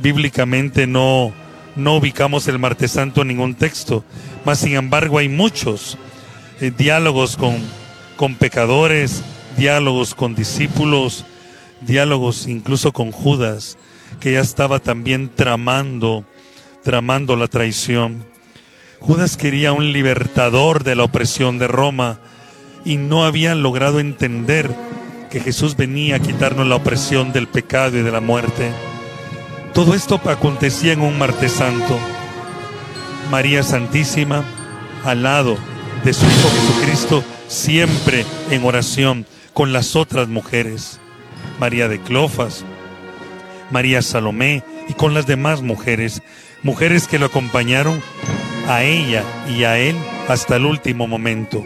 Bíblicamente 0.00 0.86
no, 0.86 1.34
no 1.76 1.96
ubicamos 1.96 2.48
el 2.48 2.58
martes 2.58 2.92
santo 2.92 3.20
en 3.20 3.28
ningún 3.28 3.56
texto, 3.56 4.02
mas 4.46 4.60
sin 4.60 4.74
embargo 4.74 5.18
hay 5.18 5.28
muchos 5.28 5.98
eh, 6.62 6.72
diálogos 6.74 7.36
con, 7.36 7.56
con 8.16 8.36
pecadores, 8.36 9.22
diálogos 9.58 10.14
con 10.14 10.34
discípulos, 10.34 11.26
diálogos 11.82 12.46
incluso 12.46 12.92
con 12.92 13.12
Judas, 13.12 13.76
que 14.18 14.32
ya 14.32 14.40
estaba 14.40 14.78
también 14.78 15.28
tramando 15.28 16.24
tramando 16.86 17.34
la 17.34 17.48
traición. 17.48 18.24
Judas 19.00 19.36
quería 19.36 19.72
un 19.72 19.92
libertador 19.92 20.84
de 20.84 20.94
la 20.94 21.02
opresión 21.02 21.58
de 21.58 21.66
Roma 21.66 22.20
y 22.84 22.96
no 22.96 23.24
habían 23.24 23.60
logrado 23.60 23.98
entender 23.98 24.70
que 25.28 25.40
Jesús 25.40 25.76
venía 25.76 26.14
a 26.14 26.18
quitarnos 26.20 26.64
la 26.64 26.76
opresión 26.76 27.32
del 27.32 27.48
pecado 27.48 27.98
y 27.98 28.02
de 28.02 28.12
la 28.12 28.20
muerte. 28.20 28.70
Todo 29.74 29.94
esto 29.94 30.20
acontecía 30.26 30.92
en 30.92 31.00
un 31.00 31.18
martes 31.18 31.54
santo. 31.54 31.98
María 33.32 33.64
Santísima 33.64 34.44
al 35.04 35.24
lado 35.24 35.56
de 36.04 36.12
su 36.12 36.24
Hijo 36.24 36.48
Jesucristo, 36.50 37.24
siempre 37.48 38.24
en 38.52 38.64
oración 38.64 39.26
con 39.52 39.72
las 39.72 39.96
otras 39.96 40.28
mujeres. 40.28 41.00
María 41.58 41.88
de 41.88 42.00
Clofas, 42.00 42.64
María 43.72 44.02
Salomé 44.02 44.62
y 44.88 44.92
con 44.92 45.14
las 45.14 45.26
demás 45.26 45.62
mujeres, 45.62 46.22
mujeres 46.62 47.06
que 47.06 47.18
lo 47.18 47.26
acompañaron 47.26 48.02
a 48.68 48.82
ella 48.82 49.22
y 49.48 49.64
a 49.64 49.78
él 49.78 49.96
hasta 50.28 50.56
el 50.56 50.66
último 50.66 51.06
momento. 51.06 51.64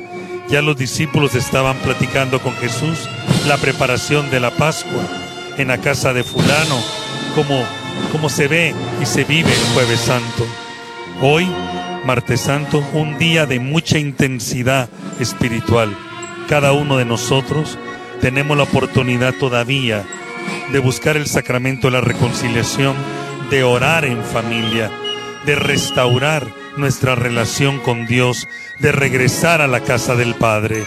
Ya 0.49 0.63
los 0.63 0.77
discípulos 0.77 1.35
estaban 1.35 1.77
platicando 1.79 2.41
con 2.41 2.55
Jesús 2.57 3.09
la 3.47 3.57
preparación 3.57 4.31
de 4.31 4.41
la 4.41 4.51
Pascua 4.51 5.03
en 5.57 5.69
la 5.69 5.79
casa 5.79 6.13
de 6.13 6.25
fulano, 6.25 6.83
como, 7.35 7.65
como 8.13 8.29
se 8.29 8.49
ve 8.49 8.75
y 9.01 9.07
se 9.07 9.25
vive 9.25 9.53
el 9.53 9.75
jueves 9.75 10.01
santo. 10.01 10.47
Hoy, 11.23 11.47
martes 12.05 12.41
santo, 12.41 12.85
un 12.93 13.19
día 13.19 13.47
de 13.47 13.61
mucha 13.61 13.99
intensidad 13.99 14.89
espiritual. 15.21 15.97
Cada 16.49 16.73
uno 16.73 16.97
de 16.97 17.05
nosotros 17.05 17.79
tenemos 18.21 18.57
la 18.57 18.65
oportunidad 18.65 19.35
todavía 19.35 20.05
de 20.73 20.79
buscar 20.79 21.17
el 21.17 21.27
sacramento 21.27 21.89
de 21.89 21.93
la 21.93 22.01
reconciliación, 22.01 22.97
de 23.51 23.65
orar 23.65 24.05
en 24.05 24.23
familia, 24.23 24.93
de 25.45 25.57
restaurar 25.57 26.47
nuestra 26.77 27.17
relación 27.17 27.81
con 27.81 28.07
Dios, 28.07 28.49
de 28.79 28.93
regresar 28.93 29.61
a 29.61 29.67
la 29.67 29.81
casa 29.81 30.15
del 30.15 30.37
Padre. 30.37 30.85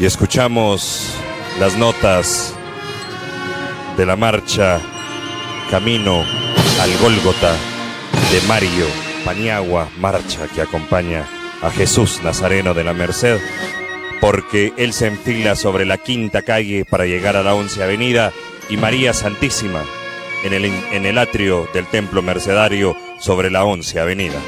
Y 0.00 0.04
escuchamos 0.04 1.14
las 1.60 1.76
notas 1.76 2.54
de 3.96 4.04
la 4.04 4.16
marcha 4.16 4.80
Camino 5.70 6.24
al 6.80 6.98
Gólgota 6.98 7.52
de 8.32 8.40
Mario 8.48 8.86
Paniagua, 9.24 9.88
marcha 9.98 10.48
que 10.52 10.62
acompaña 10.62 11.24
a 11.62 11.70
Jesús 11.70 12.20
Nazareno 12.24 12.74
de 12.74 12.82
la 12.82 12.94
Merced, 12.94 13.40
porque 14.20 14.72
él 14.76 14.92
se 14.92 15.06
enfila 15.06 15.54
sobre 15.54 15.86
la 15.86 15.98
quinta 15.98 16.42
calle 16.42 16.84
para 16.84 17.06
llegar 17.06 17.36
a 17.36 17.44
la 17.44 17.54
once 17.54 17.80
avenida 17.82 18.32
y 18.68 18.76
María 18.76 19.14
Santísima 19.14 19.84
en 20.44 20.52
el, 20.52 20.64
en 20.64 21.06
el 21.06 21.18
atrio 21.18 21.68
del 21.72 21.86
templo 21.86 22.22
mercedario 22.22 22.96
sobre 23.18 23.50
la 23.50 23.64
once 23.64 23.98
avenida. 23.98 24.40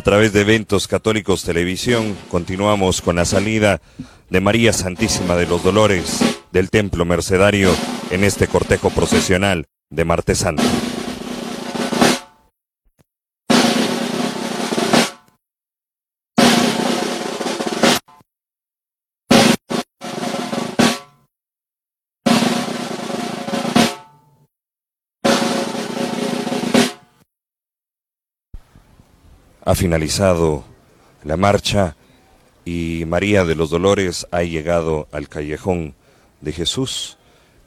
A 0.00 0.02
través 0.02 0.32
de 0.32 0.40
Eventos 0.40 0.88
Católicos 0.88 1.44
Televisión, 1.44 2.16
continuamos 2.30 3.02
con 3.02 3.16
la 3.16 3.26
salida 3.26 3.82
de 4.30 4.40
María 4.40 4.72
Santísima 4.72 5.36
de 5.36 5.44
los 5.44 5.62
Dolores 5.62 6.20
del 6.52 6.70
Templo 6.70 7.04
Mercedario 7.04 7.70
en 8.10 8.24
este 8.24 8.48
cortejo 8.48 8.88
procesional 8.88 9.66
de 9.90 10.06
Martes 10.06 10.38
Santo. 10.38 10.62
Ha 29.70 29.76
finalizado 29.76 30.64
la 31.22 31.36
marcha 31.36 31.94
y 32.64 33.04
María 33.06 33.44
de 33.44 33.54
los 33.54 33.70
Dolores 33.70 34.26
ha 34.32 34.42
llegado 34.42 35.06
al 35.12 35.28
callejón 35.28 35.94
de 36.40 36.50
Jesús. 36.50 37.18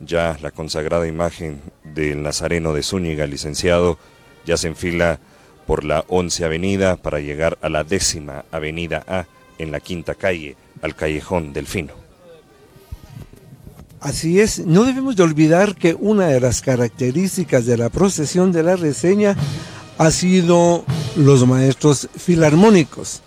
Ya 0.02 0.38
la 0.42 0.52
consagrada 0.52 1.08
imagen 1.08 1.62
del 1.86 2.22
Nazareno 2.22 2.74
de 2.74 2.84
Zúñiga, 2.84 3.26
licenciado, 3.26 3.98
ya 4.46 4.58
se 4.58 4.68
enfila 4.68 5.22
por 5.66 5.86
la 5.86 6.04
11 6.10 6.44
Avenida 6.44 6.98
para 6.98 7.22
llegar 7.22 7.58
a 7.62 7.70
la 7.70 7.86
décima 7.86 8.44
Avenida 8.52 9.06
A 9.08 9.26
en 9.58 9.72
la 9.72 9.80
quinta 9.80 10.14
calle, 10.14 10.58
al 10.82 10.98
callejón 10.98 11.54
del 11.54 11.68
Fino. 11.68 11.94
Así 14.02 14.42
es, 14.42 14.60
no 14.60 14.84
debemos 14.84 15.16
de 15.16 15.24
olvidar 15.24 15.74
que 15.74 15.96
una 15.98 16.28
de 16.28 16.42
las 16.42 16.60
características 16.60 17.66
de 17.66 17.78
la 17.78 17.88
procesión 17.88 18.52
de 18.52 18.64
la 18.64 18.76
reseña 18.76 19.38
ha 19.98 20.12
sido 20.12 20.84
los 21.16 21.48
maestros 21.48 22.10
filarmónicos. 22.16 23.22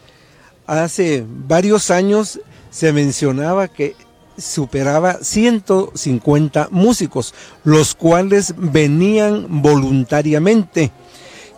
Hace 0.67 1.25
varios 1.27 1.91
años 1.91 2.39
se 2.71 2.93
mencionaba 2.93 3.69
que 3.69 3.97
superaba 4.37 5.21
150 5.23 6.69
músicos, 6.71 7.33
los 7.65 7.95
cuales 7.95 8.53
venían 8.57 9.63
voluntariamente. 9.63 10.91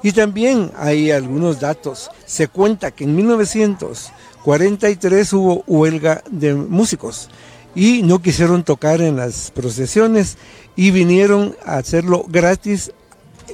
Y 0.02 0.12
también 0.12 0.70
hay 0.76 1.10
algunos 1.10 1.58
datos. 1.60 2.10
Se 2.24 2.48
cuenta 2.48 2.92
que 2.92 3.04
en 3.04 3.14
1943 3.16 5.32
hubo 5.32 5.64
huelga 5.66 6.22
de 6.30 6.54
músicos 6.54 7.28
y 7.74 8.02
no 8.02 8.22
quisieron 8.22 8.64
tocar 8.64 9.00
en 9.00 9.16
las 9.16 9.50
procesiones 9.50 10.36
y 10.76 10.90
vinieron 10.90 11.56
a 11.64 11.78
hacerlo 11.78 12.26
gratis 12.28 12.92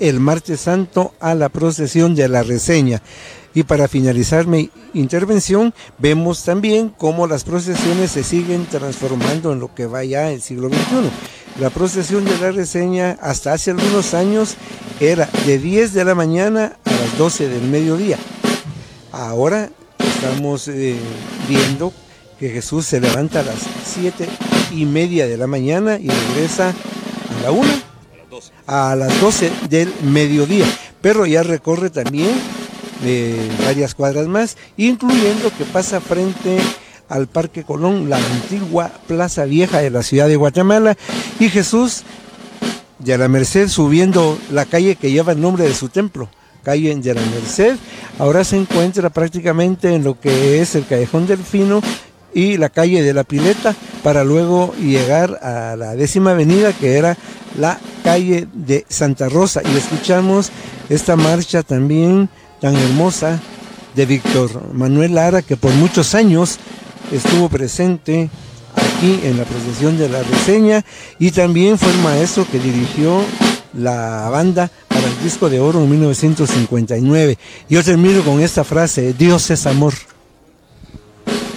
el 0.01 0.21
martes 0.21 0.61
santo 0.61 1.15
a 1.21 1.35
la 1.35 1.49
procesión 1.49 2.15
de 2.15 2.29
la 2.29 2.43
reseña. 2.43 3.03
Y 3.55 3.62
para 3.62 3.87
finalizar 3.87 4.47
mi 4.47 4.71
intervención, 4.95 5.73
vemos 5.99 6.43
también 6.43 6.89
cómo 6.89 7.27
las 7.29 7.45
procesiones 7.45 8.11
se 8.11 8.25
siguen 8.25 8.66
transformando 8.66 9.53
en 9.53 9.61
lo 9.61 9.73
que 9.75 9.87
va 9.87 10.05
ya 10.05 10.31
el 10.33 10.43
siglo 10.43 10.69
XXI. 10.69 11.11
La 11.61 11.71
procesión 11.71 12.25
de 12.25 12.37
la 12.39 12.51
reseña 12.51 13.16
hasta 13.21 13.53
hace 13.53 13.71
algunos 13.71 14.12
años 14.12 14.57
era 14.99 15.31
de 15.47 15.61
10 15.61 15.93
de 15.93 16.05
la 16.05 16.16
mañana 16.16 16.77
a 16.85 16.91
las 16.91 17.16
12 17.16 17.49
del 17.49 17.62
mediodía. 17.62 18.19
Ahora 19.12 19.71
estamos 19.99 20.66
eh, 20.66 20.97
viendo 21.49 21.93
que 22.41 22.51
Jesús 22.51 22.87
se 22.87 23.01
levanta 23.01 23.41
a 23.41 23.45
las 23.45 23.61
7 23.85 24.27
y 24.73 24.85
media 24.85 25.29
de 25.29 25.37
la 25.37 25.47
mañana 25.47 25.97
y 26.01 26.09
regresa 26.09 26.71
a 26.71 27.43
la 27.45 27.53
1 27.53 27.84
a 28.66 28.94
las 28.97 29.20
12 29.20 29.51
del 29.69 29.93
mediodía. 30.02 30.66
Pero 31.01 31.27
ya 31.27 31.43
recorre 31.43 31.90
también 31.90 32.31
eh, 33.05 33.51
varias 33.65 33.94
cuadras 33.94 34.27
más, 34.27 34.56
incluyendo 34.77 35.51
que 35.56 35.65
pasa 35.65 36.01
frente 36.01 36.59
al 37.09 37.27
Parque 37.27 37.65
Colón, 37.65 38.09
la 38.09 38.16
antigua 38.16 38.90
Plaza 39.06 39.44
Vieja 39.44 39.81
de 39.81 39.90
la 39.90 40.02
ciudad 40.02 40.28
de 40.28 40.36
Guatemala, 40.36 40.97
y 41.39 41.48
Jesús 41.48 42.02
de 42.98 43.19
la 43.19 43.28
Merced 43.28 43.69
subiendo 43.69 44.39
la 44.51 44.65
calle 44.65 44.97
que 44.97 45.11
lleva 45.11 45.32
el 45.32 45.40
nombre 45.40 45.65
de 45.65 45.74
su 45.74 45.89
templo, 45.89 46.28
calle 46.62 46.94
de 46.94 47.15
la 47.15 47.20
Merced, 47.20 47.77
ahora 48.19 48.43
se 48.44 48.56
encuentra 48.56 49.11
prácticamente 49.11 49.94
en 49.94 50.02
lo 50.05 50.19
que 50.19 50.62
es 50.62 50.74
el 50.74 50.86
Callejón 50.86 51.27
del 51.27 51.43
Fino 51.43 51.82
y 52.35 52.56
la 52.56 52.69
calle 52.69 53.02
de 53.02 53.15
la 53.15 53.24
Pileta, 53.24 53.74
para 54.02 54.24
luego 54.24 54.74
llegar 54.74 55.39
a 55.43 55.77
la 55.77 55.94
décima 55.94 56.32
avenida 56.32 56.73
que 56.73 56.98
era 56.98 57.16
la 57.59 57.78
calle 58.02 58.48
de 58.52 58.85
Santa 58.89 59.28
Rosa 59.28 59.62
y 59.65 59.77
escuchamos 59.77 60.51
esta 60.89 61.16
marcha 61.16 61.62
también 61.62 62.28
tan 62.61 62.77
hermosa 62.77 63.40
de 63.94 64.06
Víctor 64.06 64.73
Manuel 64.73 65.15
Lara 65.15 65.43
que 65.43 65.56
por 65.56 65.73
muchos 65.73 66.15
años 66.15 66.59
estuvo 67.12 67.48
presente 67.48 68.28
aquí 68.74 69.20
en 69.23 69.39
la 69.39 69.44
procesión 69.44 69.97
de 69.97 70.09
la 70.09 70.23
reseña 70.23 70.85
y 71.19 71.31
también 71.31 71.78
fue 71.78 71.90
el 71.90 71.98
maestro 71.98 72.47
que 72.51 72.59
dirigió 72.59 73.23
la 73.73 74.28
banda 74.31 74.70
para 74.89 75.06
el 75.06 75.23
disco 75.23 75.48
de 75.48 75.61
oro 75.61 75.82
en 75.82 75.90
1959. 75.90 77.39
Yo 77.69 77.82
termino 77.82 78.23
con 78.23 78.40
esta 78.40 78.65
frase, 78.65 79.15
Dios 79.15 79.51
es 79.51 79.66
amor. 79.66 79.94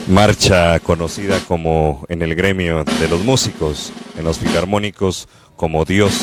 Marcha 0.08 0.80
conocida 0.80 1.38
como 1.50 2.06
en 2.08 2.22
el 2.22 2.34
gremio 2.34 2.86
de 2.86 3.10
los 3.10 3.26
músicos, 3.26 3.92
en 4.18 4.24
los 4.24 4.40
filarmónicos, 4.40 5.28
como 5.58 5.84
Dios 5.84 6.14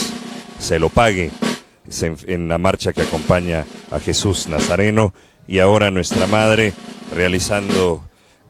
se 0.59 0.78
lo 0.78 0.89
pague 0.89 1.31
en 2.27 2.48
la 2.48 2.56
marcha 2.56 2.94
que 2.94 3.02
acompaña 3.02 3.66
a 3.90 4.01
Jesús 4.01 4.48
Nazareno 4.48 5.12
y 5.47 5.59
ahora 5.59 5.90
nuestra 5.90 6.27
Madre 6.27 6.73
realizando 7.15 8.02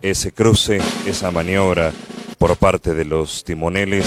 ese 0.03 0.31
cruce, 0.31 0.81
esa 1.05 1.33
maniobra 1.33 1.91
por 2.39 2.57
parte 2.57 2.95
de 2.95 3.05
los 3.05 3.43
timoneles 3.43 4.07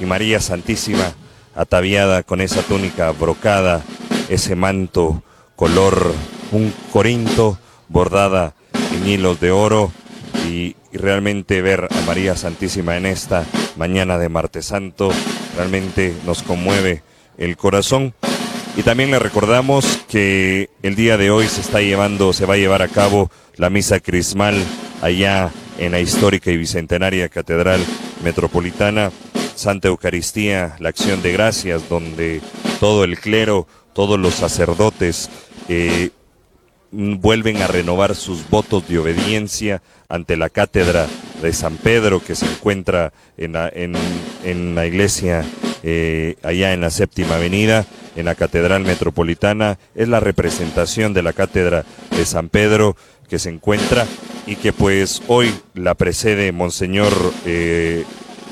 y 0.00 0.04
María 0.04 0.38
Santísima 0.38 1.14
ataviada 1.56 2.22
con 2.22 2.40
esa 2.40 2.62
túnica 2.62 3.10
brocada, 3.10 3.82
ese 4.28 4.54
manto 4.54 5.24
color 5.56 6.14
un 6.52 6.72
corinto 6.92 7.58
bordada 7.88 8.54
en 8.94 9.08
hilos 9.08 9.40
de 9.40 9.50
oro 9.50 9.90
y, 10.50 10.76
realmente 10.92 11.62
ver 11.62 11.88
a 11.88 12.00
María 12.06 12.36
Santísima 12.36 12.96
en 12.96 13.06
esta 13.06 13.46
mañana 13.76 14.18
de 14.18 14.28
Martes 14.28 14.66
Santo 14.66 15.10
realmente 15.56 16.12
nos 16.26 16.42
conmueve 16.42 17.02
el 17.38 17.56
corazón. 17.56 18.12
Y 18.76 18.82
también 18.82 19.12
le 19.12 19.20
recordamos 19.20 19.84
que 20.08 20.68
el 20.82 20.96
día 20.96 21.16
de 21.16 21.30
hoy 21.30 21.46
se 21.46 21.60
está 21.60 21.80
llevando, 21.80 22.32
se 22.32 22.46
va 22.46 22.54
a 22.54 22.58
llevar 22.58 22.82
a 22.82 22.88
cabo 22.88 23.30
la 23.56 23.70
misa 23.70 24.00
crismal 24.00 24.56
allá 25.00 25.50
en 25.78 25.92
la 25.92 26.00
histórica 26.00 26.50
y 26.50 26.56
bicentenaria 26.56 27.28
Catedral 27.28 27.80
Metropolitana, 28.24 29.12
Santa 29.54 29.88
Eucaristía, 29.88 30.76
la 30.80 30.88
acción 30.88 31.22
de 31.22 31.32
gracias, 31.32 31.88
donde 31.88 32.40
todo 32.80 33.04
el 33.04 33.18
clero, 33.18 33.66
todos 33.92 34.18
los 34.18 34.34
sacerdotes 34.34 35.30
eh, 35.68 36.10
vuelven 36.92 37.62
a 37.62 37.66
renovar 37.66 38.14
sus 38.14 38.48
votos 38.48 38.88
de 38.88 38.98
obediencia 38.98 39.82
ante 40.08 40.36
la 40.36 40.48
cátedra 40.48 41.06
de 41.40 41.52
San 41.52 41.76
Pedro 41.76 42.22
que 42.22 42.34
se 42.34 42.46
encuentra 42.46 43.12
en 43.36 43.52
la, 43.52 43.70
en, 43.72 44.74
la 44.74 44.86
iglesia 44.86 45.44
eh, 45.82 46.36
allá 46.42 46.72
en 46.72 46.80
la 46.80 46.90
séptima 46.90 47.36
avenida, 47.36 47.86
en 48.16 48.24
la 48.26 48.34
Catedral 48.34 48.82
Metropolitana. 48.82 49.78
Es 49.94 50.08
la 50.08 50.20
representación 50.20 51.14
de 51.14 51.22
la 51.22 51.32
cátedra 51.32 51.84
de 52.16 52.26
San 52.26 52.48
Pedro 52.48 52.96
que 53.28 53.38
se 53.38 53.50
encuentra 53.50 54.06
y 54.46 54.56
que 54.56 54.72
pues 54.72 55.22
hoy 55.28 55.54
la 55.74 55.94
precede 55.94 56.50
Monseñor 56.50 57.12
eh, 57.46 58.04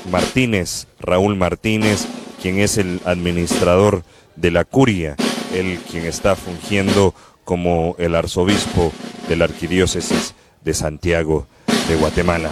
Martínez, 0.09 0.87
Raúl 0.99 1.35
Martínez, 1.35 2.05
quien 2.41 2.59
es 2.59 2.77
el 2.77 3.01
administrador 3.03 4.03
de 4.37 4.51
la 4.51 4.63
curia, 4.63 5.17
el 5.53 5.77
quien 5.79 6.05
está 6.05 6.35
fungiendo 6.37 7.13
como 7.49 7.95
el 7.97 8.13
arzobispo 8.13 8.91
de 9.27 9.35
la 9.35 9.45
arquidiócesis 9.45 10.35
de 10.63 10.75
Santiago 10.75 11.47
de 11.87 11.95
Guatemala. 11.95 12.51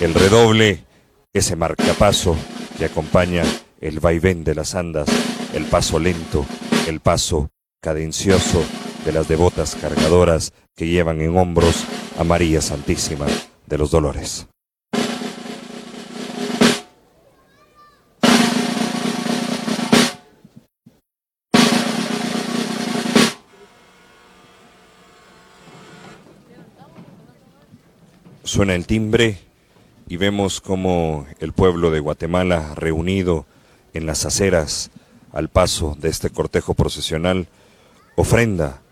El 0.00 0.14
redoble, 0.14 0.84
ese 1.32 1.56
marcapaso 1.56 2.36
que 2.78 2.84
acompaña 2.84 3.42
el 3.80 3.98
vaivén 3.98 4.44
de 4.44 4.54
las 4.54 4.76
andas, 4.76 5.08
el 5.52 5.64
paso 5.64 5.98
lento, 5.98 6.46
el 6.86 7.00
paso 7.00 7.50
cadencioso 7.82 8.62
de 9.04 9.10
las 9.10 9.26
devotas 9.26 9.74
cargadoras 9.74 10.52
que 10.76 10.86
llevan 10.86 11.20
en 11.22 11.36
hombros 11.36 11.84
a 12.16 12.22
María 12.22 12.60
Santísima 12.60 13.26
de 13.66 13.78
los 13.78 13.90
Dolores. 13.90 14.46
Suena 28.50 28.74
el 28.74 28.84
timbre 28.84 29.38
y 30.08 30.16
vemos 30.16 30.60
como 30.60 31.24
el 31.38 31.52
pueblo 31.52 31.92
de 31.92 32.00
Guatemala 32.00 32.74
reunido 32.74 33.46
en 33.94 34.06
las 34.06 34.26
aceras 34.26 34.90
al 35.32 35.48
paso 35.48 35.96
de 36.00 36.08
este 36.08 36.30
cortejo 36.30 36.74
procesional 36.74 37.46
ofrenda 38.16 38.82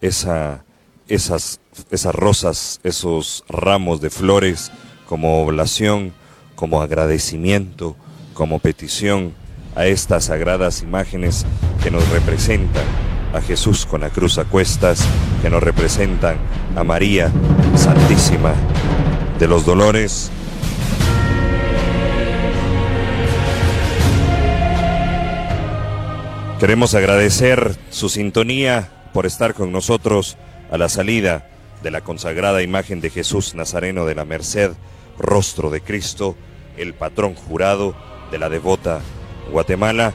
esa 0.00 0.64
esas, 1.06 1.60
esas 1.92 2.16
rosas, 2.16 2.80
esos 2.82 3.44
ramos 3.48 4.00
de 4.00 4.10
flores 4.10 4.72
como 5.08 5.40
oblación, 5.40 6.12
como 6.56 6.82
agradecimiento, 6.82 7.94
como 8.34 8.58
petición 8.58 9.34
a 9.76 9.86
estas 9.86 10.24
sagradas 10.24 10.82
imágenes 10.82 11.46
que 11.80 11.92
nos 11.92 12.08
representan 12.08 12.84
a 13.32 13.40
Jesús 13.40 13.86
con 13.86 14.00
la 14.00 14.10
cruz 14.10 14.38
a 14.38 14.46
cuestas, 14.46 15.06
que 15.42 15.50
nos 15.50 15.62
representan 15.62 16.38
a 16.74 16.82
María 16.82 17.30
Santísima 17.76 18.52
de 19.38 19.48
los 19.48 19.66
Dolores. 19.66 20.30
Queremos 26.58 26.94
agradecer 26.94 27.76
su 27.90 28.08
sintonía 28.08 28.88
por 29.12 29.26
estar 29.26 29.54
con 29.54 29.72
nosotros 29.72 30.36
a 30.70 30.78
la 30.78 30.88
salida 30.88 31.48
de 31.82 31.90
la 31.90 32.00
consagrada 32.00 32.62
imagen 32.62 33.00
de 33.00 33.10
Jesús 33.10 33.54
Nazareno 33.54 34.06
de 34.06 34.14
la 34.14 34.24
Merced, 34.24 34.72
rostro 35.18 35.70
de 35.70 35.82
Cristo, 35.82 36.34
el 36.78 36.94
patrón 36.94 37.34
jurado 37.34 37.94
de 38.30 38.38
la 38.38 38.48
devota 38.48 39.00
Guatemala, 39.52 40.14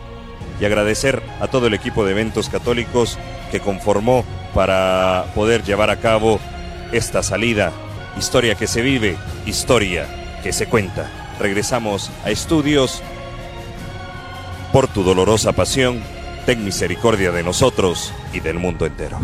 y 0.60 0.66
agradecer 0.66 1.22
a 1.40 1.48
todo 1.48 1.68
el 1.68 1.74
equipo 1.74 2.06
de 2.06 2.12
eventos 2.12 2.50
católicos 2.50 3.18
que 3.52 3.60
conformó 3.60 4.26
para 4.54 5.26
poder 5.36 5.64
llevar 5.64 5.90
a 5.92 6.00
cabo 6.00 6.40
esta 6.92 7.24
salida. 7.24 7.72
Historia 8.18 8.56
que 8.56 8.68
se 8.68 8.82
vive, 8.82 9.18
historia 9.46 10.08
que 10.44 10.54
se 10.54 10.68
cuenta. 10.68 11.10
Regresamos 11.40 12.12
a 12.24 12.30
estudios 12.30 13.02
por 14.72 14.88
tu 14.88 15.04
dolorosa 15.04 15.54
pasión, 15.54 16.02
ten 16.46 16.64
misericordia 16.64 17.32
de 17.32 17.44
nosotros 17.44 18.14
y 18.34 18.40
del 18.40 18.60
mundo 18.60 18.86
entero. 18.86 19.20